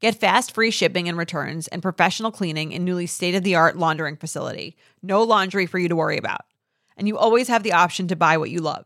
Get 0.02 0.20
fast 0.20 0.54
free 0.54 0.72
shipping 0.72 1.08
and 1.08 1.18
returns 1.18 1.70
and 1.70 1.82
professional 1.82 2.34
cleaning 2.34 2.74
in 2.74 2.86
Nuuly 2.86 3.08
state 3.08 3.36
of 3.36 3.44
the 3.44 3.56
art 3.56 3.78
laundering 3.78 4.18
facility. 4.18 4.76
No 5.02 5.24
laundry 5.24 5.68
for 5.68 5.80
you 5.80 5.88
to 5.88 5.96
worry 5.96 6.18
about. 6.18 6.42
And 6.98 7.08
you 7.08 7.18
always 7.18 7.48
have 7.48 7.64
the 7.64 7.72
option 7.72 8.10
to 8.10 8.18
buy 8.18 8.36
what 8.36 8.50
you 8.50 8.60
love, 8.60 8.86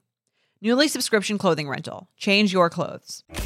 Nuuly 0.63 0.87
subscription 0.87 1.39
clothing 1.39 1.67
rental. 1.67 2.07
Change 2.17 2.53
your 2.53 2.69
clothes. 2.69 3.23
All 3.31 3.37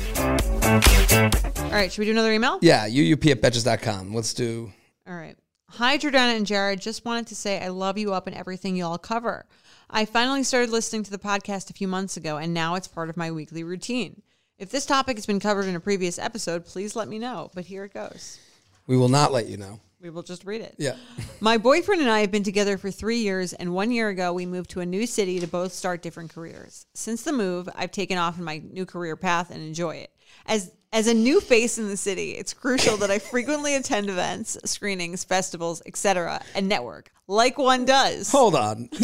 right, 1.71 1.89
should 1.89 1.99
we 1.99 2.05
do 2.05 2.11
another 2.11 2.33
email? 2.33 2.59
Yeah, 2.61 2.89
UUP 2.89 3.31
at 3.31 3.41
betches.com. 3.41 4.13
Let's 4.13 4.33
do. 4.33 4.73
All 5.07 5.15
right. 5.15 5.37
Hi, 5.69 5.97
Jordana 5.97 6.35
and 6.35 6.45
Jared. 6.45 6.81
Just 6.81 7.05
wanted 7.05 7.27
to 7.27 7.35
say 7.35 7.61
I 7.61 7.69
love 7.69 7.97
U 7.97 8.13
Up 8.13 8.27
and 8.27 8.35
everything 8.35 8.75
you 8.75 8.83
all 8.83 8.97
cover. 8.97 9.45
I 9.89 10.03
finally 10.03 10.43
started 10.43 10.71
listening 10.71 11.03
to 11.03 11.11
the 11.11 11.17
podcast 11.17 11.69
a 11.69 11.73
few 11.73 11.87
months 11.87 12.17
ago, 12.17 12.35
and 12.35 12.53
now 12.53 12.75
it's 12.75 12.87
part 12.87 13.09
of 13.09 13.15
my 13.15 13.31
weekly 13.31 13.63
routine. 13.63 14.21
If 14.57 14.71
this 14.71 14.85
topic 14.85 15.15
has 15.15 15.25
been 15.25 15.39
covered 15.39 15.65
in 15.65 15.75
a 15.75 15.79
previous 15.79 16.19
episode, 16.19 16.65
please 16.65 16.97
let 16.97 17.07
me 17.07 17.17
know. 17.17 17.49
But 17.55 17.65
here 17.65 17.85
it 17.85 17.93
goes. 17.93 18.39
We 18.87 18.97
will 18.97 19.09
not 19.09 19.31
let 19.31 19.47
you 19.47 19.55
know. 19.55 19.79
We 20.05 20.11
will 20.11 20.21
just 20.21 20.45
read 20.45 20.61
it. 20.61 20.75
Yeah. 20.77 20.97
My 21.39 21.57
boyfriend 21.57 21.99
and 21.99 22.11
I 22.11 22.19
have 22.19 22.29
been 22.29 22.43
together 22.43 22.77
for 22.77 22.91
three 22.91 23.17
years, 23.17 23.53
and 23.53 23.73
one 23.73 23.89
year 23.89 24.09
ago, 24.09 24.33
we 24.33 24.45
moved 24.45 24.69
to 24.71 24.81
a 24.81 24.85
new 24.85 25.07
city 25.07 25.39
to 25.39 25.47
both 25.47 25.73
start 25.73 26.03
different 26.03 26.31
careers. 26.31 26.85
Since 26.93 27.23
the 27.23 27.33
move, 27.33 27.67
I've 27.73 27.89
taken 27.89 28.19
off 28.19 28.37
in 28.37 28.43
my 28.43 28.61
new 28.71 28.85
career 28.85 29.15
path 29.15 29.49
and 29.49 29.63
enjoy 29.63 29.95
it. 29.95 30.11
As 30.45 30.71
as 30.93 31.07
a 31.07 31.13
new 31.15 31.41
face 31.41 31.79
in 31.79 31.87
the 31.87 31.97
city, 31.97 32.33
it's 32.33 32.53
crucial 32.53 32.97
that 32.97 33.09
I 33.09 33.17
frequently 33.31 33.73
attend 33.73 34.07
events, 34.11 34.59
screenings, 34.63 35.23
festivals, 35.23 35.81
etc., 35.87 36.39
and 36.53 36.69
network 36.69 37.11
like 37.27 37.57
one 37.57 37.85
does. 37.85 38.31
Hold 38.31 38.53
on. 38.53 38.89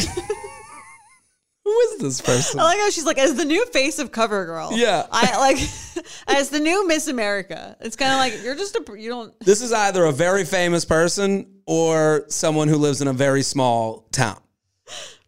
Who 1.64 1.70
is 1.80 1.98
this 1.98 2.20
person? 2.20 2.58
I 2.60 2.64
like 2.64 2.78
how 2.80 2.90
she's 2.90 3.04
like, 3.04 3.18
as 3.18 3.34
the 3.34 3.44
new 3.44 3.64
face 3.66 3.98
of 4.00 4.10
CoverGirl. 4.10 4.76
Yeah. 4.76 5.06
I 5.12 5.38
like, 5.38 5.58
as 6.28 6.50
the 6.50 6.58
new 6.58 6.86
Miss 6.88 7.06
America. 7.06 7.76
It's 7.80 7.94
kind 7.96 8.12
of 8.12 8.18
like 8.18 8.42
you're 8.44 8.56
just 8.56 8.74
a 8.76 8.98
you 8.98 9.08
don't. 9.08 9.38
This 9.40 9.62
is 9.62 9.72
either 9.72 10.04
a 10.04 10.12
very 10.12 10.44
famous 10.44 10.84
person 10.84 11.46
or 11.66 12.24
someone 12.28 12.66
who 12.68 12.76
lives 12.76 13.00
in 13.00 13.06
a 13.08 13.12
very 13.12 13.42
small 13.42 14.08
town. 14.10 14.40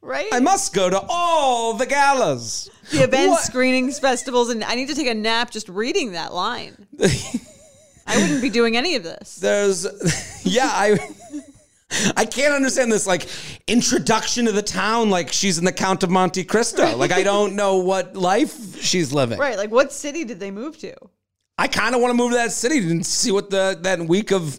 Right. 0.03 0.27
I 0.33 0.41
must 0.41 0.75
go 0.75 0.91
to 0.91 1.01
all 1.09 1.75
the 1.75 1.87
galas. 1.87 2.69
the 2.91 3.05
events, 3.05 3.31
What? 3.31 3.41
screenings, 3.43 3.99
festivals, 3.99 4.51
and 4.51 4.63
I 4.63 4.75
need 4.75 4.89
to 4.89 4.95
take 4.95 5.07
a 5.07 5.15
nap 5.15 5.51
just 5.51 5.69
reading 5.69 6.13
that 6.13 6.35
line. 6.35 6.87
I 8.07 8.19
wouldn't 8.21 8.43
be 8.43 8.51
doing 8.51 8.77
any 8.77 8.97
of 8.97 9.03
this. 9.03 9.37
There's, 9.37 9.87
yeah, 10.45 10.69
I, 10.71 10.99
I 12.17 12.25
can't 12.25 12.55
understand 12.55 12.91
this 12.91 13.07
like 13.07 13.29
introduction 13.67 14.47
to 14.47 14.53
the 14.53 14.63
town. 14.63 15.11
Like 15.11 15.33
she's 15.33 15.59
in 15.59 15.65
the 15.65 15.73
Count 15.73 16.03
of 16.03 16.11
Monte 16.11 16.45
Cristo. 16.45 16.97
Like 16.97 17.13
I 17.13 17.23
don't 17.23 17.55
know 17.57 17.77
what 17.77 18.17
life 18.17 18.81
she's 18.83 19.13
living. 19.13 19.39
Right. 19.39 19.57
Like, 19.57 19.71
what 19.71 19.93
city 19.93 20.25
did 20.25 20.41
they 20.41 20.51
move 20.51 20.79
to? 20.79 20.95
I 21.57 21.69
kind 21.69 21.95
of 21.95 22.01
want 22.01 22.11
to 22.11 22.17
move 22.17 22.31
to 22.33 22.37
that 22.37 22.53
city 22.53 22.79
and 22.79 23.05
see 23.05 23.31
what 23.31 23.51
the 23.51 23.79
that 23.83 24.01
week 24.01 24.33
of, 24.33 24.59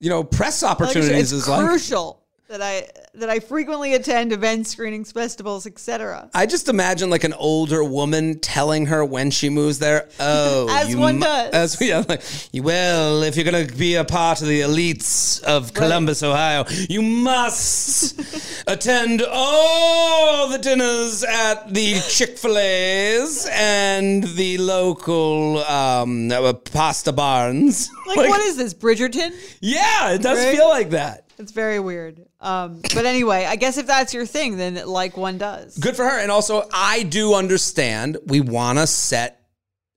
you 0.00 0.08
know, 0.08 0.22
press 0.22 0.62
Like 0.62 0.78
said, 0.78 0.86
opportunities 0.86 1.32
it's 1.32 1.42
is 1.42 1.48
like. 1.48 1.66
crucial 1.66 2.23
that 2.48 2.60
I 2.60 2.86
that 3.14 3.30
I 3.30 3.40
frequently 3.40 3.94
attend 3.94 4.32
events, 4.32 4.70
screenings, 4.70 5.10
festivals, 5.12 5.66
etc. 5.66 6.28
I 6.34 6.44
just 6.46 6.68
imagine 6.68 7.08
like 7.08 7.24
an 7.24 7.32
older 7.32 7.82
woman 7.82 8.38
telling 8.40 8.86
her 8.86 9.04
when 9.04 9.30
she 9.30 9.48
moves 9.48 9.78
there. 9.78 10.08
Oh, 10.20 10.68
As 10.70 10.94
one 10.96 11.16
mu- 11.16 11.20
does. 11.22 11.54
As 11.54 11.80
yeah, 11.80 12.04
like, 12.08 12.22
well, 12.54 13.22
if 13.22 13.36
you're 13.36 13.44
gonna 13.44 13.64
be 13.66 13.94
a 13.94 14.04
part 14.04 14.40
of 14.42 14.48
the 14.48 14.60
elites 14.60 15.42
of 15.42 15.72
Columbus, 15.74 16.22
Ohio, 16.22 16.64
you 16.88 17.02
must 17.02 18.64
attend 18.66 19.22
all 19.26 20.48
the 20.48 20.58
dinners 20.58 21.24
at 21.24 21.72
the 21.72 22.00
Chick 22.08 22.36
Fil 22.38 22.58
A's 22.58 23.48
and 23.50 24.24
the 24.24 24.58
local 24.58 25.58
um, 25.64 26.30
uh, 26.30 26.52
pasta 26.52 27.12
barns. 27.12 27.88
Like, 28.06 28.16
what 28.28 28.40
is 28.44 28.56
this, 28.56 28.74
Bridgerton? 28.74 29.32
Yeah, 29.60 30.12
it 30.12 30.22
does 30.22 30.38
Right? 30.44 30.56
feel 30.56 30.68
like 30.68 30.90
that. 30.90 31.22
It's 31.38 31.52
very 31.52 31.80
weird. 31.80 32.26
Um, 32.44 32.80
but 32.94 33.06
anyway, 33.06 33.46
I 33.46 33.56
guess 33.56 33.78
if 33.78 33.86
that's 33.86 34.12
your 34.12 34.26
thing, 34.26 34.56
then 34.58 34.74
like 34.86 35.16
one 35.16 35.38
does. 35.38 35.78
Good 35.78 35.96
for 35.96 36.04
her. 36.04 36.18
And 36.20 36.30
also, 36.30 36.68
I 36.72 37.02
do 37.02 37.34
understand 37.34 38.18
we 38.26 38.40
want 38.40 38.78
to 38.78 38.86
set 38.86 39.40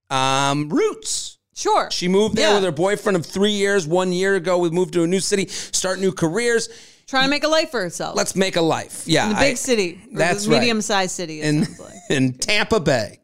um, 0.09 0.69
roots. 0.69 1.37
Sure. 1.55 1.89
She 1.91 2.07
moved 2.07 2.35
there 2.35 2.49
Yeah. 2.49 2.55
with 2.55 2.63
her 2.63 2.71
boyfriend 2.71 3.15
of 3.17 3.25
three 3.25 3.51
years. 3.51 3.87
One 3.87 4.11
year 4.13 4.35
ago, 4.35 4.59
we 4.59 4.69
moved 4.69 4.93
to 4.93 5.03
a 5.03 5.07
new 5.07 5.19
city, 5.19 5.47
start 5.47 5.99
new 5.99 6.11
careers. 6.11 6.69
Trying 7.07 7.23
to 7.25 7.29
make 7.29 7.43
a 7.43 7.47
life 7.47 7.71
for 7.71 7.81
herself. 7.81 8.15
Let's 8.15 8.35
make 8.35 8.57
a 8.57 8.61
life. 8.61 9.03
Yeah, 9.07 9.27
in 9.27 9.33
the 9.33 9.39
I- 9.39 9.49
big 9.49 9.57
city. 9.57 9.99
or 10.13 10.17
that's 10.19 10.43
the 10.45 10.51
right. 10.51 10.59
medium-sized 10.59 11.11
city. 11.11 11.41
It 11.41 11.45
in 11.45 11.59
like. 11.61 11.93
in 12.09 12.33
Tampa 12.33 12.79
Bay. 12.79 13.19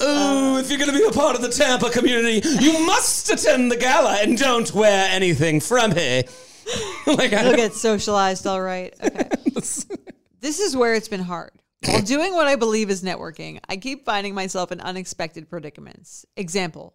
Oh, 0.00 0.58
if 0.60 0.70
you're 0.70 0.78
going 0.78 0.90
to 0.90 0.96
be 0.96 1.04
a 1.04 1.12
part 1.12 1.36
of 1.36 1.42
the 1.42 1.48
Tampa 1.48 1.90
community, 1.90 2.46
you 2.60 2.84
must 2.86 3.30
attend 3.30 3.70
the 3.70 3.76
gala 3.76 4.18
and 4.20 4.38
don't 4.38 4.72
wear 4.74 5.08
anything 5.10 5.60
from 5.60 5.92
here. 5.92 6.24
like, 7.06 7.32
I, 7.32 7.44
You'll 7.44 7.56
get 7.56 7.74
socialized, 7.74 8.46
all 8.46 8.60
right. 8.60 8.94
Okay. 9.02 9.28
this 9.54 10.60
is 10.60 10.76
where 10.76 10.94
it's 10.94 11.08
been 11.08 11.20
hard. 11.20 11.52
While 11.84 12.02
doing 12.02 12.34
what 12.34 12.46
I 12.46 12.56
believe 12.56 12.90
is 12.90 13.02
networking, 13.02 13.60
I 13.68 13.76
keep 13.76 14.04
finding 14.04 14.34
myself 14.34 14.72
in 14.72 14.80
unexpected 14.80 15.48
predicaments. 15.48 16.26
Example 16.36 16.94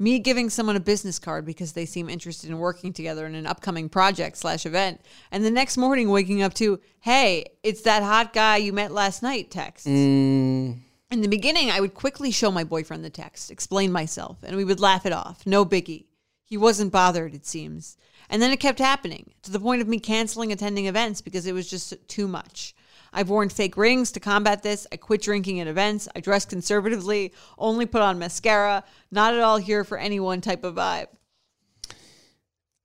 me 0.00 0.18
giving 0.18 0.48
someone 0.48 0.76
a 0.76 0.80
business 0.80 1.18
card 1.18 1.44
because 1.44 1.74
they 1.74 1.84
seem 1.84 2.08
interested 2.08 2.48
in 2.48 2.58
working 2.58 2.92
together 2.92 3.26
in 3.26 3.34
an 3.34 3.46
upcoming 3.46 3.88
project 3.88 4.38
slash 4.38 4.64
event, 4.64 4.98
and 5.30 5.44
the 5.44 5.50
next 5.50 5.76
morning 5.76 6.08
waking 6.08 6.42
up 6.42 6.54
to, 6.54 6.80
hey, 7.00 7.44
it's 7.62 7.82
that 7.82 8.02
hot 8.02 8.32
guy 8.32 8.56
you 8.56 8.72
met 8.72 8.90
last 8.90 9.22
night 9.22 9.50
text. 9.50 9.86
Mm. 9.86 10.78
In 11.10 11.22
the 11.22 11.28
beginning, 11.28 11.70
I 11.70 11.80
would 11.80 11.94
quickly 11.94 12.30
show 12.30 12.52
my 12.52 12.62
boyfriend 12.62 13.04
the 13.04 13.10
text, 13.10 13.50
explain 13.50 13.90
myself, 13.90 14.38
and 14.44 14.56
we 14.56 14.64
would 14.64 14.78
laugh 14.78 15.04
it 15.04 15.12
off. 15.12 15.44
No 15.44 15.64
biggie. 15.64 16.04
He 16.44 16.56
wasn't 16.56 16.92
bothered, 16.92 17.34
it 17.34 17.46
seems. 17.46 17.96
And 18.28 18.40
then 18.40 18.52
it 18.52 18.60
kept 18.60 18.78
happening 18.78 19.32
to 19.42 19.50
the 19.50 19.58
point 19.58 19.82
of 19.82 19.88
me 19.88 19.98
canceling 19.98 20.52
attending 20.52 20.86
events 20.86 21.20
because 21.20 21.46
it 21.46 21.52
was 21.52 21.68
just 21.68 21.94
too 22.08 22.28
much. 22.28 22.76
I've 23.12 23.28
worn 23.28 23.48
fake 23.48 23.76
rings 23.76 24.12
to 24.12 24.20
combat 24.20 24.62
this. 24.62 24.86
I 24.92 24.96
quit 24.96 25.20
drinking 25.20 25.58
at 25.58 25.66
events. 25.66 26.08
I 26.14 26.20
dress 26.20 26.44
conservatively, 26.44 27.32
only 27.58 27.86
put 27.86 28.02
on 28.02 28.20
mascara, 28.20 28.84
not 29.10 29.34
at 29.34 29.40
all 29.40 29.56
here 29.56 29.82
for 29.82 29.98
any 29.98 30.20
one 30.20 30.40
type 30.40 30.62
of 30.62 30.76
vibe. 30.76 31.08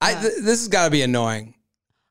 I, 0.02 0.14
th- 0.14 0.34
this 0.42 0.62
has 0.62 0.68
got 0.68 0.86
to 0.86 0.92
be 0.92 1.04
annoying. 1.04 1.54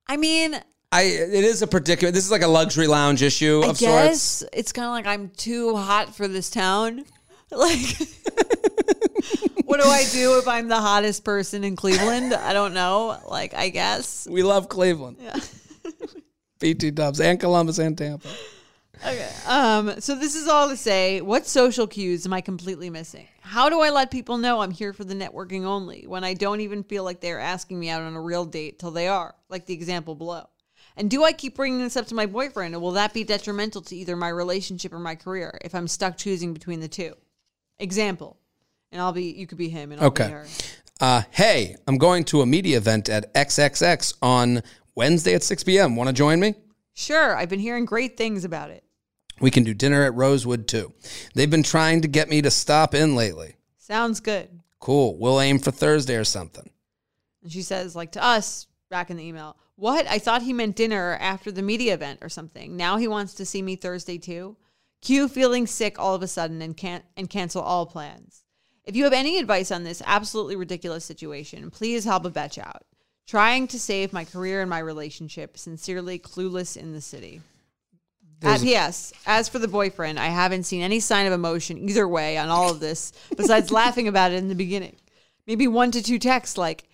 I 0.07 0.17
mean, 0.17 0.61
I 0.95 1.03
it 1.03 1.45
is 1.45 1.61
a 1.61 1.67
predicament. 1.67 2.15
This 2.15 2.25
is 2.25 2.31
like 2.31 2.43
a 2.43 2.49
luxury 2.49 2.87
lounge 2.87 3.21
issue 3.21 3.63
I 3.65 3.69
of 3.69 3.79
sorts. 3.79 4.45
it's 4.53 4.73
kind 4.73 4.87
of 4.87 4.93
like 4.93 5.07
I'm 5.07 5.31
too 5.31 5.77
hot 5.77 6.15
for 6.15 6.29
this 6.29 6.51
town. 6.51 7.05
Like, 7.51 7.79
what 9.67 9.81
do 9.81 9.87
I 9.87 10.05
do 10.11 10.39
if 10.39 10.49
I'm 10.49 10.67
the 10.67 10.81
hottest 10.81 11.23
person 11.25 11.63
in 11.63 11.77
Cleveland? 11.77 12.35
I 12.35 12.53
don't 12.53 12.75
know. 12.75 13.17
Like, 13.29 13.55
I 13.55 13.69
guess. 13.69 14.27
We 14.29 14.43
love 14.43 14.69
Cleveland. 14.69 15.19
Yeah. 15.21 15.37
BT 16.59 16.91
Dubs 16.91 17.21
and 17.21 17.39
Columbus 17.39 17.79
and 17.79 17.97
Tampa. 17.97 18.27
Okay. 19.07 19.31
Um, 19.47 20.01
so 20.01 20.17
this 20.17 20.35
is 20.35 20.49
all 20.49 20.69
to 20.69 20.77
say, 20.77 21.21
what 21.21 21.47
social 21.47 21.87
cues 21.87 22.27
am 22.27 22.33
I 22.33 22.41
completely 22.41 22.91
missing? 22.91 23.29
How 23.43 23.69
do 23.69 23.81
I 23.81 23.91
let 23.91 24.11
people 24.11 24.39
know 24.39 24.61
I'm 24.61 24.73
here 24.73 24.93
for 24.93 25.05
the 25.05 25.15
networking 25.15 25.65
only 25.65 26.07
when 26.09 26.25
I 26.25 26.35
don't 26.35 26.61
even 26.61 26.83
feel 26.83 27.05
like 27.05 27.21
they're 27.21 27.39
asking 27.39 27.79
me 27.79 27.89
out 27.89 28.03
on 28.03 28.15
a 28.15 28.21
real 28.21 28.47
date 28.47 28.81
till 28.81 28.91
they 28.91 29.07
are, 29.07 29.37
like 29.49 29.67
the 29.67 29.75
example 29.75 30.17
below? 30.17 30.49
And 30.97 31.11
do 31.11 31.25
I 31.25 31.33
keep 31.33 31.57
bringing 31.57 31.81
this 31.81 31.97
up 31.97 32.07
to 32.07 32.15
my 32.15 32.27
boyfriend, 32.27 32.75
and 32.75 32.83
will 32.83 32.93
that 32.93 33.13
be 33.13 33.25
detrimental 33.25 33.83
to 33.83 33.97
either 33.97 34.15
my 34.17 34.29
relationship 34.29 34.93
or 34.93 34.99
my 35.01 35.15
career 35.17 35.59
if 35.65 35.75
I'm 35.75 35.89
stuck 35.89 36.17
choosing 36.17 36.53
between 36.55 36.81
the 36.81 36.89
two? 36.89 37.15
Example, 37.79 38.37
and 38.93 39.01
I'll 39.03 39.13
be 39.13 39.25
you 39.25 39.47
could 39.47 39.59
be 39.59 39.69
him, 39.69 39.91
and 39.91 40.01
I'll 40.01 40.07
Okay. 40.09 40.27
be 40.27 40.33
her. 40.33 40.47
Uh, 41.01 41.23
hey, 41.33 41.77
I'm 41.89 41.99
going 41.99 42.23
to 42.25 42.41
a 42.43 42.47
media 42.47 42.77
event 42.77 43.09
at 43.09 43.35
XXX 43.35 44.15
on 44.23 44.63
Wednesday 44.95 45.35
at 45.35 45.43
6 45.43 45.65
p.m. 45.65 45.97
Want 45.97 46.07
to 46.09 46.13
join 46.13 46.39
me? 46.39 46.55
Sure, 46.95 47.37
I've 47.37 47.49
been 47.49 47.59
hearing 47.59 47.85
great 47.85 48.17
things 48.17 48.45
about 48.45 48.71
it. 48.71 48.85
We 49.41 49.51
can 49.51 49.65
do 49.65 49.75
dinner 49.75 50.05
at 50.05 50.15
Rosewood 50.15 50.69
too. 50.69 50.93
They've 51.35 51.51
been 51.51 51.65
trying 51.65 52.03
to 52.03 52.09
get 52.09 52.29
me 52.31 52.41
to 52.43 52.51
stop 52.53 52.95
in 52.95 53.17
lately. 53.17 53.57
Sounds 53.79 54.21
good. 54.21 54.61
Cool. 54.79 55.19
We'll 55.19 55.41
aim 55.41 55.59
for 55.59 55.73
Thursday 55.73 56.15
or 56.15 56.23
something. 56.25 56.71
And 57.43 57.51
she 57.51 57.63
says, 57.63 57.97
like 57.97 58.13
to 58.13 58.23
us 58.25 58.69
back 58.91 59.11
in 59.11 59.17
the 59.17 59.25
email, 59.25 59.57
what? 59.77 60.07
I 60.09 60.19
thought 60.19 60.43
he 60.43 60.53
meant 60.53 60.77
dinner 60.77 61.17
after 61.21 61.51
the 61.51 61.63
media 61.63 61.95
event 61.95 62.21
or 62.23 62.29
something. 62.29 62.77
Now 62.77 62.97
he 62.97 63.09
wants 63.09 63.35
to 63.35 63.47
see 63.47 63.63
me 63.63 63.77
Thursday 63.77 64.19
too. 64.19 64.57
Q 65.03 65.29
feeling 65.29 65.67
sick 65.67 65.99
all 65.99 66.15
of 66.15 66.23
a 66.23 66.29
sudden 66.29 66.63
and 66.63 66.77
can't 66.77 67.05
and 67.17 67.29
cancel 67.29 67.63
all 67.63 67.87
plans. 67.87 68.45
If 68.85 68.97
you 68.97 69.05
have 69.05 69.13
any 69.13 69.39
advice 69.39 69.71
on 69.71 69.85
this 69.85 70.03
absolutely 70.07 70.57
ridiculous 70.57 71.05
situation, 71.05 71.71
please 71.71 72.05
help 72.05 72.25
a 72.25 72.31
betch 72.31 72.59
out. 72.59 72.85
Trying 73.27 73.69
to 73.69 73.81
save 73.81 74.13
my 74.13 74.25
career 74.25 74.61
and 74.61 74.69
my 74.69 74.79
relationship. 74.79 75.57
Sincerely, 75.57 76.19
clueless 76.19 76.77
in 76.77 76.93
the 76.93 77.01
city. 77.01 77.41
At 78.43 78.61
P.S. 78.61 79.13
Uh, 79.27 79.31
as 79.31 79.49
for 79.49 79.59
the 79.59 79.69
boyfriend, 79.69 80.19
I 80.19 80.27
haven't 80.27 80.65
seen 80.65 80.83
any 80.83 81.01
sign 81.01 81.27
of 81.27 81.33
emotion 81.33 81.79
either 81.89 82.07
way 82.07 82.37
on 82.37 82.51
all 82.51 82.71
of 82.71 82.81
this, 82.81 83.13
besides 83.37 83.71
laughing 83.73 84.07
about 84.07 84.33
it 84.33 84.37
in 84.37 84.49
the 84.49 84.55
beginning. 84.55 84.97
Maybe 85.47 85.67
one 85.67 85.91
to 85.93 86.03
two 86.03 86.19
texts 86.19 86.59
like, 86.59 86.85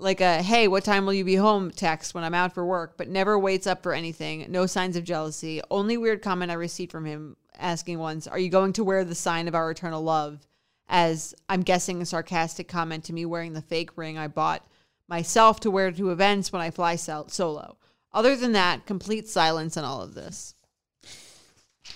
like 0.00 0.20
a 0.20 0.42
"Hey, 0.42 0.66
what 0.68 0.84
time 0.84 1.06
will 1.06 1.14
you 1.14 1.24
be 1.24 1.36
home?" 1.36 1.70
text 1.70 2.14
when 2.14 2.24
I'm 2.24 2.34
out 2.34 2.54
for 2.54 2.64
work, 2.64 2.94
but 2.96 3.08
never 3.08 3.38
waits 3.38 3.66
up 3.66 3.82
for 3.82 3.92
anything. 3.92 4.46
No 4.48 4.66
signs 4.66 4.96
of 4.96 5.04
jealousy. 5.04 5.60
Only 5.70 5.96
weird 5.96 6.22
comment 6.22 6.50
I 6.50 6.54
received 6.54 6.90
from 6.92 7.04
him 7.04 7.36
asking 7.58 7.98
once, 7.98 8.26
"Are 8.26 8.38
you 8.38 8.48
going 8.48 8.72
to 8.74 8.84
wear 8.84 9.04
the 9.04 9.14
sign 9.14 9.48
of 9.48 9.54
our 9.54 9.70
eternal 9.70 10.02
love?" 10.02 10.40
As 10.88 11.34
I'm 11.48 11.62
guessing 11.62 12.02
a 12.02 12.06
sarcastic 12.06 12.66
comment 12.66 13.04
to 13.04 13.12
me 13.12 13.24
wearing 13.24 13.52
the 13.52 13.62
fake 13.62 13.96
ring 13.96 14.18
I 14.18 14.26
bought 14.26 14.66
myself 15.06 15.60
to 15.60 15.70
wear 15.70 15.92
to 15.92 16.10
events 16.10 16.52
when 16.52 16.62
I 16.62 16.70
fly 16.70 16.96
sol- 16.96 17.28
solo. 17.28 17.76
Other 18.12 18.34
than 18.36 18.52
that, 18.52 18.86
complete 18.86 19.28
silence 19.28 19.76
on 19.76 19.84
all 19.84 20.02
of 20.02 20.14
this. 20.14 20.54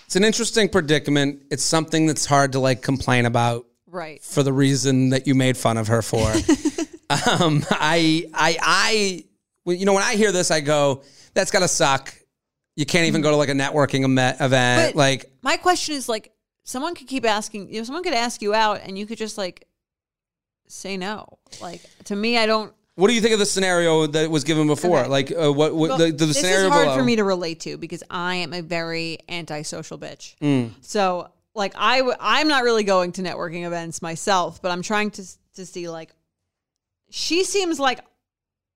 It's 0.05 0.15
an 0.15 0.23
interesting 0.23 0.69
predicament. 0.69 1.43
It's 1.51 1.63
something 1.63 2.05
that's 2.05 2.25
hard 2.25 2.51
to 2.53 2.59
like 2.59 2.81
complain 2.81 3.25
about 3.25 3.65
Right. 3.87 4.21
for 4.23 4.43
the 4.43 4.53
reason 4.53 5.09
that 5.09 5.27
you 5.27 5.35
made 5.35 5.57
fun 5.57 5.77
of 5.77 5.87
her 5.87 6.01
for. 6.01 6.31
um, 7.09 7.63
I, 7.71 8.25
I, 8.33 8.57
I, 8.61 9.25
you 9.65 9.85
know, 9.85 9.93
when 9.93 10.03
I 10.03 10.15
hear 10.15 10.31
this, 10.31 10.51
I 10.51 10.61
go, 10.61 11.03
"That's 11.33 11.51
gotta 11.51 11.67
suck." 11.67 12.13
You 12.75 12.85
can't 12.85 13.05
even 13.07 13.21
go 13.21 13.31
to 13.31 13.37
like 13.37 13.49
a 13.49 13.53
networking 13.53 14.03
event. 14.03 14.37
But- 14.39 14.95
like, 14.95 15.31
My 15.41 15.55
question 15.57 15.95
is 15.95 16.09
like, 16.09 16.33
someone 16.65 16.93
could 16.93 17.07
keep 17.07 17.25
asking, 17.25 17.69
you 17.71 17.79
know, 17.79 17.83
someone 17.85 18.03
could 18.03 18.13
ask 18.13 18.41
you 18.41 18.53
out 18.53 18.81
and 18.83 18.97
you 18.97 19.05
could 19.05 19.17
just 19.17 19.37
like 19.37 19.65
say 20.67 20.97
no. 20.97 21.37
Like 21.61 21.81
to 22.05 22.15
me, 22.15 22.37
I 22.37 22.45
don't. 22.45 22.73
what 22.95 23.07
do 23.07 23.13
you 23.13 23.21
think 23.21 23.33
of 23.33 23.39
the 23.39 23.45
scenario 23.45 24.07
that 24.07 24.29
was 24.29 24.43
given 24.43 24.67
before? 24.67 24.99
Okay. 24.99 25.07
Like, 25.09 25.31
uh, 25.31 25.53
what, 25.53 25.73
what 25.73 25.89
Well, 25.89 25.97
the, 25.99 26.11
the 26.11 26.25
this 26.25 26.37
scenario 26.41 26.65
is 26.67 26.71
hard 26.73 26.85
below? 26.87 26.97
for 26.97 27.03
me 27.03 27.15
to 27.15 27.23
relate 27.23 27.61
to 27.61 27.77
because 27.77 28.03
I 28.09 28.35
am 28.35 28.51
a 28.53 28.61
very 28.61 29.19
antisocial 29.29 29.97
bitch. 29.97 30.35
Mm. 30.41 30.71
So 30.81 31.29
like 31.53 31.73
I 31.77 31.99
w- 31.99 32.17
I'm 32.19 32.49
not 32.49 32.63
really 32.63 32.83
going 32.83 33.13
to 33.13 33.21
networking 33.21 33.65
events 33.65 34.01
myself, 34.01 34.61
but 34.61 34.71
I'm 34.71 34.81
trying 34.81 35.11
to 35.11 35.23
to 35.55 35.65
see 35.65 35.87
like 35.87 36.11
she 37.17 37.45
seems 37.45 37.79
like 37.79 38.01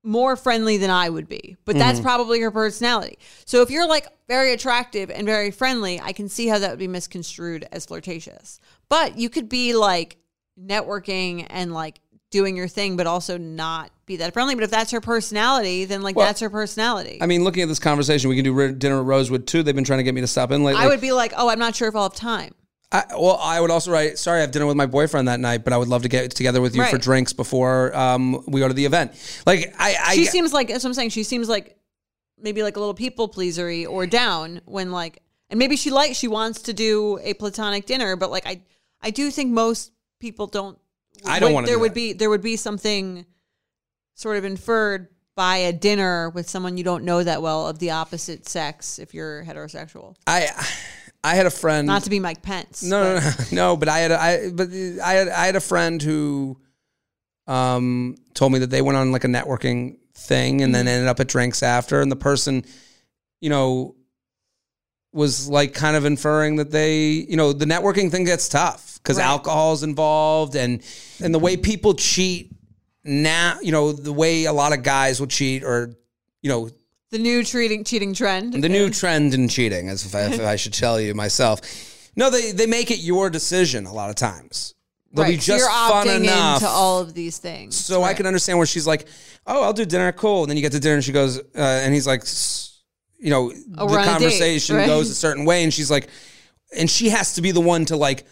more 0.02 0.38
friendly 0.38 0.78
than 0.78 0.90
I 0.90 1.10
would 1.10 1.28
be, 1.28 1.58
but 1.66 1.74
Mm-hmm. 1.74 1.80
that's 1.80 2.00
probably 2.00 2.40
her 2.40 2.52
personality. 2.52 3.20
So 3.44 3.62
if 3.62 3.70
you're 3.70 3.86
like 3.88 4.08
very 4.30 4.54
attractive 4.54 5.12
and 5.12 5.26
very 5.26 5.52
friendly, 5.52 6.00
I 6.00 6.14
can 6.14 6.30
see 6.30 6.48
how 6.48 6.58
that 6.60 6.70
would 6.70 6.80
be 6.80 6.88
misconstrued 6.88 7.68
as 7.74 7.86
flirtatious. 7.86 8.62
But 8.88 9.18
you 9.18 9.30
could 9.30 9.50
be 9.50 9.74
like 9.74 10.16
networking 10.58 11.46
and 11.50 11.74
like 11.74 12.00
doing 12.32 12.56
your 12.56 12.70
thing, 12.70 12.96
but 12.96 13.08
also 13.08 13.38
not 13.38 13.92
be 14.06 14.16
that 14.18 14.32
friendly. 14.34 14.56
But 14.56 14.64
if 14.64 14.72
that's 14.72 14.92
her 14.92 15.02
personality, 15.02 15.84
then 15.84 16.02
like 16.02 16.16
Well, 16.16 16.26
that's 16.26 16.40
her 16.40 16.50
personality. 16.50 17.18
I 17.22 17.26
mean, 17.26 17.44
looking 17.44 17.64
at 17.64 17.68
this 17.68 17.80
conversation, 17.80 18.30
we 18.30 18.36
can 18.38 18.46
do 18.46 18.54
ri- 18.54 18.72
dinner 18.74 19.00
at 19.00 19.06
Rosewood 19.06 19.48
too. 19.48 19.64
They've 19.64 19.76
been 19.76 19.84
trying 19.84 20.00
to 20.00 20.04
get 20.04 20.14
me 20.16 20.22
to 20.22 20.28
stop 20.28 20.52
in 20.52 20.64
lately. 20.64 20.82
I 20.82 20.88
would 20.88 21.02
be 21.02 21.12
like, 21.12 21.34
oh, 21.36 21.50
I'm 21.50 21.60
not 21.60 21.76
sure 21.76 21.90
if 21.90 21.96
I'll 21.96 22.04
have 22.04 22.16
time. 22.16 22.54
I, 22.92 23.04
well, 23.12 23.38
I 23.40 23.62
would 23.62 23.70
also 23.70 23.92
write, 23.92 24.18
sorry, 24.18 24.40
I 24.40 24.42
have 24.42 24.52
dinner 24.52 24.66
with 24.66 24.76
my 24.76 24.88
boyfriend 24.88 25.28
that 25.28 25.40
night, 25.40 25.64
but 25.64 25.74
I 25.74 25.78
would 25.78 25.88
love 25.88 26.02
to 26.04 26.10
get 26.10 26.32
together 26.32 26.60
with 26.60 26.76
you 26.76 26.84
for 26.86 26.98
drinks 26.98 27.34
before 27.34 27.96
um, 27.96 28.44
we 28.48 28.60
go 28.60 28.68
to 28.68 28.74
the 28.74 28.86
event. 28.86 29.12
Like, 29.46 29.76
I, 29.78 29.96
I 30.04 30.16
she 30.16 30.26
seems 30.26 30.54
like 30.54 30.70
that's 30.70 30.84
what 30.84 30.90
I'm 30.90 30.94
saying. 30.96 31.12
She 31.12 31.24
seems 31.24 31.48
like 31.48 31.78
maybe 32.42 32.64
like 32.64 32.78
a 32.78 32.80
little 32.80 32.96
people 32.96 33.30
pleasery 33.30 33.88
or 33.88 34.08
down 34.08 34.62
when 34.66 34.92
like, 34.92 35.22
and 35.52 35.60
maybe 35.60 35.76
she 35.76 35.92
likes 35.92 36.18
she 36.18 36.28
wants 36.28 36.64
to 36.64 36.74
do 36.74 37.20
a 37.22 37.36
platonic 37.36 37.86
dinner, 37.86 38.16
but 38.16 38.32
like 38.32 38.48
I, 38.48 38.62
I 39.02 39.12
do 39.12 39.30
think 39.30 39.52
most 39.52 39.92
people 40.20 40.48
don't. 40.48 40.78
I 41.26 41.40
don't 41.40 41.54
wanna 41.54 41.68
There 41.68 41.76
do 41.76 41.82
would 41.82 41.92
that. 41.92 41.96
be 41.96 42.14
there 42.14 42.30
would 42.30 42.42
be 42.42 42.56
something 42.56 43.26
sort 44.16 44.38
of 44.38 44.46
inferred 44.46 45.10
by 45.36 45.58
a 45.58 45.74
dinner 45.74 46.30
with 46.30 46.50
someone 46.50 46.76
you 46.76 46.84
don't 46.84 47.04
know 47.04 47.24
that 47.24 47.42
well 47.42 47.68
of 47.68 47.80
the 47.80 47.92
opposite 47.92 48.48
sex 48.48 49.00
if 49.00 49.14
you're 49.14 49.44
heterosexual. 49.44 50.16
I, 50.28 50.50
I 51.24 51.36
had 51.36 51.46
a 51.46 51.52
friend. 51.52 51.86
Not 51.88 52.04
to 52.04 52.10
be 52.10 52.20
Mike 52.20 52.42
Pence. 52.42 52.82
no, 52.84 53.16
no, 53.16 53.20
no, 53.20 53.32
no, 53.52 53.78
but 53.78 53.90
I 53.90 54.00
had, 54.00 54.12
a, 54.12 54.22
I, 54.22 54.50
but 54.52 54.70
I 54.72 55.14
had, 55.14 55.28
I 55.30 55.46
had 55.48 55.56
a 55.56 55.60
friend 55.62 56.02
who, 56.02 56.60
um, 57.48 58.16
told 58.34 58.52
me 58.54 58.60
that 58.60 58.70
they 58.70 58.82
went 58.82 58.98
on 58.98 59.12
like 59.12 59.24
a 59.24 59.28
networking 59.28 59.98
thing 60.14 60.62
and 60.62 60.74
then 60.74 60.86
Mm-hmm. 60.86 60.94
ended 60.94 61.08
up 61.10 61.20
at 61.20 61.28
drinks 61.28 61.62
after, 61.64 62.00
and 62.02 62.12
the 62.12 62.16
person, 62.16 62.64
you 63.42 63.50
know, 63.50 63.96
was 65.12 65.50
like 65.50 65.74
kind 65.74 65.96
of 65.98 66.06
inferring 66.06 66.58
that 66.58 66.72
they, 66.72 67.08
you 67.10 67.36
know, 67.36 67.52
the 67.52 67.66
networking 67.66 68.12
thing 68.12 68.26
gets 68.26 68.48
tough 68.48 69.00
because 69.02 69.18
Right. 69.18 69.26
alcohol's 69.26 69.82
involved 69.82 70.56
and 70.56 70.84
and 71.22 71.34
the 71.34 71.40
way 71.40 71.58
people 71.58 71.96
cheat 71.96 72.52
now, 73.04 73.58
you 73.62 73.72
know, 73.72 73.92
the 73.92 74.14
way 74.14 74.46
a 74.46 74.54
lot 74.54 74.72
of 74.72 74.84
guys 74.84 75.20
will 75.20 75.28
cheat 75.28 75.64
or, 75.64 75.96
you 76.44 76.50
know, 76.50 76.70
The 77.12 77.18
new 77.20 77.44
cheating 77.44 77.84
cheating 77.84 78.14
trend. 78.14 78.54
the 78.64 78.70
new 78.70 78.90
trend 78.90 79.34
in 79.34 79.48
cheating, 79.48 79.90
as 79.90 80.06
if 80.06 80.14
I, 80.14 80.22
if 80.26 80.40
I 80.42 80.56
should 80.56 80.74
tell 80.74 81.00
you 81.02 81.14
myself. 81.16 81.60
No, 82.16 82.30
they 82.30 82.52
they 82.52 82.66
make 82.68 82.92
it 82.92 83.00
your 83.00 83.30
decision 83.30 83.86
a 83.88 83.94
lot 83.94 84.10
of 84.10 84.16
times. 84.16 84.76
They'll 85.12 85.26
be 85.26 85.32
Right, 85.32 85.42
so 85.42 85.54
just 85.54 85.60
you're 85.60 85.70
fun 85.70 86.06
opting 86.08 86.24
enough. 86.26 86.62
into 86.62 86.70
all 86.72 87.00
of 87.00 87.16
these 87.16 87.40
things. 87.40 87.76
so 87.76 88.02
I 88.04 88.08
Right. 88.10 88.18
can 88.18 88.28
understand 88.28 88.60
where 88.60 88.68
she's 88.68 88.86
like, 88.86 89.08
"Oh, 89.48 89.64
I'll 89.64 89.74
do 89.74 89.86
dinner, 89.86 90.12
cool." 90.12 90.44
And 90.44 90.50
then 90.52 90.58
you 90.58 90.62
get 90.62 90.72
to 90.74 90.80
dinner, 90.80 90.96
and 90.96 91.04
she 91.04 91.12
goes, 91.12 91.40
uh, 91.40 91.42
and 91.56 91.94
he's 91.96 92.06
like, 92.06 92.22
s- 92.22 92.82
you 93.18 93.32
know, 93.32 93.52
Oh, 93.78 93.88
the 93.88 93.92
we're 93.94 93.98
on 94.00 94.04
a 94.04 94.06
date, 94.06 94.12
conversation 94.12 94.76
right? 94.76 94.86
goes 94.86 95.10
a 95.10 95.16
certain 95.16 95.46
way, 95.46 95.64
and 95.64 95.74
she's 95.74 95.90
like, 95.90 96.10
and 96.78 96.88
she 96.90 97.10
has 97.10 97.34
to 97.34 97.42
be 97.42 97.52
the 97.52 97.62
one 97.62 97.86
to 97.86 97.96
like. 97.98 98.26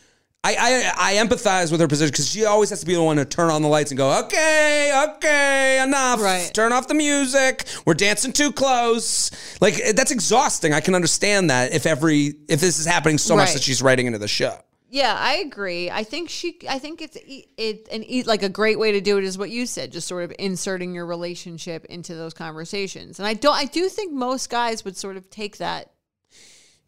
I, 0.44 0.56
I, 0.98 1.14
I 1.14 1.16
empathize 1.16 1.72
with 1.72 1.82
her 1.82 1.88
position 1.88 2.12
because 2.12 2.30
she 2.30 2.46
always 2.46 2.70
has 2.70 2.80
to 2.80 2.86
be 2.86 2.94
the 2.94 3.04
one 3.04 3.18
to 3.18 3.26
turn 3.26 3.50
on 3.50 3.62
the 3.62 3.68
lights 3.68 3.92
and 3.92 3.98
go, 3.98 4.20
okay, 4.26 5.04
okay, 5.10 5.82
enough. 5.84 6.22
Right. 6.22 6.50
Turn 6.54 6.72
off 6.72 6.88
the 6.88 6.94
music. 6.94 7.66
We're 7.86 7.96
dancing 7.96 8.32
too 8.32 8.52
close. 8.52 9.32
Like 9.60 9.80
eh, 9.80 9.92
that's 9.94 10.12
exhausting. 10.12 10.74
I 10.74 10.80
can 10.80 10.96
understand 10.96 11.50
that 11.50 11.74
if 11.74 11.86
every 11.86 12.36
if 12.48 12.62
this 12.62 12.80
is 12.80 12.86
happening 12.86 13.18
so 13.18 13.36
much 13.36 13.54
that 13.54 13.62
she's 13.64 13.82
writing 13.82 14.06
into 14.06 14.20
the 14.20 14.28
show. 14.28 14.58
Yeah, 14.90 15.16
I 15.20 15.36
agree. 15.38 15.92
I 15.92 16.06
think 16.06 16.30
she. 16.30 16.60
I 16.70 16.80
think 16.80 17.02
it's 17.02 17.18
it 17.26 17.88
and 17.92 18.06
like 18.26 18.42
a 18.42 18.50
great 18.50 18.80
way 18.80 18.94
to 18.94 19.02
do 19.02 19.18
it 19.18 19.26
is 19.26 19.38
what 19.38 19.50
you 19.50 19.66
said, 19.66 19.92
just 19.92 20.08
sort 20.08 20.24
of 20.24 20.34
inserting 20.40 20.94
your 20.94 21.06
relationship 21.06 21.84
into 21.86 22.16
those 22.16 22.34
conversations. 22.34 23.20
And 23.20 23.28
I 23.28 23.34
don't. 23.34 23.56
I 23.56 23.66
do 23.66 23.90
think 23.90 24.14
most 24.14 24.50
guys 24.50 24.86
would 24.86 24.96
sort 24.96 25.18
of 25.18 25.30
take 25.30 25.58
that. 25.58 25.92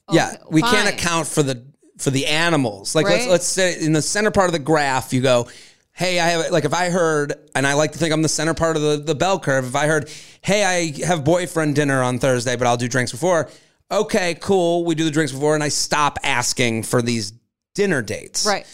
yeah, 0.10 0.30
Okay, 0.36 0.44
we 0.50 0.62
can't 0.62 0.88
account 0.88 1.28
for 1.28 1.44
the 1.44 1.66
for 2.00 2.10
the 2.10 2.26
animals. 2.26 2.96
Like 2.96 3.06
let's 3.06 3.28
let's 3.28 3.46
say 3.46 3.80
in 3.80 3.94
the 3.94 4.02
center 4.02 4.32
part 4.32 4.48
of 4.48 4.54
the 4.54 4.60
graph, 4.60 5.14
you 5.14 5.22
go, 5.22 5.48
"Hey, 5.92 6.20
I 6.20 6.28
have 6.30 6.52
like 6.52 6.66
if 6.66 6.74
I 6.74 6.90
heard, 6.90 7.34
and 7.54 7.68
I 7.68 7.74
like 7.74 7.92
to 7.92 7.98
think 8.00 8.14
I'm 8.14 8.22
the 8.22 8.30
center 8.30 8.54
part 8.54 8.76
of 8.76 8.82
the 8.82 8.98
the 8.98 9.16
bell 9.16 9.40
curve. 9.40 9.66
If 9.66 9.76
I 9.76 9.88
heard, 9.88 10.10
"Hey, 10.42 10.64
I 10.64 11.06
have 11.06 11.24
boyfriend 11.24 11.76
dinner 11.76 12.02
on 12.02 12.20
Thursday, 12.20 12.56
but 12.56 12.66
I'll 12.68 12.78
do 12.78 12.88
drinks 12.88 13.12
before." 13.12 13.50
Okay, 13.92 14.36
cool. 14.40 14.86
We 14.86 14.96
do 14.96 15.04
the 15.04 15.12
drinks 15.12 15.32
before, 15.32 15.56
and 15.56 15.64
I 15.64 15.70
stop 15.70 16.20
asking 16.24 16.84
for 16.84 17.02
these 17.02 17.34
dinner 17.76 18.02
dates. 18.02 18.46
Right. 18.46 18.66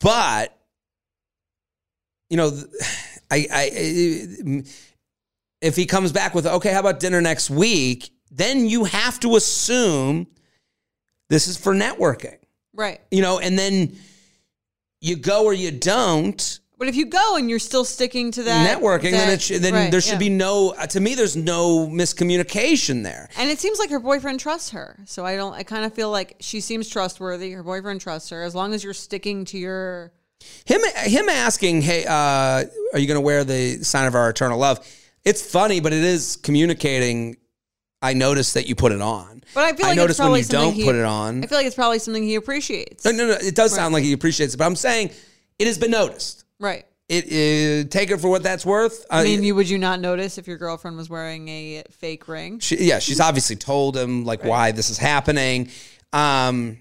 but 0.00 0.56
you 2.28 2.36
know 2.36 2.50
I, 3.30 3.46
I 3.50 4.62
if 5.60 5.76
he 5.76 5.86
comes 5.86 6.12
back 6.12 6.34
with 6.34 6.46
okay 6.46 6.72
how 6.72 6.80
about 6.80 7.00
dinner 7.00 7.20
next 7.20 7.50
week 7.50 8.10
then 8.30 8.66
you 8.66 8.84
have 8.84 9.18
to 9.20 9.36
assume 9.36 10.26
this 11.32 11.48
is 11.48 11.56
for 11.56 11.72
networking 11.74 12.36
Right. 12.74 13.00
you 13.10 13.22
know 13.22 13.38
and 13.38 13.58
then 13.58 13.96
you 15.00 15.16
go 15.16 15.44
or 15.44 15.52
you 15.54 15.70
don't 15.72 16.60
But 16.78 16.88
if 16.88 16.96
you 16.96 17.06
go 17.06 17.36
and 17.36 17.50
you're 17.50 17.58
still 17.58 17.84
sticking 17.84 18.30
to 18.32 18.42
that 18.44 18.60
networking 18.68 19.12
then 19.12 19.30
it 19.30 19.42
should, 19.42 19.62
then 19.62 19.74
right, 19.74 19.90
there 19.90 20.00
should 20.00 20.14
yeah. 20.14 20.18
be 20.18 20.30
no 20.30 20.74
uh, 20.78 20.86
to 20.86 21.00
me 21.00 21.14
there's 21.14 21.36
no 21.36 21.86
miscommunication 21.88 23.02
there 23.02 23.28
And 23.36 23.50
it 23.50 23.58
seems 23.58 23.78
like 23.78 23.90
her 23.90 24.00
boyfriend 24.00 24.40
trusts 24.40 24.70
her. 24.70 24.98
So 25.06 25.24
I 25.24 25.36
don't. 25.36 25.54
I 25.54 25.62
kind 25.64 25.84
of 25.84 25.92
feel 25.94 26.10
like 26.10 26.36
she 26.40 26.60
seems 26.60 26.88
trustworthy. 26.88 27.52
Her 27.52 27.62
boyfriend 27.62 28.00
trusts 28.00 28.30
her 28.30 28.42
as 28.42 28.54
long 28.54 28.74
as 28.74 28.82
you're 28.84 28.94
sticking 28.94 29.44
to 29.46 29.58
your. 29.58 30.12
him 30.64 30.80
him 31.16 31.28
asking 31.28 31.82
hey 31.82 32.04
uh, 32.06 32.64
are 32.92 32.98
you 32.98 33.06
going 33.06 33.20
to 33.22 33.26
wear 33.30 33.44
the 33.44 33.82
sign 33.84 34.06
of 34.06 34.14
our 34.14 34.28
eternal 34.30 34.58
love 34.58 34.78
it's 35.24 35.42
funny 35.42 35.78
but 35.80 35.92
it 35.92 36.02
is 36.02 36.36
communicating 36.36 37.36
i 38.02 38.12
noticed 38.12 38.54
that 38.54 38.66
you 38.68 38.74
put 38.74 38.92
it 38.92 39.00
on 39.00 39.42
But 39.54 39.64
I 39.64 39.72
feel 39.74 39.86
like 39.88 39.98
it's 40.10 40.18
probably 40.18 40.32
when 40.32 40.38
you 40.38 40.44
something 40.44 40.68
don't 40.68 40.74
he- 40.74 40.84
put 40.84 40.94
it 40.96 41.04
on 41.04 41.42
I 41.44 41.46
feel 41.46 41.58
like 41.58 41.66
it's 41.66 41.76
probably 41.76 41.98
something 41.98 42.22
he 42.22 42.34
appreciates. 42.34 43.04
no 43.04 43.12
no 43.12 43.26
no 43.28 43.32
it 43.34 43.54
does 43.54 43.74
sound 43.74 43.94
like 43.94 44.04
he 44.04 44.12
appreciates 44.12 44.54
it 44.54 44.56
but 44.58 44.66
i'm 44.66 44.76
saying 44.76 45.10
it 45.58 45.66
has 45.66 45.78
been 45.78 45.90
noticed 45.92 46.44
Right. 46.60 46.84
it 47.08 47.24
uh, 47.26 47.88
take 47.88 48.10
it 48.10 48.18
for 48.20 48.28
what 48.28 48.42
that's 48.42 48.64
worth 48.66 49.04
I 49.10 49.24
mean, 49.24 49.42
you, 49.42 49.54
would 49.54 49.68
you 49.68 49.78
not 49.78 50.00
notice 50.00 50.38
if 50.38 50.46
your 50.46 50.56
girlfriend 50.58 50.96
was 50.96 51.08
wearing 51.10 51.48
a 51.48 51.82
fake 51.90 52.28
ring? 52.28 52.58
she, 52.60 52.76
yeah, 52.84 52.98
she's 53.00 53.20
obviously 53.28 53.56
told 53.56 53.96
him 53.96 54.24
like 54.24 54.44
why 54.44 54.72
this 54.72 54.88
is 54.90 54.98
happening. 54.98 55.68
Um, 56.12 56.78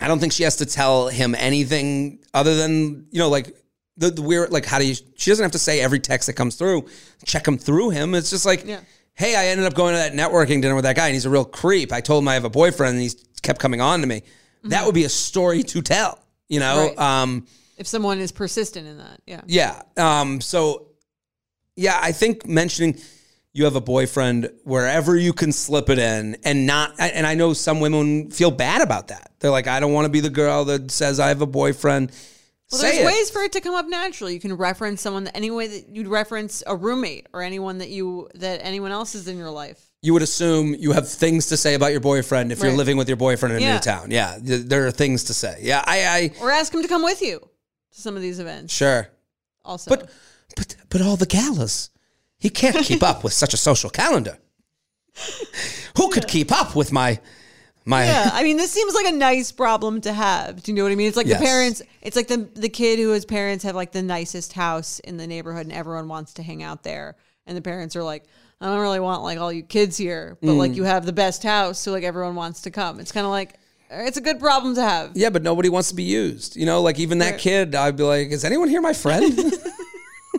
I 0.00 0.08
don't 0.08 0.18
think 0.18 0.32
she 0.32 0.44
has 0.44 0.56
to 0.56 0.66
tell 0.66 1.08
him 1.08 1.34
anything 1.34 2.20
other 2.32 2.54
than 2.56 3.06
you 3.10 3.18
know 3.18 3.28
like 3.28 3.54
the, 3.98 4.10
the 4.10 4.22
weird 4.22 4.50
like 4.50 4.64
how 4.64 4.78
do 4.78 4.86
you? 4.86 4.94
She 5.16 5.30
doesn't 5.30 5.42
have 5.42 5.52
to 5.52 5.58
say 5.58 5.80
every 5.80 6.00
text 6.00 6.26
that 6.28 6.32
comes 6.34 6.54
through, 6.56 6.88
check 7.26 7.46
him 7.46 7.58
through 7.58 7.90
him. 7.90 8.14
It's 8.14 8.30
just 8.30 8.46
like, 8.46 8.64
Yeah. 8.64 8.80
Hey, 9.14 9.36
I 9.36 9.46
ended 9.46 9.66
up 9.66 9.74
going 9.74 9.94
to 9.94 9.98
that 9.98 10.12
networking 10.12 10.62
dinner 10.62 10.74
with 10.74 10.84
that 10.84 10.96
guy, 10.96 11.06
and 11.06 11.14
he's 11.14 11.26
a 11.26 11.30
real 11.30 11.44
creep. 11.44 11.92
I 11.92 12.00
told 12.00 12.22
him 12.22 12.28
I 12.28 12.34
have 12.34 12.44
a 12.44 12.50
boyfriend, 12.50 12.94
and 12.96 13.02
he 13.02 13.10
kept 13.42 13.60
coming 13.60 13.80
on 13.80 14.00
to 14.00 14.06
me. 14.06 14.22
That 14.64 14.84
would 14.84 14.94
be 14.94 15.04
a 15.04 15.08
story 15.08 15.62
to 15.62 15.80
tell, 15.82 16.18
you 16.48 16.60
know. 16.60 16.90
Mm-hmm. 16.90 16.98
Right. 17.00 17.22
Um, 17.22 17.46
If 17.78 17.86
someone 17.86 18.18
is 18.18 18.30
persistent 18.30 18.86
in 18.86 18.98
that, 18.98 19.20
yeah. 19.26 19.40
yeah. 19.46 19.82
Um, 19.96 20.40
so, 20.40 20.88
yeah, 21.76 21.98
I 22.00 22.12
think 22.12 22.46
mentioning 22.46 22.98
you 23.52 23.64
have 23.64 23.74
a 23.74 23.80
boyfriend 23.80 24.50
wherever 24.64 25.16
you 25.16 25.32
can 25.32 25.52
slip 25.52 25.88
it 25.88 25.98
in 25.98 26.36
and 26.44 26.66
not, 26.66 26.92
and 26.98 27.26
I 27.26 27.34
know 27.34 27.52
some 27.52 27.80
women 27.80 28.30
feel 28.30 28.50
bad 28.50 28.82
about 28.82 29.08
that. 29.08 29.32
They're 29.40 29.50
like, 29.50 29.66
I 29.66 29.80
don't 29.80 29.92
want 29.92 30.04
to 30.04 30.10
be 30.10 30.20
the 30.20 30.30
girl 30.30 30.66
that 30.66 30.90
says 30.90 31.18
I 31.18 31.28
have 31.28 31.40
a 31.40 31.46
boyfriend. 31.46 32.12
Well, 32.72 32.80
there's 32.82 33.04
ways 33.04 33.30
for 33.30 33.42
it 33.42 33.52
to 33.52 33.60
come 33.60 33.74
up 33.74 33.88
naturally. 33.88 34.34
You 34.34 34.40
can 34.40 34.56
reference 34.56 35.00
someone 35.00 35.24
that 35.24 35.36
any 35.36 35.50
way 35.50 35.66
that 35.66 35.88
you'd 35.88 36.06
reference 36.06 36.62
a 36.66 36.76
roommate 36.76 37.26
or 37.32 37.42
anyone 37.42 37.78
that 37.78 37.88
you 37.90 38.28
that 38.34 38.60
anyone 38.62 38.92
else 38.92 39.14
is 39.14 39.26
in 39.26 39.36
your 39.36 39.50
life. 39.50 39.80
You 40.02 40.12
would 40.14 40.22
assume 40.22 40.74
you 40.78 40.92
have 40.92 41.08
things 41.08 41.46
to 41.46 41.56
say 41.56 41.74
about 41.74 41.90
your 41.92 42.00
boyfriend 42.00 42.52
if 42.52 42.60
you're 42.62 42.72
living 42.72 42.96
with 42.96 43.08
your 43.08 43.16
boyfriend 43.16 43.56
in 43.56 43.62
a 43.62 43.66
Yeah. 43.66 43.72
new 43.74 43.80
town. 43.80 44.10
Yeah, 44.10 44.38
th- 44.44 44.66
there 44.66 44.86
are 44.86 44.90
things 44.92 45.24
to 45.24 45.34
say. 45.34 45.58
Yeah, 45.62 45.82
I, 45.86 46.06
I 46.06 46.30
Or 46.40 46.50
ask 46.50 46.72
him 46.72 46.80
to 46.82 46.88
come 46.88 47.02
with 47.02 47.20
you 47.20 47.40
to 47.40 48.00
some 48.00 48.16
of 48.16 48.22
these 48.22 48.38
events. 48.38 48.72
sure, 48.72 49.08
Also, 49.64 49.90
but 49.90 50.08
but 50.56 50.76
but 50.88 51.02
all 51.02 51.16
the 51.16 51.26
galas, 51.26 51.90
he 52.38 52.48
can't 52.50 52.84
keep 52.84 53.02
up 53.10 53.24
with 53.24 53.32
such 53.32 53.52
a 53.52 53.56
social 53.58 53.90
calendar. 53.90 54.38
Who 55.96 56.08
could 56.10 56.28
keep 56.28 56.50
up 56.52 56.74
with 56.76 56.92
my 56.92 57.20
my? 57.90 58.04
yeah, 58.06 58.30
I 58.32 58.42
mean, 58.42 58.56
this 58.56 58.70
seems 58.70 58.94
like 58.94 59.06
a 59.06 59.12
nice 59.12 59.52
problem 59.52 60.00
to 60.02 60.12
have. 60.12 60.62
Do 60.62 60.72
you 60.72 60.76
know 60.76 60.84
what 60.84 60.92
I 60.92 60.94
mean? 60.94 61.08
It's 61.08 61.16
like 61.16 61.26
Yes. 61.26 61.40
the 61.40 61.44
parents. 61.44 61.82
It's 62.00 62.16
like 62.16 62.28
the 62.28 62.48
the 62.54 62.68
kid 62.70 62.98
who 62.98 63.10
his 63.10 63.26
parents 63.26 63.62
have 63.64 63.74
like 63.74 63.92
the 63.92 64.02
nicest 64.02 64.54
house 64.54 64.98
in 65.00 65.18
the 65.18 65.26
neighborhood, 65.26 65.66
and 65.66 65.72
everyone 65.74 66.08
wants 66.08 66.32
to 66.34 66.42
hang 66.42 66.62
out 66.62 66.82
there. 66.82 67.16
And 67.46 67.56
the 67.56 67.62
parents 67.62 67.94
are 67.96 68.02
like, 68.02 68.24
I 68.60 68.66
don't 68.66 68.78
really 68.80 69.00
want 69.00 69.22
like 69.22 69.38
all 69.38 69.52
you 69.52 69.62
kids 69.62 69.96
here, 69.96 70.38
but 70.40 70.50
Mm. 70.52 70.58
like 70.58 70.74
you 70.76 70.84
have 70.84 71.04
the 71.04 71.12
best 71.12 71.42
house, 71.42 71.78
so 71.78 71.92
like 71.92 72.04
everyone 72.04 72.34
wants 72.36 72.62
to 72.62 72.70
come. 72.70 73.00
It's 73.00 73.12
kind 73.12 73.26
of 73.26 73.30
like 73.32 73.54
it's 73.92 74.16
a 74.18 74.20
good 74.20 74.38
problem 74.38 74.76
to 74.76 74.82
have. 74.82 75.10
Yeah, 75.16 75.30
but 75.30 75.42
nobody 75.42 75.68
wants 75.68 75.88
to 75.88 75.96
be 75.96 76.04
used. 76.04 76.54
You 76.56 76.64
know, 76.64 76.80
like 76.80 77.00
even 77.00 77.18
that 77.18 77.38
kid, 77.38 77.74
I'd 77.74 77.96
be 77.96 78.04
like, 78.04 78.28
is 78.30 78.44
anyone 78.44 78.68
here 78.68 78.80
my 78.80 78.92
friend? 78.92 79.36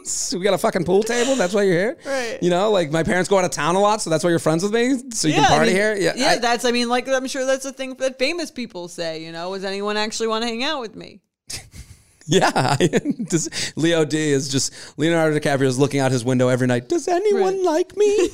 So 0.07 0.37
we 0.37 0.43
got 0.43 0.53
a 0.53 0.57
fucking 0.57 0.83
pool 0.85 1.03
table. 1.03 1.35
That's 1.35 1.53
why 1.53 1.63
you're 1.63 1.73
here. 1.77 1.97
Right. 2.05 2.39
You 2.41 2.49
know, 2.49 2.71
like 2.71 2.91
my 2.91 3.03
parents 3.03 3.29
go 3.29 3.37
out 3.37 3.45
of 3.45 3.51
town 3.51 3.75
a 3.75 3.79
lot, 3.79 4.01
so 4.01 4.09
that's 4.09 4.23
why 4.23 4.29
you're 4.31 4.39
friends 4.39 4.63
with 4.63 4.73
me, 4.73 4.97
so 5.11 5.27
you 5.27 5.35
can 5.35 5.43
I 5.45 5.47
party 5.47 5.67
mean, 5.67 5.75
here. 5.75 5.95
Yeah, 5.95 6.13
yeah. 6.15 6.29
I- 6.31 6.37
that's. 6.39 6.65
I 6.65 6.71
mean, 6.71 6.89
like 6.89 7.07
I'm 7.07 7.27
sure 7.27 7.45
that's 7.45 7.65
a 7.65 7.71
thing 7.73 7.95
that 7.95 8.17
famous 8.19 8.49
people 8.51 8.87
say. 8.87 9.23
You 9.23 9.31
know, 9.31 9.53
does 9.53 9.63
anyone 9.63 9.97
actually 9.97 10.27
want 10.27 10.43
to 10.43 10.47
hang 10.47 10.63
out 10.63 10.81
with 10.81 10.95
me? 10.95 11.21
yeah. 12.25 12.77
Leo 13.75 14.05
D 14.05 14.17
is 14.31 14.49
just 14.49 14.73
Leonardo 14.97 15.37
DiCaprio 15.37 15.63
is 15.63 15.77
looking 15.79 15.99
out 15.99 16.11
his 16.11 16.23
window 16.25 16.47
every 16.47 16.67
night. 16.67 16.87
Does 16.89 17.07
anyone 17.07 17.57
Right. 17.57 17.63
like 17.65 17.97
me? 17.97 18.29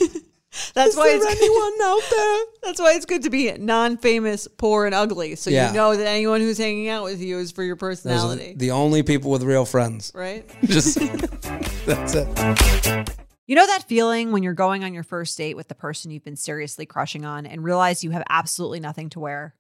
That's 0.74 0.92
is 0.92 0.96
why 0.98 1.08
there 1.10 1.18
it's 1.18 1.26
anyone 1.26 1.74
out 1.84 2.02
there? 2.10 2.46
That's 2.64 2.80
why 2.82 2.94
it's 2.94 3.06
good 3.06 3.24
to 3.24 3.30
be 3.30 3.52
non-famous, 3.52 4.48
poor, 4.58 4.86
and 4.86 4.94
ugly. 4.96 5.36
So 5.36 5.50
Yeah. 5.50 5.68
you 5.70 5.74
know 5.74 5.96
that 5.96 6.08
anyone 6.08 6.42
who's 6.42 6.58
hanging 6.58 6.90
out 6.90 7.04
with 7.04 7.22
you 7.22 7.38
is 7.40 7.52
for 7.52 7.64
your 7.64 7.76
Those 7.76 8.00
are 8.00 8.10
personality, 8.10 8.54
the 8.58 8.72
only 8.72 9.04
people 9.04 9.32
with 9.32 9.44
real 9.44 9.66
friends. 9.66 10.12
right? 10.16 10.46
Just 10.66 10.98
that's 11.86 12.14
it. 12.16 13.14
You 13.48 13.56
know 13.56 13.66
that 13.68 13.84
feeling 13.88 14.32
when 14.32 14.44
you're 14.44 14.54
going 14.54 14.84
on 14.84 14.94
your 14.94 15.04
first 15.04 15.38
date 15.38 15.56
with 15.56 15.68
the 15.70 15.76
person 15.76 16.12
you've 16.12 16.26
been 16.26 16.36
seriously 16.36 16.86
crushing 16.86 17.24
on 17.24 17.46
and 17.46 17.64
realize 17.64 18.04
you 18.04 18.12
have 18.12 18.24
absolutely 18.30 18.80
nothing 18.82 19.10
to 19.12 19.20
wear? 19.22 19.56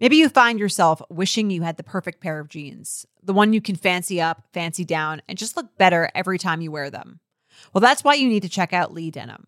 Maybe 0.00 0.16
you 0.16 0.28
find 0.28 0.58
yourself 0.60 1.02
wishing 1.10 1.50
you 1.50 1.62
had 1.62 1.76
the 1.76 1.82
perfect 1.82 2.20
pair 2.22 2.38
of 2.38 2.48
jeans, 2.48 3.04
the 3.22 3.32
one 3.32 3.52
you 3.52 3.60
can 3.60 3.74
fancy 3.74 4.20
up, 4.20 4.44
fancy 4.54 4.84
down, 4.84 5.20
and 5.28 5.36
just 5.36 5.56
look 5.56 5.76
better 5.76 6.08
every 6.14 6.38
time 6.38 6.60
you 6.60 6.70
wear 6.70 6.88
them. 6.88 7.18
Well, 7.74 7.80
that's 7.80 8.04
why 8.04 8.14
you 8.14 8.28
need 8.28 8.44
to 8.44 8.48
check 8.48 8.72
out 8.72 8.94
Lee 8.94 9.10
Denim. 9.10 9.47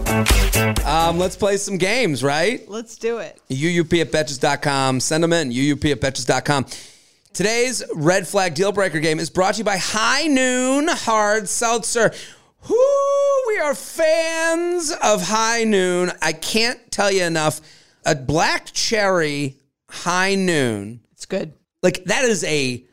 Um, 0.85 1.17
let's 1.17 1.35
play 1.35 1.57
some 1.57 1.77
games, 1.77 2.23
right? 2.23 2.67
Let's 2.69 2.97
do 2.97 3.17
it. 3.19 3.39
UUP 3.49 4.01
at 4.01 4.11
Betches.com. 4.11 4.99
Send 4.99 5.23
them 5.23 5.33
in. 5.33 5.49
UUP 5.51 5.91
at 5.91 5.99
Betches.com. 6.01 6.65
Today's 7.33 7.83
red 7.95 8.27
flag 8.27 8.53
deal 8.55 8.71
breaker 8.71 8.99
game 8.99 9.19
is 9.19 9.29
brought 9.29 9.55
to 9.55 9.59
you 9.59 9.63
by 9.63 9.77
High 9.77 10.27
Noon 10.27 10.87
Hard 10.89 11.47
Seltzer. 11.47 12.11
Whoo, 12.69 12.75
we 13.47 13.57
are 13.59 13.73
fans 13.73 14.91
of 15.01 15.23
High 15.23 15.63
Noon. 15.63 16.11
I 16.21 16.33
can't 16.33 16.91
tell 16.91 17.11
you 17.11 17.23
enough. 17.23 17.61
A 18.05 18.13
black 18.15 18.65
cherry 18.73 19.57
High 19.89 20.35
Noon 20.35 21.01
It's 21.13 21.25
good. 21.25 21.53
like 21.81 22.03
that 22.05 22.25
is 22.25 22.43
a 22.43 22.83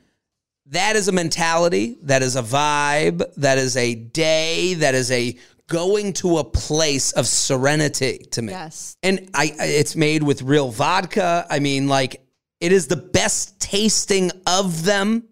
that 0.66 0.97
is 0.97 1.09
a 1.09 1.12
mentality 1.12 1.97
that 2.03 2.22
is 2.22 2.37
a 2.37 2.43
vibe 2.43 3.22
that 3.37 3.57
is 3.57 3.74
a 3.76 3.95
day 3.95 4.74
that 4.74 4.95
is 4.95 5.11
a 5.11 5.35
going 5.68 6.12
to 6.14 6.38
a 6.38 6.44
place 6.44 7.12
of 7.12 7.26
serenity 7.26 8.18
to 8.32 8.42
me 8.42 8.52
Yes. 8.52 8.96
and 9.02 9.30
I, 9.34 9.52
it's 9.58 9.94
made 9.94 10.22
with 10.22 10.42
real 10.42 10.70
vodka 10.70 11.46
i 11.50 11.58
mean 11.60 11.86
like 11.88 12.22
it 12.60 12.72
is 12.72 12.88
the 12.88 12.96
best 12.96 13.60
tasting 13.60 14.32
of 14.46 14.84
them 14.84 15.24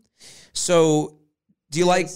so 0.53 1.18
do 1.70 1.78
you 1.78 1.87
like 1.87 2.09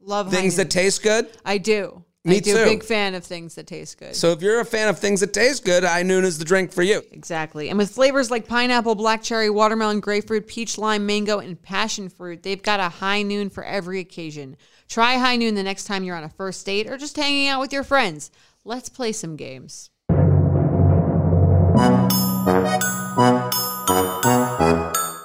Love 0.00 0.30
things 0.30 0.56
High 0.56 0.64
that 0.64 0.70
taste 0.70 1.02
good 1.02 1.28
I 1.44 1.58
do. 1.58 2.04
Me 2.26 2.36
I 2.36 2.40
do. 2.40 2.54
too. 2.56 2.64
Big 2.64 2.82
fan 2.82 3.14
of 3.14 3.22
things 3.24 3.54
that 3.56 3.66
taste 3.66 3.98
good. 3.98 4.14
so 4.14 4.32
if 4.32 4.40
you're 4.42 4.60
a 4.60 4.64
fan 4.64 4.88
of 4.88 4.98
things 4.98 5.20
that 5.20 5.32
taste 5.32 5.64
good 5.64 5.82
high 5.84 6.02
noon 6.02 6.24
is 6.24 6.38
the 6.38 6.44
drink 6.44 6.72
for 6.72 6.82
you 6.82 7.02
Exactly. 7.12 7.68
And 7.70 7.78
with 7.78 7.90
flavors 7.90 8.30
like 8.30 8.46
pineapple, 8.46 8.94
black 8.94 9.22
cherry, 9.22 9.50
watermelon, 9.50 10.00
grapefruit, 10.00 10.46
peach, 10.46 10.76
lime, 10.78 11.06
mango, 11.06 11.38
and 11.38 11.60
passion 11.60 12.08
fruit, 12.08 12.42
they've 12.42 12.62
got 12.62 12.80
a 12.80 12.88
high 12.88 13.22
noon 13.22 13.48
for 13.50 13.64
every 13.64 14.00
occasion. 14.00 14.56
Try 14.94 15.14
high 15.16 15.34
noon 15.34 15.56
the 15.56 15.64
next 15.64 15.86
time 15.86 16.04
you're 16.04 16.14
on 16.14 16.22
a 16.22 16.28
first 16.28 16.64
date 16.64 16.88
or 16.88 16.96
just 16.96 17.16
hanging 17.16 17.48
out 17.48 17.58
with 17.58 17.72
your 17.72 17.82
friends. 17.82 18.30
Let's 18.64 18.88
play 18.88 19.10
some 19.10 19.34
games. 19.34 19.90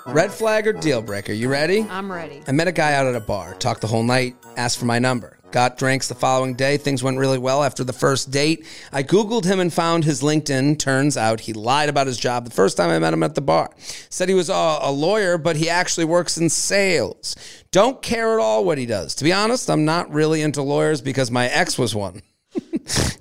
red 0.08 0.32
flag 0.32 0.66
or 0.66 0.74
deal 0.74 1.04
breaker 1.04 1.34
you 1.34 1.50
ready 1.50 1.86
I'm 1.88 2.12
ready. 2.12 2.42
I 2.48 2.52
met 2.52 2.68
a 2.68 2.72
guy 2.72 2.94
out 2.94 3.06
at 3.06 3.16
a 3.16 3.20
bar, 3.20 3.54
talked 3.54 3.82
the 3.82 3.88
whole 3.88 4.02
night, 4.02 4.36
asked 4.58 4.80
for 4.80 4.86
my 4.86 4.98
number. 4.98 5.39
Got 5.52 5.80
drinks 5.80 6.08
the 6.08 6.16
following 6.16 6.54
day. 6.54 6.78
Things 6.78 7.02
went 7.02 7.18
really 7.18 7.40
well 7.40 7.64
after 7.64 7.84
the 7.84 7.94
first 7.94 8.30
date. 8.30 8.66
I 8.92 9.02
Googled 9.02 9.46
him 9.46 9.60
and 9.60 9.74
found 9.74 10.04
his 10.04 10.22
LinkedIn. 10.22 10.78
Turns 10.78 11.18
out 11.18 11.42
he 11.42 11.54
lied 11.54 11.90
about 11.90 12.06
his 12.06 12.20
job 12.20 12.46
the 12.46 12.52
first 12.52 12.78
time 12.78 12.92
I 12.92 13.00
met 13.00 13.14
him 13.14 13.24
at 13.24 13.34
the 13.34 13.42
bar. 13.42 13.72
Said 14.10 14.30
he 14.30 14.36
was 14.36 14.50
a, 14.50 14.92
lawyer, 14.92 15.38
but 15.38 15.56
he 15.56 15.70
actually 15.70 16.06
works 16.06 16.38
in 16.38 16.50
sales. 16.50 17.36
Don't 17.72 18.02
care 18.02 18.34
at 18.34 18.40
all 18.40 18.64
what 18.64 18.78
he 18.78 18.86
does. 18.86 19.16
To 19.16 19.24
be 19.24 19.34
honest, 19.34 19.70
I'm 19.70 19.86
not 19.86 20.12
really 20.12 20.42
into 20.42 20.62
lawyers 20.62 21.02
because 21.02 21.32
my 21.32 21.48
ex 21.48 21.78
was 21.78 21.96
one. 21.96 22.22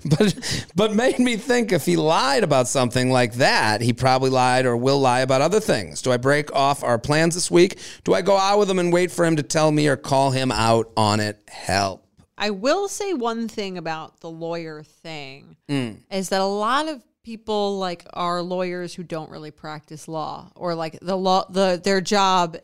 but 0.05 0.65
but 0.75 0.93
made 0.95 1.19
me 1.19 1.37
think 1.37 1.71
if 1.71 1.85
he 1.85 1.95
lied 1.95 2.43
about 2.43 2.67
something 2.67 3.11
like 3.11 3.33
that, 3.35 3.81
he 3.81 3.93
probably 3.93 4.31
lied 4.31 4.65
or 4.65 4.75
will 4.75 4.99
lie 4.99 5.19
about 5.19 5.41
other 5.41 5.59
things. 5.59 6.01
Do 6.01 6.11
I 6.11 6.17
break 6.17 6.53
off 6.53 6.83
our 6.83 6.97
plans 6.97 7.35
this 7.35 7.51
week? 7.51 7.79
Do 8.03 8.13
I 8.13 8.21
go 8.21 8.37
out 8.37 8.59
with 8.59 8.69
him 8.69 8.79
and 8.79 8.91
wait 8.91 9.11
for 9.11 9.25
him 9.25 9.35
to 9.35 9.43
tell 9.43 9.71
me 9.71 9.87
or 9.87 9.95
call 9.95 10.31
him 10.31 10.51
out 10.51 10.91
on 10.97 11.19
it? 11.19 11.39
Help. 11.47 12.08
I 12.39 12.49
will 12.51 12.87
say 12.87 13.13
one 13.13 13.47
thing 13.47 13.77
about 13.77 14.21
the 14.21 14.29
lawyer 14.29 14.81
thing 14.83 15.57
Mm. 15.67 15.97
is 16.11 16.29
that 16.29 16.41
a 16.41 16.45
lot 16.45 16.87
of 16.87 17.03
people 17.23 17.77
like 17.77 18.05
are 18.13 18.41
lawyers 18.41 18.93
who 18.95 19.03
don't 19.03 19.29
really 19.29 19.51
practice 19.51 20.07
law 20.07 20.49
or 20.55 20.73
like 20.73 20.97
the 21.01 21.15
law 21.17 21.45
the 21.49 21.79
their 21.83 22.01
job 22.01 22.57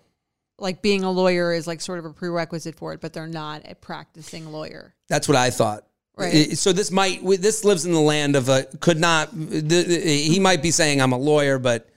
like 0.57 0.81
being 0.81 1.03
a 1.03 1.11
lawyer 1.11 1.51
is 1.53 1.67
like 1.67 1.81
sort 1.81 1.99
of 1.99 2.05
a 2.05 2.09
prerequisite 2.13 2.75
for 2.75 2.93
it 2.93 3.01
but 3.01 3.11
they're 3.13 3.27
not 3.27 3.61
a 3.69 3.75
practicing 3.75 4.51
lawyer. 4.51 4.95
That's 5.09 5.27
what 5.27 5.35
I 5.37 5.49
thought. 5.49 5.85
Right. 6.17 6.57
So 6.57 6.71
this 6.71 6.89
might 6.91 7.19
this 7.41 7.65
lives 7.65 7.85
in 7.85 7.91
the 7.91 7.99
land 7.99 8.37
of 8.37 8.47
a 8.47 8.63
could 8.79 8.97
not. 8.97 9.29
He 9.33 10.39
might 10.39 10.61
be 10.63 10.71
saying 10.71 11.01
I'm 11.01 11.11
a 11.11 11.17
lawyer, 11.17 11.59
but 11.59 11.89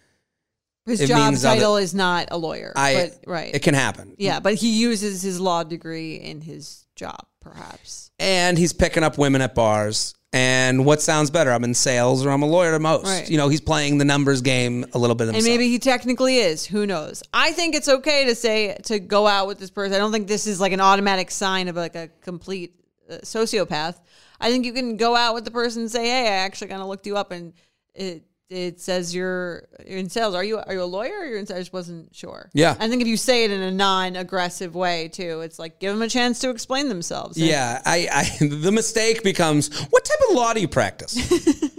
His 0.86 1.00
It 1.02 1.06
job 1.06 1.18
means 1.30 1.44
other- 1.44 1.54
title 1.60 1.76
is 1.76 1.94
not 1.94 2.26
a 2.32 2.36
lawyer. 2.36 2.72
I 2.74 3.12
but, 3.22 3.30
right. 3.30 3.54
It 3.54 3.62
can 3.62 3.74
happen. 3.74 4.14
yeah, 4.18 4.40
but 4.40 4.54
he 4.54 4.80
uses 4.80 5.22
his 5.22 5.38
law 5.38 5.62
degree 5.62 6.16
in 6.16 6.40
his 6.40 6.84
job 6.98 7.26
perhaps. 7.40 8.10
and 8.18 8.58
he's 8.58 8.72
picking 8.72 9.02
up 9.02 9.16
women 9.18 9.40
at 9.40 9.54
bars. 9.54 10.14
And 10.30 10.84
what 10.84 11.00
sounds 11.00 11.30
better? 11.30 11.50
I'm 11.50 11.64
in 11.64 11.72
sales 11.72 12.26
or 12.26 12.30
I'm 12.30 12.42
a 12.42 12.46
lawyer 12.46 12.72
to 12.72 12.78
most. 12.78 13.06
Right. 13.06 13.30
You 13.30 13.38
know, 13.38 13.48
he's 13.48 13.62
playing 13.62 13.96
the 13.96 14.04
numbers 14.04 14.42
game 14.42 14.84
a 14.92 14.98
little 14.98 15.16
bit 15.16 15.24
himself. 15.24 15.42
And 15.42 15.50
maybe 15.50 15.70
he 15.70 15.78
technically 15.78 16.36
is. 16.36 16.66
Who 16.66 16.84
knows? 16.86 17.22
I 17.32 17.52
think 17.52 17.74
it's 17.74 17.88
okay 17.88 18.26
to 18.26 18.34
say 18.34 18.76
to 18.84 18.98
go 18.98 19.26
out 19.26 19.46
with 19.46 19.58
this 19.58 19.70
person. 19.70 19.94
I 19.94 19.98
don't 19.98 20.12
think 20.12 20.28
this 20.28 20.46
is 20.46 20.60
like 20.60 20.72
an 20.72 20.82
automatic 20.82 21.30
sign 21.30 21.68
of 21.68 21.76
like 21.76 21.94
a 21.94 22.10
complete 22.20 22.74
uh, 23.10 23.14
sociopath. 23.22 23.98
I 24.38 24.50
think 24.50 24.66
you 24.66 24.74
can 24.74 24.98
go 24.98 25.16
out 25.16 25.34
with 25.34 25.46
the 25.46 25.50
person 25.50 25.82
and 25.82 25.90
say, 25.90 26.04
"Hey, 26.04 26.26
I 26.28 26.36
actually 26.44 26.68
kind 26.68 26.82
of 26.82 26.88
looked 26.88 27.06
you 27.06 27.16
up, 27.16 27.32
and 27.32 27.54
it 27.94 28.27
it 28.50 28.80
says 28.80 29.14
you're 29.14 29.68
you're 29.86 29.98
in 29.98 30.08
sales. 30.08 30.34
Are 30.34 30.44
you 30.44 30.58
are 30.58 30.72
you 30.72 30.82
a 30.82 30.84
lawyer? 30.84 31.20
Or 31.20 31.24
you're 31.26 31.38
in 31.38 31.46
sales? 31.46 31.58
I 31.58 31.60
just 31.60 31.72
wasn't 31.72 32.14
sure. 32.14 32.50
Yeah. 32.54 32.76
I 32.78 32.88
think 32.88 33.02
if 33.02 33.08
you 33.08 33.16
say 33.16 33.44
it 33.44 33.50
in 33.50 33.60
a 33.60 33.70
non-aggressive 33.70 34.74
way 34.74 35.08
too, 35.08 35.40
it's 35.40 35.58
like 35.58 35.80
give 35.80 35.92
them 35.92 36.02
a 36.02 36.08
chance 36.08 36.38
to 36.40 36.50
explain 36.50 36.88
themselves. 36.88 37.36
Yeah, 37.36 37.82
I, 37.84 38.08
I 38.40 38.44
the 38.46 38.72
mistake 38.72 39.22
becomes 39.22 39.76
what 39.90 40.04
type 40.04 40.18
of 40.30 40.36
law 40.36 40.52
do 40.52 40.60
you 40.60 40.68
practice? 40.68 41.16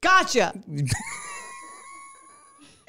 Gotcha. 0.00 0.54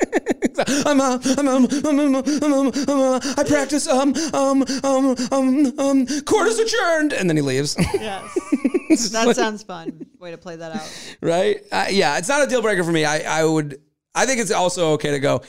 I'm, 0.86 1.02
uh, 1.02 1.20
I'm, 1.38 1.48
um, 1.48 1.66
um, 1.86 2.00
um, 2.00 2.16
um, 2.16 2.44
um, 2.44 2.72
um, 2.90 3.00
uh, 3.00 3.20
I 3.38 3.44
practice 3.48 3.88
um 3.88 4.14
um 4.34 4.64
um 4.84 5.16
um 5.32 5.80
um 5.80 6.08
court 6.26 6.48
is 6.48 6.60
adjourned, 6.60 7.14
and 7.14 7.30
then 7.30 7.38
he 7.38 7.42
leaves. 7.42 7.76
Yes. 7.94 9.10
that 9.10 9.36
sounds 9.36 9.64
fun. 9.64 10.06
Way 10.20 10.32
to 10.32 10.38
play 10.38 10.56
that 10.58 10.76
out. 10.76 11.16
right? 11.22 11.62
Uh, 11.72 11.86
yeah, 11.90 12.18
it's 12.18 12.28
not 12.30 12.44
a 12.44 12.48
deal 12.48 12.62
breaker 12.62 12.84
for 12.84 12.92
me. 12.92 13.06
I 13.06 13.42
I 13.42 13.44
would 13.44 13.82
I 14.14 14.26
think 14.26 14.40
it's 14.40 14.52
also 14.52 14.92
okay 14.94 15.12
to 15.12 15.20
go. 15.20 15.42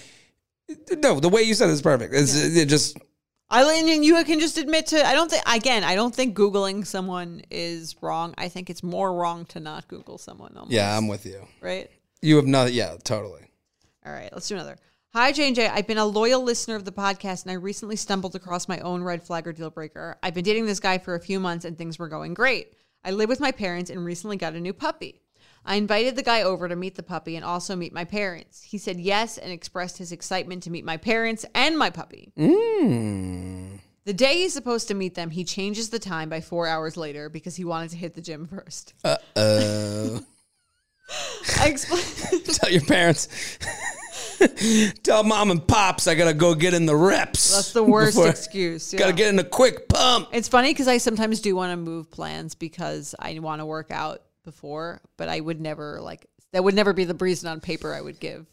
No, 0.98 1.20
the 1.20 1.28
way 1.28 1.42
you 1.42 1.54
said 1.54 1.68
it 1.68 1.72
is 1.72 1.82
perfect. 1.82 2.14
It's 2.14 2.34
it 2.34 2.66
just 2.66 2.96
I 3.50 3.62
and 3.74 4.04
you 4.04 4.22
can 4.24 4.40
just 4.40 4.58
admit 4.58 4.86
to. 4.88 5.06
I 5.06 5.14
don't 5.14 5.30
think 5.30 5.42
again. 5.46 5.84
I 5.84 5.94
don't 5.94 6.14
think 6.14 6.36
googling 6.36 6.86
someone 6.86 7.42
is 7.50 7.94
wrong. 8.00 8.34
I 8.38 8.48
think 8.48 8.70
it's 8.70 8.82
more 8.82 9.12
wrong 9.14 9.44
to 9.46 9.60
not 9.60 9.86
Google 9.88 10.18
someone. 10.18 10.56
Almost, 10.56 10.72
yeah. 10.72 10.96
I'm 10.96 11.08
with 11.08 11.26
you. 11.26 11.46
right. 11.60 11.90
You 12.22 12.36
have 12.36 12.46
not. 12.46 12.72
yeah, 12.72 12.96
totally. 13.04 13.42
All 14.06 14.12
right, 14.12 14.30
let's 14.32 14.48
do 14.48 14.54
another. 14.54 14.76
Hi, 15.14 15.32
J&J. 15.32 15.68
I've 15.68 15.86
been 15.86 15.98
a 15.98 16.04
loyal 16.04 16.42
listener 16.42 16.74
of 16.74 16.84
the 16.84 16.92
podcast, 16.92 17.44
and 17.44 17.52
I 17.52 17.54
recently 17.54 17.96
stumbled 17.96 18.34
across 18.34 18.68
my 18.68 18.80
own 18.80 19.02
red 19.02 19.22
flag 19.22 19.46
or 19.46 19.52
deal 19.52 19.70
breaker. 19.70 20.18
I've 20.22 20.34
been 20.34 20.44
dating 20.44 20.66
this 20.66 20.80
guy 20.80 20.98
for 20.98 21.14
a 21.14 21.20
few 21.20 21.40
months, 21.40 21.64
and 21.64 21.78
things 21.78 21.98
were 21.98 22.08
going 22.08 22.34
great. 22.34 22.74
I 23.04 23.12
live 23.12 23.28
with 23.28 23.40
my 23.40 23.52
parents 23.52 23.90
and 23.90 24.04
recently 24.04 24.36
got 24.36 24.54
a 24.54 24.60
new 24.60 24.72
puppy. 24.72 25.20
I 25.64 25.76
invited 25.76 26.16
the 26.16 26.22
guy 26.22 26.42
over 26.42 26.68
to 26.68 26.76
meet 26.76 26.96
the 26.96 27.02
puppy 27.02 27.36
and 27.36 27.44
also 27.44 27.74
meet 27.74 27.92
my 27.92 28.04
parents. 28.04 28.62
He 28.62 28.76
said 28.76 29.00
yes 29.00 29.38
and 29.38 29.50
expressed 29.50 29.96
his 29.98 30.12
excitement 30.12 30.62
to 30.64 30.70
meet 30.70 30.84
my 30.84 30.98
parents 30.98 31.46
and 31.54 31.78
my 31.78 31.88
puppy. 31.88 32.32
Mm. 32.36 33.78
The 34.04 34.12
day 34.12 34.34
he's 34.34 34.52
supposed 34.52 34.88
to 34.88 34.94
meet 34.94 35.14
them, 35.14 35.30
he 35.30 35.44
changes 35.44 35.88
the 35.88 35.98
time 35.98 36.28
by 36.28 36.42
four 36.42 36.66
hours 36.66 36.98
later 36.98 37.30
because 37.30 37.56
he 37.56 37.64
wanted 37.64 37.90
to 37.92 37.96
hit 37.96 38.14
the 38.14 38.20
gym 38.20 38.46
first. 38.46 38.92
Uh 39.02 39.16
oh. 39.36 40.20
I 41.60 41.68
explained. 41.68 42.44
Tell 42.46 42.70
your 42.70 42.82
parents. 42.82 43.28
Tell 45.02 45.22
mom 45.22 45.50
and 45.50 45.66
pops 45.66 46.06
I 46.06 46.14
gotta 46.14 46.34
go 46.34 46.54
get 46.54 46.74
in 46.74 46.86
the 46.86 46.96
reps. 46.96 47.54
That's 47.54 47.72
the 47.72 47.82
worst 47.82 48.16
before- 48.16 48.30
excuse. 48.30 48.92
Gotta 48.92 49.12
get 49.12 49.28
in 49.28 49.38
a 49.38 49.44
quick 49.44 49.88
pump. 49.88 50.28
It's 50.32 50.48
funny 50.48 50.70
because 50.70 50.88
I 50.88 50.98
sometimes 50.98 51.40
do 51.40 51.54
want 51.54 51.72
to 51.72 51.76
move 51.76 52.10
plans 52.10 52.54
because 52.54 53.14
I 53.18 53.38
want 53.38 53.60
to 53.60 53.66
work 53.66 53.90
out 53.90 54.22
before, 54.44 55.00
but 55.16 55.28
I 55.28 55.40
would 55.40 55.60
never 55.60 56.00
like 56.00 56.26
that 56.52 56.62
would 56.64 56.74
never 56.74 56.92
be 56.92 57.04
the 57.04 57.14
reason 57.14 57.48
on 57.48 57.60
paper 57.60 57.92
I 57.92 58.00
would 58.00 58.20
give. 58.20 58.46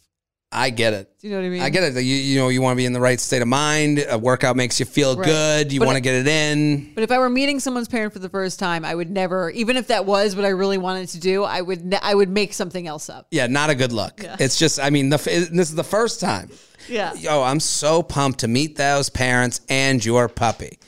I 0.54 0.70
get 0.70 0.92
it. 0.94 1.10
Do 1.20 1.28
you 1.28 1.34
know 1.34 1.40
what 1.40 1.46
I 1.46 1.50
mean? 1.50 1.62
I 1.62 1.70
get 1.70 1.84
it. 1.84 1.94
You, 1.96 2.02
you 2.16 2.40
know, 2.40 2.50
you 2.50 2.62
want 2.62 2.74
to 2.74 2.78
be 2.78 2.86
in 2.86 2.92
the 2.92 3.00
right 3.00 3.20
state 3.20 3.42
of 3.42 3.48
mind. 3.48 4.06
A 4.10 4.18
workout 4.18 4.58
makes 4.58 4.80
you 4.82 4.86
feel 4.86 5.16
Right. 5.16 5.26
good. 5.26 5.72
You 5.72 5.80
want 5.80 5.96
to 5.96 6.02
get 6.02 6.16
it 6.16 6.28
in. 6.28 6.92
But 6.94 7.04
if 7.04 7.12
I 7.12 7.20
were 7.20 7.30
meeting 7.30 7.62
someone's 7.62 7.88
parent 7.88 8.12
for 8.12 8.20
the 8.20 8.28
first 8.28 8.60
time, 8.60 8.84
I 8.84 8.94
would 8.94 9.10
never, 9.10 9.50
even 9.52 9.78
if 9.78 9.88
that 9.88 10.06
was 10.06 10.36
what 10.36 10.44
I 10.44 10.50
really 10.50 10.78
wanted 10.78 11.08
to 11.10 11.20
do, 11.22 11.44
I 11.46 11.62
would 11.62 11.86
ne- 11.86 12.00
I 12.02 12.14
would 12.14 12.28
make 12.30 12.54
something 12.54 12.86
else 12.86 13.10
up. 13.10 13.28
Yeah, 13.32 13.48
not 13.48 13.70
a 13.70 13.76
good 13.76 13.94
look. 13.94 14.22
Yeah. 14.22 14.36
It's 14.40 14.60
just, 14.60 14.78
I 14.80 14.90
mean, 14.90 15.10
the, 15.10 15.18
this 15.18 15.70
is 15.70 15.76
the 15.76 15.84
first 15.86 16.20
time. 16.20 16.50
Yeah. 16.90 17.14
Yo, 17.14 17.42
I'm 17.44 17.60
so 17.62 18.04
pumped 18.04 18.40
to 18.40 18.48
meet 18.50 18.76
those 18.76 19.10
parents 19.10 19.62
and 19.70 20.04
your 20.04 20.28
puppy. 20.28 20.80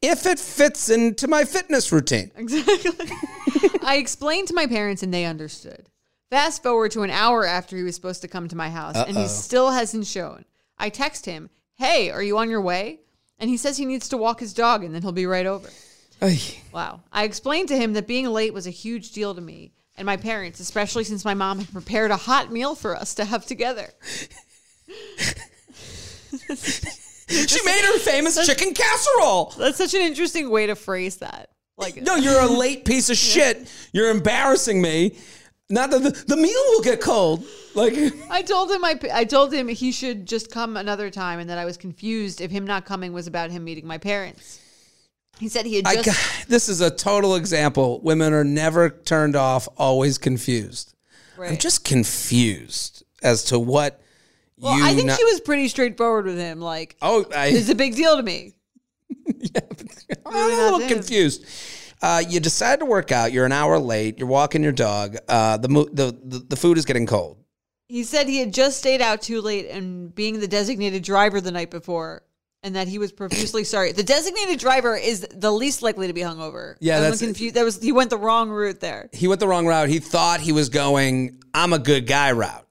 if 0.00 0.26
it 0.26 0.38
fits 0.38 0.90
into 0.90 1.26
my 1.26 1.44
fitness 1.44 1.90
routine. 1.90 2.30
Exactly. 2.36 3.08
I 3.82 3.96
explained 3.96 4.46
to 4.48 4.54
my 4.54 4.66
parents 4.68 5.02
and 5.02 5.12
they 5.12 5.24
understood. 5.24 5.86
Fast 6.30 6.62
forward 6.62 6.90
to 6.92 7.02
an 7.02 7.10
hour 7.10 7.44
after 7.46 7.76
he 7.76 7.82
was 7.82 7.94
supposed 7.94 8.20
to 8.22 8.28
come 8.28 8.48
to 8.48 8.56
my 8.56 8.68
house 8.70 8.96
and 8.96 9.16
he 9.16 9.26
still 9.26 9.70
hasn't 9.70 10.06
shown. 10.06 10.44
I 10.78 10.90
text 10.90 11.24
him, 11.26 11.48
Hey, 11.76 12.10
are 12.10 12.22
you 12.22 12.36
on 12.38 12.50
your 12.50 12.60
way? 12.60 13.00
And 13.38 13.48
he 13.48 13.56
says 13.56 13.76
he 13.76 13.86
needs 13.86 14.08
to 14.10 14.16
walk 14.16 14.40
his 14.40 14.52
dog 14.52 14.84
and 14.84 14.94
then 14.94 15.02
he'll 15.02 15.12
be 15.12 15.26
right 15.26 15.46
over. 15.46 15.68
Ay. 16.20 16.40
Wow. 16.72 17.00
I 17.12 17.24
explained 17.24 17.68
to 17.68 17.76
him 17.78 17.92
that 17.94 18.06
being 18.06 18.26
late 18.26 18.52
was 18.52 18.66
a 18.66 18.70
huge 18.70 19.12
deal 19.12 19.34
to 19.34 19.40
me 19.40 19.72
and 19.96 20.04
my 20.06 20.16
parents, 20.16 20.60
especially 20.60 21.04
since 21.04 21.24
my 21.24 21.34
mom 21.34 21.58
had 21.58 21.72
prepared 21.72 22.10
a 22.10 22.16
hot 22.16 22.52
meal 22.52 22.74
for 22.74 22.94
us 22.94 23.14
to 23.14 23.24
have 23.24 23.46
together. 23.46 23.88
She 27.28 27.62
made 27.64 27.84
her 27.84 27.98
famous 27.98 28.46
chicken 28.46 28.74
casserole. 28.74 29.54
That's 29.58 29.76
such 29.78 29.94
an 29.94 30.00
interesting 30.02 30.50
way 30.50 30.66
to 30.66 30.74
phrase 30.74 31.16
that. 31.16 31.50
Like, 31.76 32.00
No, 32.02 32.16
you're 32.16 32.40
a 32.40 32.46
late 32.46 32.84
piece 32.84 33.10
of 33.10 33.16
shit. 33.18 33.68
You're 33.92 34.10
embarrassing 34.10 34.80
me. 34.80 35.16
Not 35.70 35.90
that 35.90 36.02
the, 36.02 36.10
the 36.26 36.36
meal 36.36 36.62
will 36.70 36.80
get 36.80 37.00
cold. 37.00 37.44
Like, 37.74 37.94
I 38.30 38.42
told 38.42 38.70
him 38.70 38.84
I, 38.84 38.98
I 39.12 39.24
told 39.24 39.52
him 39.52 39.68
he 39.68 39.92
should 39.92 40.26
just 40.26 40.50
come 40.50 40.76
another 40.76 41.10
time 41.10 41.38
and 41.40 41.50
that 41.50 41.58
I 41.58 41.64
was 41.66 41.76
confused 41.76 42.40
if 42.40 42.50
him 42.50 42.66
not 42.66 42.86
coming 42.86 43.12
was 43.12 43.26
about 43.26 43.50
him 43.50 43.64
meeting 43.64 43.86
my 43.86 43.98
parents. 43.98 44.60
He 45.38 45.48
said 45.48 45.66
he 45.66 45.76
had 45.76 45.86
I, 45.86 45.94
just 45.96 46.06
got- 46.06 46.46
this 46.48 46.68
is 46.68 46.80
a 46.80 46.90
total 46.90 47.36
example. 47.36 48.00
Women 48.00 48.32
are 48.32 48.44
never 48.44 48.88
turned 48.90 49.36
off, 49.36 49.68
always 49.76 50.18
confused. 50.18 50.94
I'm 51.40 51.56
just 51.58 51.84
confused 51.84 53.04
as 53.22 53.44
to 53.44 53.58
what 53.60 54.00
Well. 54.56 54.72
I 54.82 54.94
think 54.94 55.08
not- 55.08 55.18
she 55.18 55.24
was 55.24 55.40
pretty 55.40 55.68
straightforward 55.68 56.24
with 56.24 56.38
him. 56.38 56.60
Like, 56.60 56.96
Oh, 57.02 57.26
I, 57.36 57.48
it's 57.48 57.68
a 57.68 57.74
big 57.74 57.94
deal 57.94 58.16
to 58.16 58.22
me. 58.22 58.54
I'm 60.26 60.32
Really 60.32 60.54
a 60.54 60.56
little 60.56 60.78
him. 60.80 60.88
Uh, 62.00 62.22
you 62.28 62.40
decide 62.40 62.78
to 62.78 62.84
work 62.84 63.10
out. 63.12 63.32
You're 63.32 63.44
an 63.46 63.52
hour 63.52 63.78
late. 63.78 64.18
You're 64.18 64.28
walking 64.28 64.62
your 64.62 64.72
dog. 64.72 65.16
Uh, 65.28 65.56
the, 65.56 65.68
mo- 65.68 65.88
the 65.92 66.16
the 66.24 66.38
the 66.40 66.56
food 66.56 66.78
is 66.78 66.84
getting 66.84 67.06
cold. 67.06 67.38
He 67.88 68.04
said 68.04 68.28
he 68.28 68.38
had 68.38 68.52
just 68.52 68.78
stayed 68.78 69.00
out 69.00 69.22
too 69.22 69.40
late 69.40 69.68
and 69.70 70.14
being 70.14 70.40
the 70.40 70.46
designated 70.48 71.02
driver 71.02 71.40
the 71.40 71.50
night 71.50 71.70
before, 71.70 72.22
and 72.62 72.76
that 72.76 72.86
he 72.86 72.98
was 72.98 73.10
profusely 73.12 73.64
sorry. 73.74 73.92
The 73.92 74.02
designated 74.04 74.58
driver 74.58 74.94
is 74.96 75.26
the 75.34 75.50
least 75.50 75.82
likely 75.82 76.06
to 76.06 76.12
be 76.12 76.20
hungover. 76.20 76.76
Yeah, 76.80 77.00
that's- 77.00 77.20
confused. 77.20 77.54
That 77.56 77.64
was 77.64 77.82
he 77.82 77.92
went 77.92 78.10
the 78.10 78.18
wrong 78.18 78.50
route 78.50 78.80
there. 78.80 79.08
He 79.12 79.26
went 79.26 79.40
the 79.40 79.48
wrong 79.48 79.66
route. 79.66 79.88
He 79.88 79.98
thought 79.98 80.40
he 80.40 80.52
was 80.52 80.68
going. 80.68 81.42
I'm 81.54 81.72
a 81.72 81.78
good 81.78 82.06
guy 82.06 82.32
route. 82.32 82.66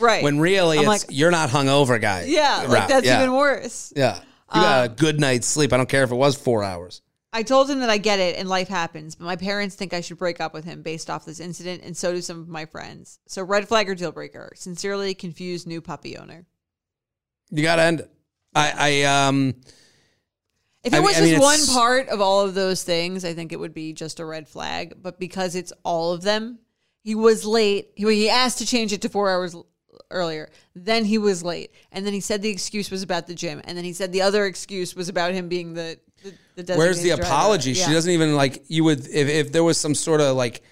Right. 0.00 0.24
When 0.24 0.40
really, 0.40 0.78
I'm 0.78 0.90
it's 0.90 1.06
like- 1.08 1.16
you're 1.16 1.30
not 1.30 1.50
hungover 1.50 2.00
guy. 2.00 2.24
yeah, 2.26 2.64
like 2.68 2.88
that's 2.88 3.06
yeah. 3.06 3.22
even 3.22 3.36
worse. 3.36 3.92
Yeah, 3.94 4.16
you 4.52 4.60
got 4.60 4.84
a 4.86 4.88
good 4.88 5.20
night's 5.20 5.46
sleep. 5.46 5.72
I 5.72 5.76
don't 5.76 5.88
care 5.88 6.02
if 6.02 6.10
it 6.10 6.16
was 6.16 6.34
four 6.34 6.64
hours. 6.64 7.00
I 7.34 7.42
told 7.42 7.68
him 7.68 7.80
that 7.80 7.90
I 7.90 7.98
get 7.98 8.20
it 8.20 8.36
and 8.36 8.48
life 8.48 8.68
happens, 8.68 9.16
but 9.16 9.24
my 9.24 9.34
parents 9.34 9.74
think 9.74 9.92
I 9.92 10.00
should 10.00 10.18
break 10.18 10.40
up 10.40 10.54
with 10.54 10.64
him 10.64 10.82
based 10.82 11.10
off 11.10 11.24
this 11.24 11.40
incident, 11.40 11.82
and 11.82 11.96
so 11.96 12.12
do 12.12 12.22
some 12.22 12.40
of 12.40 12.48
my 12.48 12.64
friends. 12.64 13.18
So 13.26 13.42
red 13.42 13.66
flag 13.66 13.90
or 13.90 13.96
deal 13.96 14.12
breaker. 14.12 14.52
Sincerely, 14.54 15.14
confused 15.14 15.66
new 15.66 15.80
puppy 15.80 16.16
owner. 16.16 16.46
You 17.50 17.64
got 17.64 17.76
to 17.76 17.82
end 17.82 18.00
it. 18.00 18.10
I, 18.54 19.02
I 19.02 19.26
um. 19.26 19.56
If 20.84 20.92
it 20.92 20.96
I 20.96 20.98
mean- 21.00 21.06
was 21.06 21.16
I 21.16 21.20
just 21.20 21.32
mean, 21.32 21.40
one 21.40 21.66
part 21.66 22.08
of 22.08 22.20
all 22.20 22.42
of 22.42 22.54
those 22.54 22.84
things, 22.84 23.24
I 23.24 23.34
think 23.34 23.52
it 23.52 23.58
would 23.58 23.74
be 23.74 23.92
just 23.94 24.20
a 24.20 24.24
red 24.24 24.48
flag. 24.48 24.94
But 25.02 25.18
because 25.18 25.56
it's 25.56 25.72
all 25.82 26.12
of 26.12 26.22
them, 26.22 26.60
he 27.02 27.16
was 27.16 27.44
late. 27.44 27.90
He, 27.96 28.04
he 28.14 28.30
asked 28.30 28.58
to 28.58 28.66
change 28.66 28.92
it 28.92 29.02
to 29.02 29.08
four 29.08 29.28
hours 29.28 29.56
earlier. 30.10 30.50
Then 30.76 31.04
he 31.04 31.18
was 31.18 31.42
late, 31.42 31.72
and 31.90 32.06
then 32.06 32.12
he 32.12 32.20
said 32.20 32.42
the 32.42 32.50
excuse 32.50 32.92
was 32.92 33.02
about 33.02 33.26
the 33.26 33.34
gym, 33.34 33.60
and 33.64 33.76
then 33.76 33.84
he 33.84 33.92
said 33.92 34.12
the 34.12 34.22
other 34.22 34.46
excuse 34.46 34.94
was 34.94 35.08
about 35.08 35.32
him 35.32 35.48
being 35.48 35.74
the. 35.74 35.98
The, 36.56 36.62
the 36.62 36.74
Where's 36.76 37.00
the 37.02 37.08
driver. 37.10 37.22
apology? 37.22 37.72
Yeah. 37.72 37.86
She 37.86 37.92
doesn't 37.92 38.10
even 38.10 38.34
like 38.36 38.64
you 38.68 38.84
would 38.84 39.00
if, 39.08 39.28
if 39.28 39.52
there 39.52 39.62
was 39.64 39.78
some 39.78 39.94
sort 39.94 40.20
of 40.20 40.36
like 40.36 40.62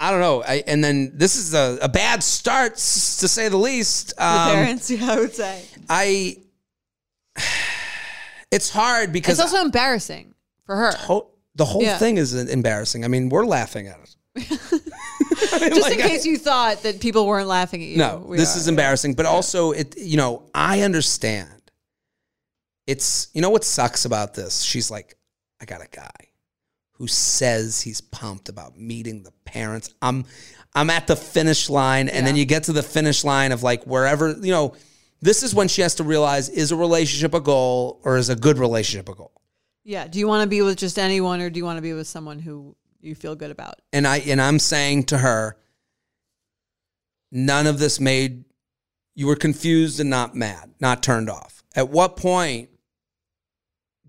I 0.00 0.10
don't 0.10 0.20
know. 0.20 0.42
I, 0.42 0.62
and 0.66 0.82
then 0.82 1.12
this 1.14 1.36
is 1.36 1.54
a, 1.54 1.78
a 1.80 1.88
bad 1.88 2.22
start 2.22 2.74
to 2.74 3.28
say 3.28 3.48
the 3.48 3.56
least. 3.56 4.16
The 4.16 4.24
Um, 4.26 4.50
parents, 4.54 4.90
yeah, 4.90 5.12
I 5.12 5.20
would 5.20 5.34
say 5.34 5.64
I 5.88 6.36
it's 8.50 8.70
hard 8.70 9.12
because 9.12 9.38
it's 9.38 9.52
also 9.52 9.64
embarrassing 9.64 10.34
for 10.66 10.76
her. 10.76 10.92
ho- 10.92 11.30
the 11.54 11.64
whole 11.64 11.82
Yeah. 11.82 11.98
thing 11.98 12.16
is 12.16 12.34
embarrassing. 12.34 13.04
I 13.04 13.08
mean, 13.08 13.28
we're 13.28 13.46
laughing 13.46 13.86
at 13.88 13.98
it. 14.00 14.16
Just 15.74 15.90
in 15.92 15.98
case 15.98 16.26
you 16.26 16.36
thought 16.38 16.82
that 16.82 17.00
people 17.00 17.26
weren't 17.26 17.46
laughing 17.48 17.82
at 17.82 17.88
you. 17.88 17.96
No, 17.98 18.24
we 18.26 18.36
this 18.36 18.56
are. 18.56 18.58
is 18.58 18.68
embarrassing, 18.68 19.14
but 19.14 19.26
also 19.26 19.70
it 19.72 19.96
you 19.96 20.16
know, 20.16 20.42
I 20.54 20.80
understand. 20.82 21.48
It's 22.86 23.28
you 23.32 23.40
know 23.40 23.50
what 23.50 23.64
sucks 23.64 24.04
about 24.04 24.34
this? 24.34 24.62
She's 24.62 24.90
like, 24.90 25.16
I 25.60 25.64
got 25.64 25.80
a 25.80 25.88
guy 25.90 26.30
who 26.92 27.06
says 27.06 27.80
he's 27.80 28.00
pumped 28.00 28.48
about 28.48 28.78
meeting 28.78 29.22
the 29.22 29.32
parents. 29.44 29.92
I'm 30.00 30.24
I'm 30.74 30.90
at 30.90 31.06
the 31.06 31.16
finish 31.16 31.70
line 31.70 32.08
and 32.08 32.26
then 32.26 32.36
you 32.36 32.44
get 32.44 32.64
to 32.64 32.72
the 32.72 32.82
finish 32.82 33.24
line 33.24 33.52
of 33.52 33.62
like 33.62 33.84
wherever, 33.84 34.30
you 34.30 34.52
know, 34.52 34.74
this 35.20 35.42
is 35.42 35.54
when 35.54 35.68
she 35.68 35.82
has 35.82 35.94
to 35.96 36.04
realize 36.04 36.48
is 36.48 36.72
a 36.72 36.76
relationship 36.76 37.32
a 37.34 37.40
goal 37.40 38.00
or 38.04 38.16
is 38.16 38.28
a 38.28 38.36
good 38.36 38.58
relationship 38.58 39.08
a 39.08 39.14
goal? 39.14 39.32
Yeah. 39.84 40.06
Do 40.06 40.18
you 40.18 40.26
want 40.26 40.42
to 40.42 40.48
be 40.48 40.62
with 40.62 40.76
just 40.78 40.98
anyone, 40.98 41.40
or 41.40 41.50
do 41.50 41.58
you 41.58 41.64
want 41.64 41.78
to 41.78 41.82
be 41.82 41.92
with 41.92 42.06
someone 42.06 42.38
who 42.38 42.76
you 43.00 43.14
feel 43.14 43.34
good 43.34 43.50
about? 43.50 43.80
and 43.92 44.06
I 44.06 44.18
and 44.18 44.40
I'm 44.40 44.58
saying 44.58 45.04
to 45.04 45.18
her, 45.18 45.56
none 47.30 47.66
of 47.66 47.78
this 47.78 48.00
made 48.00 48.44
you 49.14 49.26
were 49.26 49.36
confused 49.36 50.00
and 50.00 50.10
not 50.10 50.34
mad, 50.34 50.74
not 50.80 51.02
turned 51.02 51.30
off. 51.30 51.62
At 51.76 51.90
what 51.90 52.16
point 52.16 52.70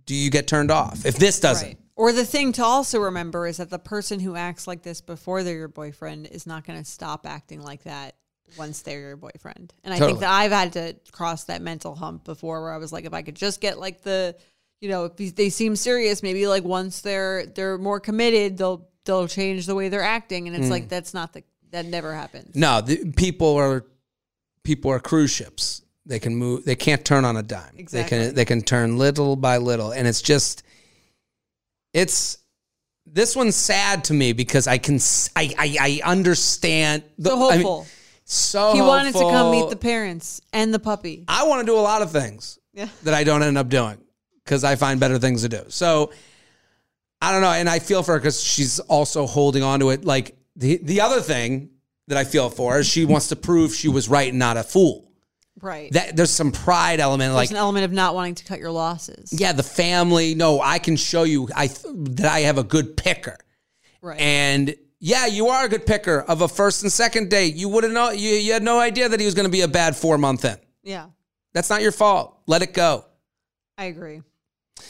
do 0.05 0.13
you 0.15 0.29
get 0.29 0.47
turned 0.47 0.71
off? 0.71 1.05
If 1.05 1.15
this 1.17 1.39
doesn't, 1.39 1.67
Right. 1.67 1.77
Or 1.97 2.11
the 2.11 2.25
thing 2.25 2.51
to 2.53 2.63
also 2.63 2.99
remember 2.99 3.47
is 3.47 3.57
that 3.57 3.69
the 3.69 3.79
person 3.79 4.19
who 4.19 4.35
acts 4.35 4.67
like 4.67 4.81
this 4.83 4.99
before 4.99 5.43
they're 5.43 5.55
your 5.55 5.67
boyfriend 5.69 6.27
is 6.27 6.45
not 6.45 6.65
going 6.67 6.77
to 6.77 6.83
stop 6.83 7.25
acting 7.25 7.61
like 7.61 7.83
that 7.83 8.15
once 8.57 8.81
they're 8.81 8.99
your 8.99 9.15
boyfriend. 9.15 9.73
And 9.83 9.93
I 9.93 9.99
think 9.99 10.19
that 10.19 10.29
I've 10.29 10.51
had 10.51 10.73
to 10.73 10.95
cross 11.13 11.45
that 11.45 11.61
mental 11.61 11.95
hump 11.95 12.25
before 12.25 12.61
where 12.63 12.73
I 12.73 12.77
was 12.77 12.91
like, 12.91 13.05
if 13.05 13.13
I 13.13 13.21
could 13.21 13.35
just 13.35 13.61
get 13.61 13.79
like 13.79 14.01
the, 14.01 14.35
you 14.81 14.89
know, 14.89 15.05
if 15.17 15.35
they 15.35 15.49
seem 15.49 15.77
serious, 15.77 16.21
maybe 16.21 16.47
like 16.47 16.65
once 16.65 16.99
they're 16.99 17.45
they're 17.45 17.77
more 17.77 18.01
committed, 18.01 18.57
they'll 18.57 18.89
they'll 19.05 19.29
change 19.29 19.65
the 19.65 19.73
way 19.73 19.87
they're 19.87 20.01
acting. 20.03 20.47
And 20.47 20.55
it's 20.57 20.65
Mm. 20.67 20.71
like 20.71 20.89
that's 20.89 21.13
not 21.13 21.31
the 21.31 21.43
that 21.71 21.85
never 21.85 22.13
happens. 22.13 22.55
no, 22.57 22.81
the, 22.81 23.09
people 23.15 23.55
are 23.55 23.85
people 24.63 24.91
are 24.91 24.99
cruise 24.99 25.31
ships. 25.31 25.81
They 26.05 26.19
can 26.19 26.35
move. 26.35 26.65
They 26.65 26.75
can't 26.75 27.03
turn 27.03 27.25
on 27.25 27.35
a 27.37 27.43
dime. 27.43 27.73
Exactly. 27.77 28.17
They 28.17 28.25
can 28.27 28.35
they 28.35 28.45
can 28.45 28.61
turn 28.61 28.97
little 28.97 29.35
by 29.35 29.57
little, 29.57 29.91
and 29.91 30.07
it's 30.07 30.21
just 30.21 30.63
it's. 31.93 32.37
This 33.07 33.35
one's 33.35 33.55
sad 33.55 34.03
to 34.05 34.13
me 34.13 34.33
because 34.33 34.67
I 34.67 34.77
can 34.79 34.99
I, 35.35 35.53
I 35.79 36.01
understand 36.03 37.03
the 37.19 37.29
So 37.29 37.35
I 37.35 37.57
mean, 37.57 37.65
hopeful. 37.65 37.87
so 38.25 38.73
he 38.73 38.81
wanted 38.81 39.13
to 39.13 39.19
come 39.19 39.51
meet 39.51 39.69
the 39.69 39.75
parents 39.75 40.41
and 40.51 40.73
the 40.73 40.79
puppy. 40.79 41.23
I 41.27 41.43
want 41.45 41.61
to 41.61 41.65
do 41.65 41.77
a 41.77 41.81
lot 41.81 42.01
of 42.01 42.11
things 42.11 42.57
Yeah. 42.73 42.89
that 43.03 43.13
I 43.13 43.23
don't 43.23 43.43
end 43.43 43.57
up 43.59 43.69
doing 43.69 43.99
because 44.43 44.63
I 44.63 44.75
find 44.75 44.99
better 44.99 45.19
things 45.19 45.43
to 45.43 45.49
do. 45.49 45.65
So 45.69 46.11
I 47.21 47.31
don't 47.31 47.41
know, 47.41 47.51
and 47.51 47.69
I 47.69 47.77
feel 47.79 48.01
for 48.01 48.13
her 48.13 48.19
because 48.19 48.41
she's 48.43 48.79
also 48.79 49.27
holding 49.27 49.61
on 49.61 49.79
to 49.81 49.91
it. 49.91 50.03
Like 50.03 50.35
the 50.55 50.79
the 50.81 51.01
other 51.01 51.21
thing 51.21 51.69
that 52.07 52.17
I 52.17 52.23
feel 52.23 52.49
for 52.49 52.79
is 52.79 52.87
she 52.87 53.05
wants 53.05 53.27
to 53.29 53.35
prove 53.35 53.73
she 53.73 53.87
was 53.87 54.09
right 54.09 54.29
and 54.29 54.39
not 54.39 54.57
a 54.57 54.63
fool. 54.63 55.04
Right. 55.61 55.91
That 55.93 56.15
there's 56.15 56.31
some 56.31 56.51
pride 56.51 56.99
element, 56.99 57.29
There's 57.29 57.35
like 57.35 57.49
an 57.51 57.55
element 57.55 57.85
of 57.85 57.91
not 57.91 58.13
wanting 58.13 58.35
to 58.35 58.45
cut 58.45 58.59
your 58.59 58.71
losses. 58.71 59.31
yeah, 59.31 59.51
the 59.53 59.63
family. 59.63 60.35
No, 60.35 60.59
I 60.61 60.79
can 60.79 60.95
show 60.97 61.23
you 61.23 61.47
I 61.55 61.67
that 61.67 62.25
I 62.31 62.41
have 62.41 62.57
a 62.57 62.63
good 62.63 62.97
picker, 62.97 63.37
Right. 64.01 64.19
and 64.19 64.75
yeah, 64.99 65.27
you 65.27 65.47
are 65.47 65.65
a 65.65 65.69
good 65.69 65.85
picker 65.85 66.19
of 66.21 66.41
a 66.41 66.47
first 66.47 66.83
and 66.83 66.91
second 66.91 67.29
date. 67.29 67.55
You 67.55 67.69
wouldn't 67.69 67.93
know. 67.93 68.09
You, 68.11 68.31
you 68.31 68.53
had 68.53 68.63
no 68.63 68.79
idea 68.79 69.07
that 69.09 69.19
he 69.19 69.25
was 69.25 69.33
going 69.35 69.45
to 69.45 69.51
be 69.51 69.61
a 69.61 69.67
bad 69.67 69.95
four 69.95 70.17
month 70.17 70.45
in. 70.45 70.57
yeah. 70.83 71.07
That's 71.53 71.69
not 71.69 71.81
your 71.81 71.93
fault. 71.93 72.37
Let 72.47 72.61
it 72.63 72.73
go. 72.73 73.05
I 73.77 73.85
agree. 73.85 74.21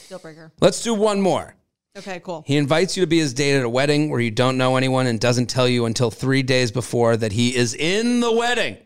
Deal 0.08 0.18
breaker. 0.18 0.50
Let's 0.60 0.82
do 0.82 0.94
one 0.94 1.20
more. 1.20 1.54
Okay, 1.96 2.20
cool. 2.24 2.42
He 2.44 2.56
invites 2.56 2.96
you 2.96 3.04
to 3.04 3.06
be 3.06 3.18
his 3.18 3.32
date 3.34 3.56
at 3.56 3.62
a 3.64 3.68
wedding 3.68 4.10
where 4.10 4.18
you 4.20 4.32
don't 4.32 4.58
know 4.58 4.76
anyone 4.76 5.06
and 5.06 5.20
doesn't 5.20 5.46
tell 5.46 5.68
you 5.68 5.84
until 5.86 6.10
three 6.10 6.42
days 6.42 6.72
before 6.72 7.16
that 7.16 7.30
he 7.32 7.54
is 7.54 7.72
in 7.74 8.18
the 8.18 8.32
wedding. 8.32 8.78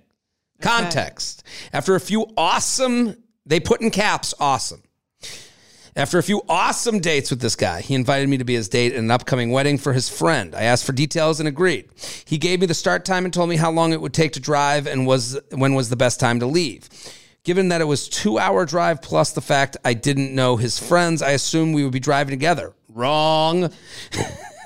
Context. 0.60 1.42
After 1.72 1.94
a 1.94 2.00
few 2.00 2.26
awesome, 2.36 3.16
they 3.46 3.60
put 3.60 3.80
in 3.80 3.90
caps, 3.90 4.34
awesome. 4.38 4.82
After 5.96 6.18
a 6.18 6.22
few 6.22 6.42
awesome 6.48 7.00
dates 7.00 7.30
with 7.30 7.40
this 7.40 7.56
guy, 7.56 7.80
he 7.80 7.94
invited 7.94 8.28
me 8.28 8.38
to 8.38 8.44
be 8.44 8.54
his 8.54 8.68
date 8.68 8.92
at 8.92 8.98
an 8.98 9.10
upcoming 9.10 9.50
wedding 9.50 9.76
for 9.76 9.92
his 9.92 10.08
friend. 10.08 10.54
I 10.54 10.62
asked 10.62 10.84
for 10.84 10.92
details 10.92 11.40
and 11.40 11.48
agreed. 11.48 11.88
He 12.24 12.38
gave 12.38 12.60
me 12.60 12.66
the 12.66 12.74
start 12.74 13.04
time 13.04 13.24
and 13.24 13.34
told 13.34 13.48
me 13.48 13.56
how 13.56 13.72
long 13.72 13.92
it 13.92 14.00
would 14.00 14.14
take 14.14 14.32
to 14.34 14.40
drive 14.40 14.86
and 14.86 15.06
was 15.06 15.38
when 15.50 15.74
was 15.74 15.90
the 15.90 15.96
best 15.96 16.20
time 16.20 16.38
to 16.40 16.46
leave. 16.46 16.88
Given 17.42 17.70
that 17.70 17.80
it 17.80 17.86
was 17.86 18.08
two 18.08 18.38
hour 18.38 18.64
drive 18.66 19.02
plus 19.02 19.32
the 19.32 19.40
fact 19.40 19.76
I 19.84 19.94
didn't 19.94 20.34
know 20.34 20.56
his 20.56 20.78
friends, 20.78 21.22
I 21.22 21.30
assumed 21.30 21.74
we 21.74 21.82
would 21.82 21.92
be 21.92 22.00
driving 22.00 22.30
together. 22.32 22.72
Wrong. 22.88 23.70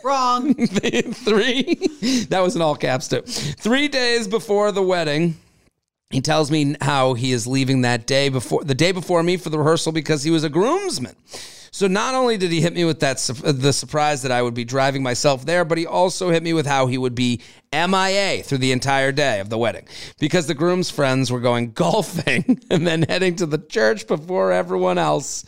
Wrong. 0.04 0.54
Three. 0.66 1.74
That 2.28 2.40
was 2.42 2.54
in 2.54 2.60
all 2.62 2.76
caps 2.76 3.08
too. 3.08 3.22
Three 3.22 3.88
days 3.88 4.28
before 4.28 4.72
the 4.72 4.82
wedding, 4.82 5.36
he 6.10 6.20
tells 6.20 6.50
me 6.50 6.76
how 6.80 7.14
he 7.14 7.32
is 7.32 7.46
leaving 7.46 7.82
that 7.82 8.06
day 8.06 8.28
before 8.28 8.62
the 8.64 8.74
day 8.74 8.92
before 8.92 9.22
me 9.22 9.36
for 9.36 9.50
the 9.50 9.58
rehearsal 9.58 9.92
because 9.92 10.22
he 10.22 10.30
was 10.30 10.44
a 10.44 10.48
groomsman. 10.48 11.16
So 11.74 11.88
not 11.88 12.14
only 12.14 12.36
did 12.36 12.52
he 12.52 12.60
hit 12.60 12.72
me 12.72 12.84
with 12.84 13.00
that 13.00 13.16
the 13.44 13.72
surprise 13.72 14.22
that 14.22 14.30
I 14.30 14.42
would 14.42 14.54
be 14.54 14.64
driving 14.64 15.02
myself 15.02 15.44
there, 15.44 15.64
but 15.64 15.76
he 15.76 15.86
also 15.88 16.30
hit 16.30 16.40
me 16.44 16.52
with 16.52 16.66
how 16.66 16.86
he 16.86 16.96
would 16.96 17.16
be 17.16 17.40
MIA 17.72 18.44
through 18.44 18.58
the 18.58 18.70
entire 18.70 19.10
day 19.10 19.40
of 19.40 19.48
the 19.48 19.58
wedding 19.58 19.88
because 20.20 20.46
the 20.46 20.54
groom's 20.54 20.88
friends 20.88 21.32
were 21.32 21.40
going 21.40 21.72
golfing 21.72 22.60
and 22.70 22.86
then 22.86 23.02
heading 23.02 23.34
to 23.36 23.46
the 23.46 23.58
church 23.58 24.06
before 24.06 24.52
everyone 24.52 24.98
else. 24.98 25.44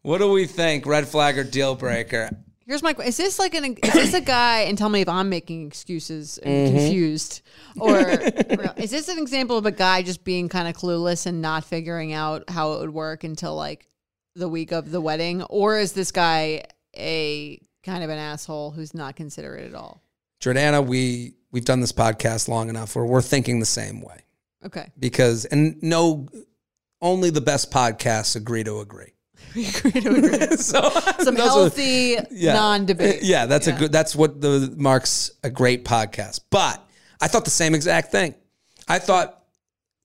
What 0.00 0.18
do 0.18 0.30
we 0.32 0.46
think? 0.46 0.86
Red 0.86 1.06
flag 1.06 1.36
or 1.36 1.44
deal 1.44 1.74
breaker? 1.74 2.30
Here's 2.66 2.82
my 2.82 2.92
question: 2.92 3.08
Is 3.10 3.16
this 3.16 3.38
like 3.38 3.54
an 3.54 3.64
is 3.64 3.92
this 3.92 4.14
a 4.14 4.20
guy? 4.20 4.60
And 4.62 4.76
tell 4.78 4.88
me 4.88 5.00
if 5.02 5.08
I'm 5.08 5.28
making 5.28 5.66
excuses 5.66 6.38
and 6.38 6.68
Mm-hmm. 6.68 6.76
confused, 6.76 7.42
or 7.78 7.98
is 8.76 8.90
this 8.90 9.08
an 9.08 9.18
example 9.18 9.58
of 9.58 9.66
a 9.66 9.72
guy 9.72 10.02
just 10.02 10.24
being 10.24 10.48
kind 10.48 10.68
of 10.68 10.74
clueless 10.74 11.26
and 11.26 11.42
not 11.42 11.64
figuring 11.64 12.12
out 12.12 12.48
how 12.48 12.72
it 12.74 12.80
would 12.80 12.94
work 12.94 13.24
until 13.24 13.54
like 13.54 13.86
the 14.34 14.48
week 14.48 14.72
of 14.72 14.90
the 14.90 15.00
wedding, 15.00 15.42
or 15.44 15.78
is 15.78 15.92
this 15.92 16.10
guy 16.10 16.62
a 16.96 17.60
kind 17.82 18.02
of 18.02 18.10
an 18.10 18.18
asshole 18.18 18.70
who's 18.70 18.94
not 18.94 19.14
considerate 19.16 19.66
at 19.68 19.74
all? 19.74 20.00
Jordana, 20.40 20.84
we 20.84 21.34
we've 21.52 21.64
done 21.64 21.80
this 21.80 21.92
podcast 21.92 22.48
long 22.48 22.68
enough 22.68 22.96
where 22.96 23.04
we're 23.04 23.22
thinking 23.22 23.60
the 23.60 23.66
same 23.66 24.00
way 24.00 24.20
Okay, 24.64 24.90
because 24.98 25.44
and 25.44 25.80
no, 25.82 26.26
only 27.02 27.30
the 27.30 27.40
best 27.40 27.70
podcasts 27.70 28.34
agree 28.36 28.64
to 28.64 28.80
agree. 28.80 29.12
We 29.54 29.66
agree 29.76 29.90
to 29.92 30.08
agree. 30.16 30.56
so 30.56 30.90
Some 31.20 31.34
those 31.34 31.46
are- 31.48 31.50
healthy 31.50 32.16
non-debate. 32.30 33.22
Yeah, 33.22 33.46
that's 33.46 33.66
Yeah. 33.66 33.76
a 33.76 33.78
good. 33.78 33.92
That's 33.92 34.14
what 34.16 34.40
the 34.40 34.72
marks 34.76 35.30
a 35.42 35.50
great 35.50 35.84
podcast. 35.84 36.40
But 36.50 36.82
I 37.20 37.28
thought 37.28 37.44
the 37.44 37.50
same 37.50 37.74
exact 37.74 38.10
thing. 38.12 38.34
I 38.88 38.98
thought 38.98 39.42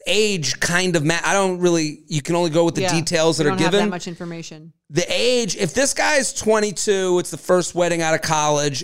age 0.08 0.60
kind 0.60 0.96
of. 0.96 1.04
Ma- 1.04 1.20
I 1.24 1.34
don't 1.34 1.60
really. 1.60 2.00
You 2.08 2.22
can 2.22 2.36
only 2.36 2.50
go 2.52 2.64
with 2.66 2.76
the 2.76 2.82
Yeah. 2.82 2.94
details 2.94 3.38
that 3.38 3.44
We 3.44 3.48
are 3.50 3.52
don't 3.52 3.60
have 3.62 3.72
given. 3.72 3.86
that 3.88 3.92
much 3.92 4.08
information. 4.08 4.74
the 4.90 5.06
age. 5.08 5.56
If 5.56 5.74
this 5.74 5.94
guy's 5.94 6.34
22, 6.34 7.20
it's 7.20 7.30
the 7.32 7.38
first 7.38 7.76
wedding 7.76 8.02
out 8.02 8.14
of 8.16 8.22
college. 8.22 8.84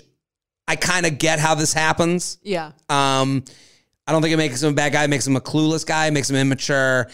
I 0.67 0.75
kind 0.75 1.05
of 1.05 1.17
get 1.19 1.39
how 1.39 1.55
this 1.55 1.73
happens. 1.73 2.37
Yeah, 2.43 2.71
Um, 2.89 3.43
I 4.07 4.11
don't 4.11 4.21
think 4.21 4.33
it 4.33 4.37
makes 4.37 4.61
him 4.63 4.69
a 4.69 4.73
bad 4.73 4.93
guy. 4.93 5.03
It 5.03 5.09
makes 5.09 5.25
him 5.25 5.35
a 5.35 5.41
clueless 5.41 5.85
guy. 5.85 6.07
It 6.07 6.11
makes 6.11 6.29
him 6.29 6.35
immature. 6.35 7.09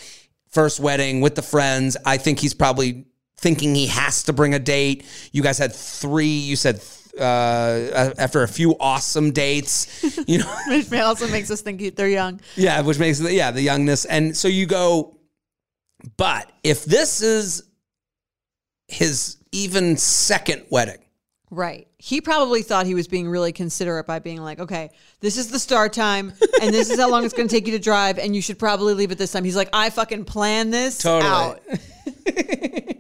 First 0.50 0.80
wedding 0.80 1.22
with 1.22 1.36
the 1.36 1.42
friends. 1.42 1.96
I 2.06 2.18
think 2.18 2.40
he's 2.40 2.54
probably 2.54 3.06
thinking 3.42 3.76
he 3.76 3.88
has 3.88 4.24
to 4.24 4.34
bring 4.34 4.54
a 4.54 4.60
date. 4.60 5.06
You 5.32 5.42
guys 5.42 5.58
had 5.58 5.74
three. 5.74 6.26
You 6.26 6.56
said 6.56 6.82
uh, 7.20 8.14
after 8.18 8.44
a 8.44 8.48
few 8.48 8.76
awesome 8.80 9.32
dates. 9.32 9.88
You 10.28 10.38
know, 10.40 10.56
which 10.68 10.92
also 10.94 11.28
makes 11.28 11.50
us 11.52 11.62
think 11.62 11.96
they're 11.96 12.08
young. 12.08 12.40
yeah, 12.56 12.80
which 12.82 13.00
makes 13.00 13.20
yeah 13.20 13.52
the 13.52 13.62
youngness. 13.62 14.06
And 14.06 14.38
so 14.38 14.48
you 14.48 14.66
go. 14.66 15.18
But 16.18 16.52
if 16.64 16.86
this 16.86 17.22
is 17.22 17.64
his 18.88 19.38
even 19.52 19.98
second 19.98 20.66
wedding, 20.70 21.00
Right. 21.54 21.86
He 21.98 22.22
probably 22.22 22.62
thought 22.62 22.86
he 22.86 22.96
was 22.96 23.10
being 23.10 23.28
really 23.28 23.52
considerate 23.52 24.08
by 24.08 24.20
being 24.20 24.42
like, 24.42 24.60
okay, 24.60 24.90
this 25.20 25.38
is 25.38 25.52
the 25.52 25.60
start 25.60 25.92
time 25.92 26.32
and 26.62 26.74
this 26.74 26.90
is 26.90 26.98
how 26.98 27.10
long 27.10 27.26
it's 27.26 27.34
going 27.34 27.50
to 27.50 27.54
take 27.54 27.68
you 27.68 27.74
to 27.74 27.80
drive 27.80 28.18
and 28.20 28.34
you 28.34 28.42
should 28.42 28.58
probably 28.58 28.94
leave 28.94 29.12
at 29.12 29.18
this 29.18 29.34
time. 29.34 29.44
He's 29.44 29.56
like, 29.58 29.68
I 29.74 29.90
fucking 29.90 30.24
plan 30.24 30.70
this 30.70 30.98
Totally. 30.98 31.30
out. 31.30 31.60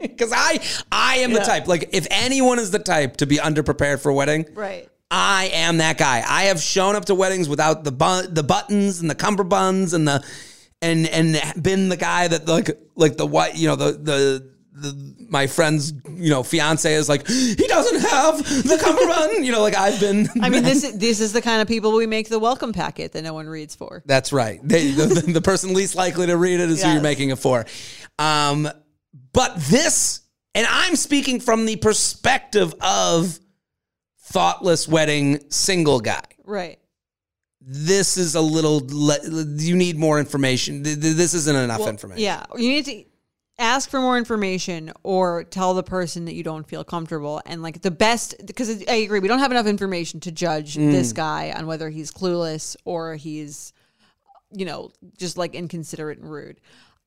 because 0.01 0.33
I 0.35 0.59
I 0.91 1.17
am 1.19 1.31
the 1.31 1.39
type 1.39 1.67
like 1.67 1.89
if 1.93 2.05
anyone 2.11 2.59
is 2.59 2.71
the 2.71 2.79
type 2.79 3.17
to 3.17 3.25
be 3.25 3.37
underprepared 3.37 4.01
for 4.01 4.09
a 4.09 4.13
wedding, 4.13 4.45
Right. 4.53 4.89
I 5.09 5.49
am 5.53 5.77
that 5.77 5.97
guy. 5.97 6.23
I 6.27 6.43
have 6.43 6.61
shown 6.61 6.95
up 6.95 7.05
to 7.05 7.15
weddings 7.15 7.49
without 7.49 7.83
the 7.85 7.91
bun, 7.91 8.33
the 8.33 8.43
buttons 8.43 9.01
and 9.01 9.09
the 9.09 9.15
cummerbunds 9.15 9.93
and 9.93 10.07
the 10.07 10.25
and 10.81 11.07
and 11.07 11.63
been 11.63 11.89
the 11.89 11.97
guy 11.97 12.27
that 12.27 12.47
like 12.47 12.77
like 12.95 13.15
the 13.17 13.25
what 13.25 13.57
you 13.57 13.67
know 13.67 13.75
the 13.77 13.91
the. 13.93 14.51
The, 14.81 15.15
my 15.29 15.47
friend's, 15.47 15.93
you 16.09 16.29
know, 16.29 16.43
fiance 16.43 16.93
is 16.93 17.07
like, 17.07 17.27
he 17.27 17.67
doesn't 17.67 18.01
have 18.01 18.37
the 18.67 18.77
cummerbund. 18.81 19.45
you 19.45 19.51
know, 19.51 19.61
like 19.61 19.75
I've 19.75 19.99
been. 19.99 20.27
I 20.41 20.49
mean, 20.49 20.63
this 20.63 20.83
is, 20.87 20.97
this 20.97 21.19
is 21.19 21.33
the 21.33 21.41
kind 21.41 21.61
of 21.61 21.67
people 21.67 21.93
we 21.93 22.07
make 22.07 22.29
the 22.29 22.39
welcome 22.39 22.73
packet 22.73 23.11
that 23.13 23.21
no 23.23 23.33
one 23.33 23.47
reads 23.47 23.75
for. 23.75 24.01
That's 24.05 24.33
right. 24.33 24.59
They, 24.63 24.91
the, 24.91 25.05
the, 25.05 25.41
person 25.41 25.73
least 25.73 25.95
likely 25.95 26.27
to 26.27 26.37
read 26.37 26.59
it 26.59 26.69
is 26.69 26.83
who 26.83 26.91
you're 26.91 27.01
making 27.01 27.29
it 27.29 27.39
for. 27.39 27.65
Um, 28.19 28.67
but 29.33 29.55
this, 29.57 30.21
and 30.55 30.67
I'm 30.69 30.95
speaking 30.95 31.39
from 31.39 31.65
the 31.65 31.75
perspective 31.77 32.73
of 32.81 33.39
thoughtless 34.19 34.87
wedding 34.87 35.39
single 35.49 35.99
guy. 35.99 36.23
Right. 36.43 36.79
This 37.61 38.17
is 38.17 38.35
a 38.35 38.41
little. 38.41 38.81
Le- 38.89 39.19
you 39.57 39.75
need 39.75 39.97
more 39.97 40.19
information. 40.19 40.83
Th- 40.83 40.99
th- 40.99 41.15
This 41.15 41.33
isn't 41.35 41.55
enough 41.55 41.79
Well, 41.81 41.89
information. 41.89 42.23
Yeah. 42.23 42.43
You 42.55 42.69
need 42.69 42.85
to 42.85 43.03
ask 43.59 43.89
for 43.89 43.99
more 43.99 44.17
information 44.17 44.91
or 45.03 45.43
tell 45.43 45.73
the 45.73 45.83
person 45.83 46.25
that 46.25 46.33
you 46.33 46.43
don't 46.43 46.67
feel 46.67 46.83
comfortable. 46.83 47.41
And 47.45 47.61
like 47.61 47.81
the 47.81 47.91
best, 47.91 48.35
because 48.45 48.83
I 48.87 48.95
agree, 48.95 49.19
we 49.19 49.27
don't 49.27 49.39
have 49.39 49.51
enough 49.51 49.67
information 49.67 50.19
to 50.21 50.31
judge 50.31 50.75
Mm. 50.75 50.91
this 50.91 51.13
guy 51.13 51.51
on 51.51 51.67
whether 51.67 51.89
he's 51.89 52.11
clueless 52.11 52.75
or 52.85 53.15
he's, 53.15 53.73
you 54.51 54.65
know, 54.65 54.91
just 55.17 55.37
like 55.37 55.53
inconsiderate 55.53 56.17
and 56.19 56.29
rude. 56.31 56.59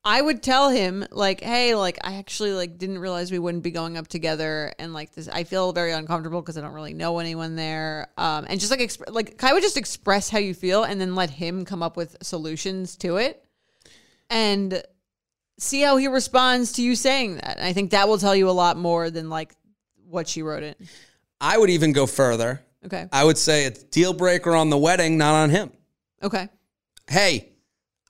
I 0.07 0.21
would 0.21 0.43
tell 0.43 0.69
him 0.69 1.03
like, 1.11 1.41
hey, 1.41 1.73
like 1.73 1.97
I 2.03 2.17
actually 2.17 2.53
like 2.53 2.77
didn't 2.77 2.99
realize 2.99 3.31
we 3.31 3.39
wouldn't 3.39 3.63
be 3.63 3.71
going 3.71 3.97
up 3.97 4.07
together, 4.07 4.71
and 4.77 4.93
like 4.93 5.13
this, 5.15 5.27
I 5.27 5.45
feel 5.45 5.73
very 5.73 5.93
uncomfortable 5.93 6.41
because 6.41 6.59
I 6.59 6.61
don't 6.61 6.73
really 6.73 6.93
know 6.93 7.17
anyone 7.17 7.55
there. 7.55 8.09
Um, 8.15 8.45
and 8.47 8.59
just 8.59 8.69
like 8.69 8.81
exp- 8.81 9.11
like 9.11 9.43
I 9.43 9.51
would 9.51 9.63
just 9.63 9.77
express 9.77 10.29
how 10.29 10.37
you 10.37 10.53
feel, 10.53 10.83
and 10.83 11.01
then 11.01 11.15
let 11.15 11.31
him 11.31 11.65
come 11.65 11.81
up 11.81 11.97
with 11.97 12.17
solutions 12.21 12.95
to 12.97 13.17
it, 13.17 13.43
and 14.29 14.83
see 15.57 15.81
how 15.81 15.97
he 15.97 16.07
responds 16.07 16.73
to 16.73 16.81
you 16.81 16.95
saying 16.95 17.35
that. 17.35 17.57
And 17.57 17.65
I 17.65 17.73
think 17.73 17.91
that 17.91 18.07
will 18.07 18.17
tell 18.17 18.35
you 18.35 18.49
a 18.49 18.51
lot 18.51 18.77
more 18.77 19.09
than 19.09 19.29
like 19.29 19.53
what 20.09 20.27
she 20.27 20.41
wrote 20.41 20.63
it. 20.63 20.79
I 21.39 21.57
would 21.57 21.69
even 21.69 21.93
go 21.93 22.05
further. 22.05 22.61
Okay. 22.85 23.07
I 23.11 23.23
would 23.23 23.37
say 23.37 23.65
it's 23.65 23.83
deal 23.83 24.13
breaker 24.13 24.55
on 24.55 24.69
the 24.69 24.77
wedding, 24.77 25.17
not 25.17 25.33
on 25.33 25.49
him. 25.49 25.71
Okay. 26.23 26.49
hey, 27.07 27.49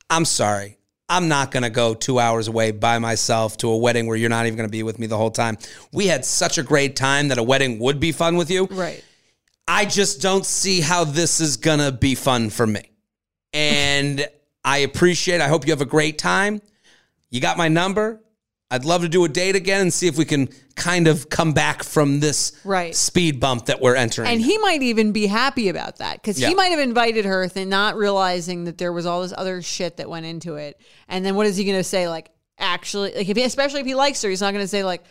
I'm 0.09 0.25
sorry. 0.25 0.77
I'm 1.07 1.27
not 1.27 1.51
going 1.51 1.63
to 1.63 1.69
go 1.69 1.93
two 1.93 2.17
hours 2.19 2.47
away 2.47 2.71
by 2.71 2.97
myself 2.97 3.57
to 3.57 3.69
a 3.69 3.77
wedding 3.77 4.07
where 4.07 4.17
you're 4.17 4.29
not 4.29 4.45
even 4.45 4.57
going 4.57 4.67
to 4.67 4.71
be 4.71 4.83
with 4.83 4.97
me 4.97 5.05
the 5.05 5.17
whole 5.17 5.31
time. 5.31 5.57
We 5.91 6.07
had 6.07 6.25
such 6.25 6.57
a 6.57 6.63
great 6.63 6.95
time 6.95 7.27
that 7.27 7.37
a 7.37 7.43
wedding 7.43 7.77
would 7.79 7.99
be 7.99 8.11
fun 8.11 8.37
with 8.37 8.49
you. 8.49 8.67
Right. 8.71 9.03
I 9.67 9.85
just 9.85 10.21
don't 10.21 10.45
see 10.45 10.81
how 10.81 11.03
this 11.03 11.39
is 11.39 11.57
going 11.57 11.79
to 11.79 11.91
be 11.91 12.15
fun 12.15 12.49
for 12.49 12.65
me. 12.65 12.91
And 13.53 14.27
I 14.63 14.79
appreciate 14.79 15.41
I 15.41 15.47
hope 15.47 15.65
you 15.65 15.71
have 15.71 15.81
a 15.81 15.85
great 15.85 16.17
time. 16.17 16.61
You 17.35 17.41
got 17.41 17.57
my 17.57 17.67
number. 17.67 18.21
I'd 18.71 18.85
love 18.85 19.01
to 19.01 19.09
do 19.09 19.25
a 19.25 19.27
date 19.29 19.57
again 19.57 19.81
and 19.81 19.93
see 19.93 20.07
if 20.07 20.17
we 20.17 20.23
can 20.23 20.47
kind 20.77 21.05
of 21.09 21.27
come 21.27 21.51
back 21.51 21.83
from 21.83 22.21
this 22.21 22.53
Right. 22.63 22.95
speed 22.95 23.41
bump 23.41 23.65
that 23.65 23.81
we're 23.81 23.95
entering. 23.95 24.29
And 24.29 24.39
he 24.39 24.57
might 24.59 24.81
even 24.81 25.11
be 25.11 25.27
happy 25.27 25.67
about 25.67 25.97
that 25.97 26.21
because 26.21 26.39
Yeah. 26.39 26.47
he 26.47 26.55
might 26.55 26.69
have 26.71 26.79
invited 26.79 27.25
her, 27.25 27.45
th- 27.49 27.67
not 27.67 27.97
realizing 27.97 28.63
that 28.63 28.77
there 28.77 28.93
was 28.93 29.05
all 29.05 29.21
this 29.21 29.33
other 29.37 29.61
shit 29.61 29.97
that 29.97 30.09
went 30.09 30.25
into 30.25 30.55
it. 30.55 30.79
And 31.09 31.25
then 31.25 31.35
what 31.35 31.45
is 31.45 31.57
he 31.57 31.65
going 31.65 31.77
to 31.77 31.83
say? 31.83 32.07
Like, 32.07 32.29
actually, 32.57 33.11
like 33.13 33.27
if 33.27 33.35
he, 33.35 33.43
especially 33.43 33.81
if 33.81 33.85
he 33.85 33.95
likes 33.95 34.21
her, 34.21 34.29
he's 34.29 34.39
not 34.39 34.53
going 34.53 34.63
to 34.63 34.67
say 34.69 34.85
like, 34.85 35.03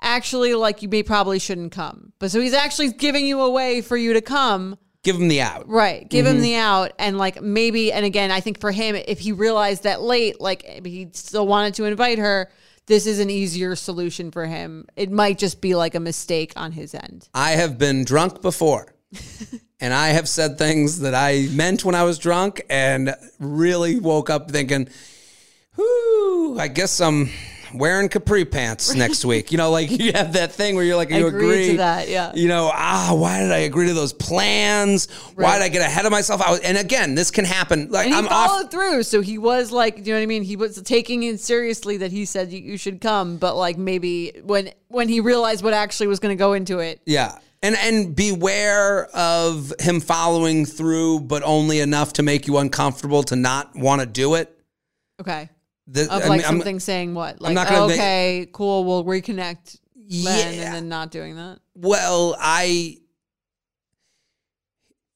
actually, 0.00 0.54
like 0.54 0.80
you 0.80 0.88
may 0.88 1.02
probably 1.02 1.38
shouldn't 1.38 1.72
come. 1.72 2.14
But 2.18 2.30
so 2.30 2.40
he's 2.40 2.54
actually 2.54 2.92
giving 2.92 3.26
you 3.26 3.42
a 3.42 3.50
way 3.50 3.82
for 3.82 3.98
you 3.98 4.14
to 4.14 4.22
come. 4.22 4.78
Give 5.04 5.16
him 5.16 5.28
the 5.28 5.40
out. 5.40 5.68
Right. 5.68 6.08
Give 6.08 6.26
Mm-hmm. 6.26 6.36
him 6.36 6.42
the 6.42 6.54
out. 6.56 6.92
And 6.98 7.18
like 7.18 7.40
maybe, 7.40 7.92
and 7.92 8.04
again, 8.04 8.30
I 8.30 8.40
think 8.40 8.60
for 8.60 8.70
him, 8.72 8.94
if 8.96 9.20
he 9.20 9.32
realized 9.32 9.84
that 9.84 10.02
late, 10.02 10.40
like 10.40 10.62
he 10.84 11.08
still 11.12 11.46
wanted 11.46 11.74
to 11.74 11.84
invite 11.84 12.18
her, 12.18 12.50
this 12.86 13.06
is 13.06 13.18
an 13.20 13.30
easier 13.30 13.76
solution 13.76 14.30
for 14.30 14.46
him. 14.46 14.86
It 14.96 15.10
might 15.10 15.38
just 15.38 15.60
be 15.60 15.74
like 15.74 15.94
a 15.94 16.00
mistake 16.00 16.52
on 16.56 16.72
his 16.72 16.94
end. 16.94 17.28
I 17.34 17.52
have 17.52 17.78
been 17.78 18.04
drunk 18.04 18.42
before. 18.42 18.94
and 19.80 19.94
I 19.94 20.08
have 20.08 20.28
said 20.28 20.58
things 20.58 21.00
that 21.00 21.14
I 21.14 21.48
meant 21.52 21.84
when 21.84 21.94
I 21.94 22.02
was 22.02 22.18
drunk 22.18 22.62
and 22.68 23.14
really 23.38 24.00
woke 24.00 24.28
up 24.30 24.50
thinking, 24.50 24.88
whoo, 25.76 26.58
I 26.58 26.68
guess 26.68 27.00
I'm 27.00 27.30
wearing 27.74 28.08
capri 28.08 28.44
pants 28.44 28.94
next 28.96 29.24
week. 29.24 29.52
You 29.52 29.58
know, 29.58 29.70
like 29.70 29.90
you 29.90 30.12
have 30.12 30.34
that 30.34 30.52
thing 30.52 30.74
where 30.74 30.84
you're 30.84 30.96
like, 30.96 31.10
you 31.10 31.26
Agreed 31.26 31.44
agree 31.44 31.66
to 31.72 31.76
that, 31.78 32.08
yeah. 32.08 32.32
You 32.34 32.48
know, 32.48 32.70
ah, 32.72 33.14
why 33.14 33.40
did 33.40 33.52
I 33.52 33.58
agree 33.58 33.86
to 33.86 33.94
those 33.94 34.12
plans? 34.12 35.10
Why 35.34 35.58
did 35.58 35.64
I 35.64 35.68
get 35.68 35.82
ahead 35.82 36.04
of 36.04 36.12
myself? 36.12 36.40
I 36.40 36.50
was, 36.50 36.60
and 36.60 36.76
again, 36.78 37.14
this 37.14 37.30
can 37.30 37.44
happen. 37.44 37.90
Like 37.90 38.12
I'm 38.12 38.26
off. 38.28 38.50
followed 38.50 38.70
through. 38.70 39.02
So 39.04 39.20
he 39.20 39.38
was 39.38 39.72
like, 39.72 39.98
you 39.98 40.12
know 40.12 40.18
what 40.18 40.22
I 40.22 40.26
mean? 40.26 40.42
He 40.42 40.56
was 40.56 40.80
taking 40.82 41.22
it 41.22 41.40
seriously 41.40 41.98
that 41.98 42.12
he 42.12 42.24
said 42.24 42.52
you, 42.52 42.60
you 42.60 42.76
should 42.76 43.00
come, 43.00 43.36
but 43.36 43.56
like 43.56 43.78
maybe 43.78 44.32
when 44.42 44.70
when 44.88 45.08
he 45.08 45.20
realized 45.20 45.62
what 45.62 45.74
actually 45.74 46.06
was 46.06 46.20
going 46.20 46.36
to 46.36 46.38
go 46.38 46.52
into 46.52 46.78
it. 46.78 47.00
Yeah. 47.04 47.38
And 47.62 47.76
and 47.76 48.14
beware 48.14 49.06
of 49.06 49.72
him 49.80 50.00
following 50.00 50.64
through, 50.64 51.20
but 51.20 51.42
only 51.42 51.80
enough 51.80 52.12
to 52.14 52.22
make 52.22 52.46
you 52.46 52.58
uncomfortable 52.58 53.24
to 53.24 53.36
not 53.36 53.74
want 53.74 54.00
to 54.00 54.06
do 54.06 54.34
it. 54.34 54.54
Okay. 55.20 55.50
The- 55.90 56.02
Of 56.04 56.10
I 56.10 56.14
like 56.16 56.22
mean, 56.30 56.40
I'm- 56.40 56.42
something 56.42 56.80
saying 56.80 57.14
what? 57.14 57.40
Like, 57.40 57.54
gonna 57.54 57.86
make- 57.88 57.98
okay, 57.98 58.48
cool, 58.52 58.84
we'll 58.84 59.04
reconnect 59.04 59.78
then, 59.94 60.54
Yeah. 60.54 60.64
and 60.66 60.74
then 60.74 60.88
not 60.88 61.10
doing 61.10 61.36
that. 61.36 61.58
Well, 61.74 62.36
I 62.38 62.98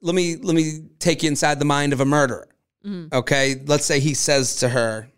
let 0.00 0.14
me 0.14 0.36
let 0.36 0.54
me 0.54 0.80
take 0.98 1.22
you 1.22 1.28
inside 1.28 1.58
the 1.58 1.64
mind 1.64 1.92
of 1.92 2.00
a 2.00 2.04
murderer. 2.04 2.48
Mm-hmm. 2.84 3.14
Okay, 3.14 3.62
let's 3.66 3.84
say 3.84 4.00
he 4.00 4.14
says 4.14 4.56
to 4.56 4.68
her, 4.68 5.08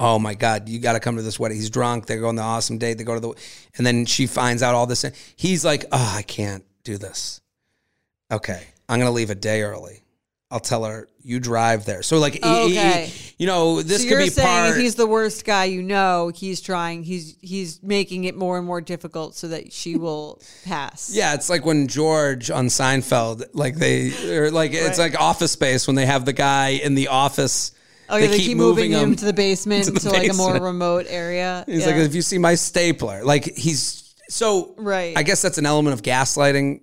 oh 0.00 0.18
my 0.18 0.34
god, 0.34 0.68
you 0.68 0.78
got 0.78 0.94
to 0.94 1.00
come 1.00 1.16
to 1.16 1.22
this 1.22 1.38
wedding. 1.38 1.58
He's 1.58 1.68
drunk. 1.70 2.06
They 2.06 2.16
go 2.16 2.28
on 2.28 2.36
the 2.36 2.42
awesome 2.42 2.78
date. 2.78 2.94
They 2.98 3.04
go 3.04 3.14
to 3.14 3.20
the, 3.20 3.32
and 3.76 3.86
then 3.86 4.06
she 4.06 4.26
finds 4.26 4.62
out 4.62 4.74
all 4.74 4.86
this. 4.86 5.04
He's 5.36 5.64
like, 5.64 5.84
oh, 5.92 6.14
I 6.16 6.22
can't 6.22 6.64
do 6.84 6.96
this. 6.96 7.40
Okay, 8.30 8.62
I'm 8.88 8.98
gonna 8.98 9.10
leave 9.10 9.30
a 9.30 9.34
day 9.34 9.62
early. 9.62 10.02
I'll 10.50 10.60
tell 10.60 10.84
her 10.84 11.08
you 11.22 11.40
drive 11.40 11.84
there. 11.84 12.02
So 12.02 12.18
like, 12.18 12.42
he- 12.42 12.74
he- 12.78 13.12
you 13.38 13.46
know, 13.46 13.82
this 13.82 14.02
so 14.02 14.08
could 14.08 14.24
be 14.24 14.30
part. 14.40 14.70
if 14.70 14.76
he's 14.76 14.94
the 14.94 15.06
worst 15.06 15.44
guy 15.44 15.64
you 15.66 15.82
know, 15.82 16.32
he's 16.34 16.60
trying. 16.62 17.02
He's 17.04 17.36
he's 17.42 17.82
making 17.82 18.24
it 18.24 18.34
more 18.34 18.56
and 18.56 18.66
more 18.66 18.80
difficult 18.80 19.34
so 19.36 19.48
that 19.48 19.72
she 19.72 19.96
will 20.04 20.40
pass. 20.64 21.10
Yeah, 21.12 21.34
it's 21.34 21.50
like 21.50 21.64
when 21.66 21.86
George 21.86 22.50
on 22.50 22.66
Seinfeld, 22.68 23.44
like 23.52 23.76
they, 23.76 24.10
or 24.36 24.50
like 24.50 24.72
it's 24.72 24.98
like 24.98 25.20
Office 25.20 25.52
Space 25.52 25.86
when 25.86 25.96
they 25.96 26.06
have 26.06 26.24
the 26.24 26.32
guy 26.32 26.68
in 26.70 26.94
the 26.94 27.08
office. 27.08 27.72
Oh, 28.10 28.16
yeah, 28.16 28.28
they, 28.28 28.38
keep, 28.38 28.56
moving, 28.56 28.90
him 28.92 29.14
to 29.16 29.24
the 29.26 29.34
basement 29.34 29.84
to 29.84 29.90
the 29.90 30.00
to 30.00 30.08
like 30.08 30.30
a 30.30 30.34
more 30.34 30.54
remote 30.54 31.04
area. 31.10 31.62
He's 31.66 31.80
Yeah. 31.80 31.88
like, 31.88 31.96
if 31.96 32.14
you 32.14 32.22
see 32.22 32.38
my 32.38 32.54
stapler, 32.54 33.22
like 33.22 33.44
he's 33.54 34.14
so. 34.30 34.74
Right. 34.78 35.14
I 35.16 35.22
guess 35.24 35.42
that's 35.42 35.58
an 35.58 35.66
element 35.66 35.92
of 35.92 36.00
gaslighting. 36.00 36.80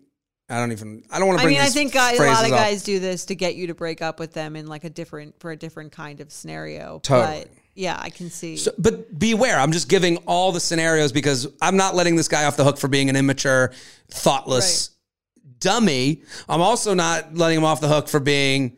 I 0.48 0.60
don't 0.60 0.72
even. 0.72 1.04
I 1.10 1.18
don't 1.18 1.28
want 1.28 1.40
to 1.40 1.46
I 1.46 1.50
mean, 1.50 1.60
I 1.60 1.70
think 1.70 1.94
guy, 1.94 2.14
a 2.14 2.18
lot 2.18 2.46
of 2.46 2.52
up. 2.52 2.58
guys 2.58 2.84
do 2.84 3.00
this 3.00 3.26
to 3.26 3.36
get 3.36 3.56
you 3.56 3.68
to 3.68 3.74
break 3.74 4.02
up 4.02 4.20
with 4.20 4.34
them 4.34 4.56
in 4.56 4.68
like 4.68 4.84
a 4.84 4.90
different 4.90 5.40
for 5.40 5.52
a 5.52 5.56
different 5.56 5.92
kind 5.92 6.22
of 6.22 6.32
scenario. 6.32 7.00
Totally. 7.00 7.46
But 7.46 7.50
yeah, 7.74 7.98
I 8.00 8.10
can 8.10 8.30
see. 8.30 8.58
So, 8.58 8.72
but 8.78 9.18
beware. 9.18 9.60
I'm 9.60 9.72
just 9.72 9.90
giving 9.90 10.18
all 10.28 10.52
the 10.52 10.60
scenarios 10.60 11.12
because 11.12 11.48
I'm 11.62 11.78
not 11.78 11.96
letting 11.96 12.16
this 12.16 12.28
guy 12.28 12.46
off 12.46 12.58
the 12.58 12.64
hook 12.64 12.78
for 12.78 12.88
being 12.88 13.10
an 13.10 13.16
immature, 13.16 13.74
thoughtless 14.10 14.92
dummy. 15.60 16.22
I'm 16.48 16.62
also 16.62 16.94
not 16.94 17.36
letting 17.36 17.58
him 17.58 17.66
off 17.66 17.82
the 17.82 17.88
hook 17.88 18.08
for 18.08 18.20
being, 18.20 18.78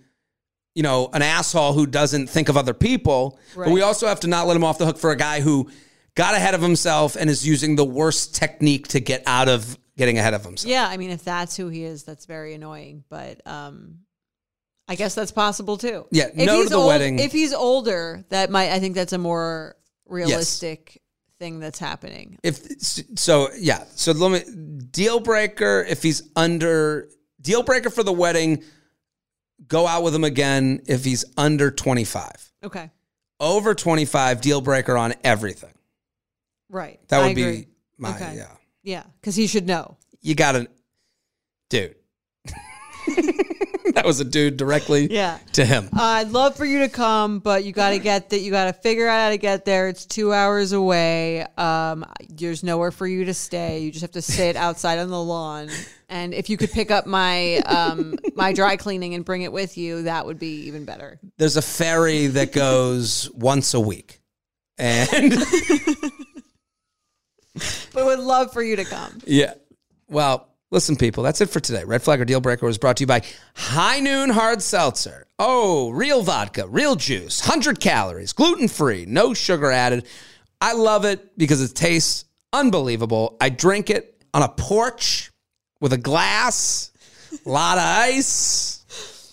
you 0.73 0.83
know, 0.83 1.09
an 1.13 1.21
asshole 1.21 1.73
who 1.73 1.85
doesn't 1.85 2.27
think 2.27 2.47
of 2.47 2.55
other 2.55 2.73
people. 2.73 3.39
But 3.55 3.69
we 3.69 3.81
also 3.81 4.07
have 4.07 4.21
to 4.21 4.27
not 4.27 4.47
let 4.47 4.55
him 4.55 4.63
off 4.63 4.77
the 4.77 4.85
hook 4.85 4.97
for 4.97 5.11
a 5.11 5.17
guy 5.17 5.41
who 5.41 5.69
got 6.15 6.33
ahead 6.33 6.53
of 6.53 6.61
himself 6.61 7.17
and 7.17 7.29
is 7.29 7.45
using 7.45 7.75
the 7.75 7.85
worst 7.85 8.35
technique 8.35 8.87
to 8.89 9.01
get 9.01 9.21
out 9.27 9.49
of 9.49 9.77
getting 9.97 10.17
ahead 10.17 10.33
of 10.33 10.43
himself. 10.45 10.69
yeah, 10.69 10.87
I 10.87 10.97
mean, 10.97 11.09
if 11.11 11.23
that's 11.23 11.57
who 11.57 11.67
he 11.69 11.83
is, 11.83 12.03
that's 12.03 12.25
very 12.25 12.53
annoying. 12.53 13.03
But 13.09 13.41
um, 13.45 13.99
I 14.87 14.95
guess 14.95 15.15
that's 15.15 15.31
possible 15.31 15.77
too. 15.77 16.05
Yeah, 16.11 16.27
if 16.27 16.35
no 16.35 16.45
to 16.45 16.53
he's 16.53 16.69
the 16.69 16.75
old- 16.77 16.87
wedding. 16.87 17.19
If 17.19 17.31
he's 17.31 17.53
older, 17.53 18.23
that 18.29 18.49
might. 18.51 18.71
I 18.71 18.79
think 18.79 18.95
that's 18.95 19.13
a 19.13 19.17
more 19.17 19.75
realistic 20.07 21.01
thing 21.39 21.59
that's 21.59 21.79
happening. 21.79 22.37
If 22.43 22.79
so, 23.19 23.49
yeah. 23.59 23.83
So 23.95 24.11
let 24.13 24.31
me 24.47 24.79
deal 24.91 25.19
breaker. 25.19 25.85
If 25.87 26.01
he's 26.03 26.23
under 26.35 27.09
deal 27.41 27.63
breaker 27.63 27.89
for 27.89 28.03
the 28.03 28.13
wedding, 28.13 28.63
go 29.67 29.85
out 29.87 30.03
with 30.03 30.15
him 30.15 30.23
again. 30.23 30.81
If 30.87 31.03
he's 31.03 31.25
under 31.37 31.69
25, 31.71 32.51
Okay, 32.63 32.89
over 33.39 33.75
25, 33.75 34.41
deal 34.41 34.61
breaker 34.61 34.97
on 34.97 35.13
everything. 35.23 35.73
right. 36.69 36.99
That 37.09 37.25
would 37.25 37.35
be 37.35 37.67
my 37.97 38.15
Okay. 38.15 38.35
yeah. 38.37 38.47
Yeah, 38.87 39.03
because 39.19 39.35
he 39.35 39.47
should 39.47 39.67
know. 39.67 39.97
You 40.21 40.33
got 40.33 40.53
to, 40.53 40.69
dude. 41.69 41.95
that 43.93 44.03
was 44.05 44.21
a 44.21 44.23
dude 44.23 44.55
directly 44.55 45.11
Yeah. 45.11 45.39
to 45.53 45.65
him. 45.65 45.89
I'd 45.91 46.29
love 46.29 46.55
for 46.55 46.63
you 46.65 46.79
to 46.79 46.87
come, 46.89 47.39
but 47.39 47.65
you 47.65 47.73
got 47.73 47.89
to 47.89 47.99
get 47.99 48.29
that. 48.29 48.39
You 48.39 48.49
got 48.49 48.65
to 48.65 48.73
figure 48.73 49.09
out 49.09 49.25
how 49.25 49.29
to 49.31 49.37
get 49.37 49.65
there. 49.65 49.89
It's 49.89 50.05
two 50.05 50.31
hours 50.31 50.71
away. 50.71 51.45
Um, 51.57 52.05
there's 52.29 52.63
nowhere 52.63 52.91
for 52.91 53.05
you 53.05 53.25
to 53.25 53.33
stay. 53.33 53.79
You 53.79 53.91
just 53.91 54.03
have 54.03 54.11
to 54.13 54.21
sit 54.21 54.55
outside 54.67 54.99
on 54.99 55.09
the 55.09 55.21
lawn. 55.21 55.67
And 56.07 56.33
if 56.33 56.49
you 56.49 56.55
could 56.55 56.71
pick 56.71 56.89
up 56.89 57.05
my 57.05 57.57
um, 57.65 58.15
my 58.35 58.53
dry 58.53 58.77
cleaning 58.77 59.15
and 59.15 59.25
bring 59.25 59.41
it 59.41 59.51
with 59.51 59.77
you, 59.77 60.03
that 60.03 60.25
would 60.25 60.39
be 60.39 60.67
even 60.67 60.85
better. 60.85 61.19
There's 61.37 61.57
a 61.57 61.61
ferry 61.61 62.27
that 62.27 62.53
goes 62.53 63.29
once 63.33 63.73
a 63.73 63.81
week, 63.81 64.21
and 64.77 65.33
But 67.93 68.05
would 68.05 68.19
love 68.19 68.53
for 68.53 68.61
you 68.61 68.75
to 68.75 68.85
come. 68.85 69.21
Yeah. 69.25 69.53
Well, 70.09 70.49
listen, 70.71 70.95
people, 70.95 71.23
that's 71.23 71.41
it 71.41 71.49
for 71.49 71.59
today. 71.59 71.83
Red 71.83 72.03
Flag 72.03 72.21
or 72.21 72.25
Deal 72.25 72.41
Breaker 72.41 72.65
was 72.65 72.77
brought 72.77 72.97
to 72.97 73.03
you 73.03 73.07
by 73.07 73.23
High 73.55 73.99
Noon 73.99 74.29
Hard 74.29 74.61
Seltzer. 74.61 75.25
Oh, 75.39 75.89
real 75.89 76.23
vodka, 76.23 76.67
real 76.67 76.95
juice, 76.95 77.41
100 77.41 77.79
calories, 77.79 78.33
gluten 78.33 78.67
free, 78.67 79.05
no 79.07 79.33
sugar 79.33 79.71
added. 79.71 80.05
I 80.61 80.73
love 80.73 81.05
it 81.05 81.37
because 81.37 81.61
it 81.61 81.75
tastes 81.75 82.25
unbelievable. 82.53 83.37
I 83.39 83.49
drink 83.49 83.89
it 83.89 84.23
on 84.33 84.43
a 84.43 84.49
porch 84.49 85.31
with 85.79 85.93
a 85.93 85.97
glass, 85.97 86.91
a 87.45 87.49
lot 87.49 87.77
of 87.77 87.83
ice. 87.83 88.76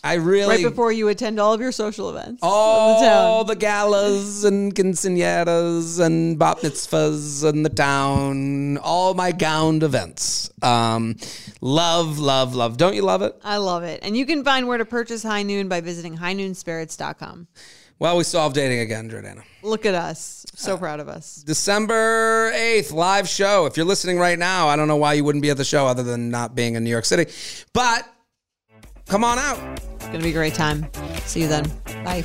I 0.05 0.15
really. 0.15 0.57
Right 0.57 0.63
before 0.63 0.93
you 0.93 1.09
attend 1.09 1.41
all 1.41 1.55
of 1.55 1.63
your 1.63 1.73
social 1.73 2.11
events. 2.11 2.41
all 2.43 3.01
the 3.01 3.07
town. 3.07 3.47
the 3.47 3.57
galas 3.57 4.45
and 4.45 4.75
quinceañeras 4.75 5.99
and 5.99 6.39
bat 6.39 6.59
mitzvahs 6.59 7.43
and 7.43 7.65
the 7.65 7.71
town, 7.71 8.77
all 8.79 9.15
my 9.15 9.33
gowned 9.33 9.83
events. 9.83 10.51
Um, 10.61 11.17
love, 11.63 12.19
love, 12.19 12.55
love. 12.55 12.77
Don't 12.77 12.95
you 12.95 13.01
love 13.01 13.23
it? 13.23 13.35
I 13.43 13.57
love 13.57 13.83
it. 13.83 14.01
And 14.03 14.15
you 14.15 14.27
can 14.27 14.45
find 14.45 14.69
where 14.69 14.77
to 14.77 14.85
purchase 14.85 15.23
High 15.23 15.43
Noon 15.43 15.69
by 15.69 15.81
visiting 15.81 16.19
highnoonspirits.com. 16.19 17.49
Well, 17.99 18.19
we 18.19 18.25
solved 18.25 18.57
dating 18.57 18.81
again, 18.81 19.09
Jordana. 19.09 19.43
Look 19.63 19.87
at 19.87 19.95
us. 19.95 20.45
So 20.55 20.77
proud 20.77 21.01
of 21.01 21.09
us. 21.09 21.37
December 21.37 22.53
8th, 22.53 22.93
live 22.93 23.27
show. 23.29 23.65
If 23.65 23.79
you're 23.79 23.87
listening 23.87 24.19
right 24.19 24.39
now, 24.39 24.69
I 24.69 24.77
don't 24.77 24.89
know 24.89 24.97
why 24.97 25.15
you 25.15 25.25
wouldn't 25.25 25.43
be 25.43 25.51
at 25.51 25.57
the 25.57 25.65
show 25.65 25.87
other 25.87 26.03
than 26.03 26.29
not 26.29 26.55
being 26.55 26.75
in 26.75 26.85
New 26.85 26.91
York 26.91 27.07
City. 27.07 27.33
But 27.73 28.07
come 29.09 29.25
on 29.25 29.39
out. 29.39 29.59
It's 29.97 30.07
going 30.07 30.19
to 30.19 30.25
be 30.25 30.31
a 30.31 30.33
great 30.33 30.55
time. 30.55 30.87
See 31.25 31.41
you 31.43 31.49
then. 31.49 31.65
Bye. 32.05 32.25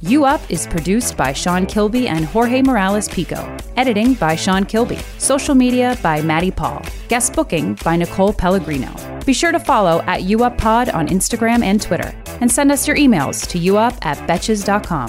U 0.00 0.24
Up 0.24 0.40
is 0.50 0.66
produced 0.66 1.16
by 1.16 1.32
Sean 1.32 1.66
Kilby 1.66 2.06
and 2.08 2.24
Jorge 2.26 2.62
Morales 2.62 3.08
Pico. 3.08 3.56
Editing 3.76 4.14
by 4.14 4.36
Sean 4.36 4.64
Kilby. 4.64 4.98
Social 5.18 5.54
media 5.54 5.98
by 6.02 6.20
Maddie 6.22 6.50
Paul. 6.50 6.82
Guest 7.08 7.34
booking 7.34 7.74
by 7.84 7.96
Nicole 7.96 8.32
Pellegrino. 8.32 8.94
Be 9.24 9.32
sure 9.32 9.52
to 9.52 9.58
follow 9.58 10.02
at 10.02 10.22
U 10.24 10.44
Up 10.44 10.56
Pod 10.58 10.90
on 10.90 11.08
Instagram 11.08 11.64
and 11.64 11.82
Twitter. 11.82 12.14
And 12.40 12.50
send 12.50 12.70
us 12.70 12.86
your 12.86 12.96
emails 12.96 13.46
to 13.48 13.58
youup 13.58 13.98
at 14.02 14.18
betches.com. 14.28 15.08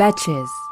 Betches. 0.00 0.69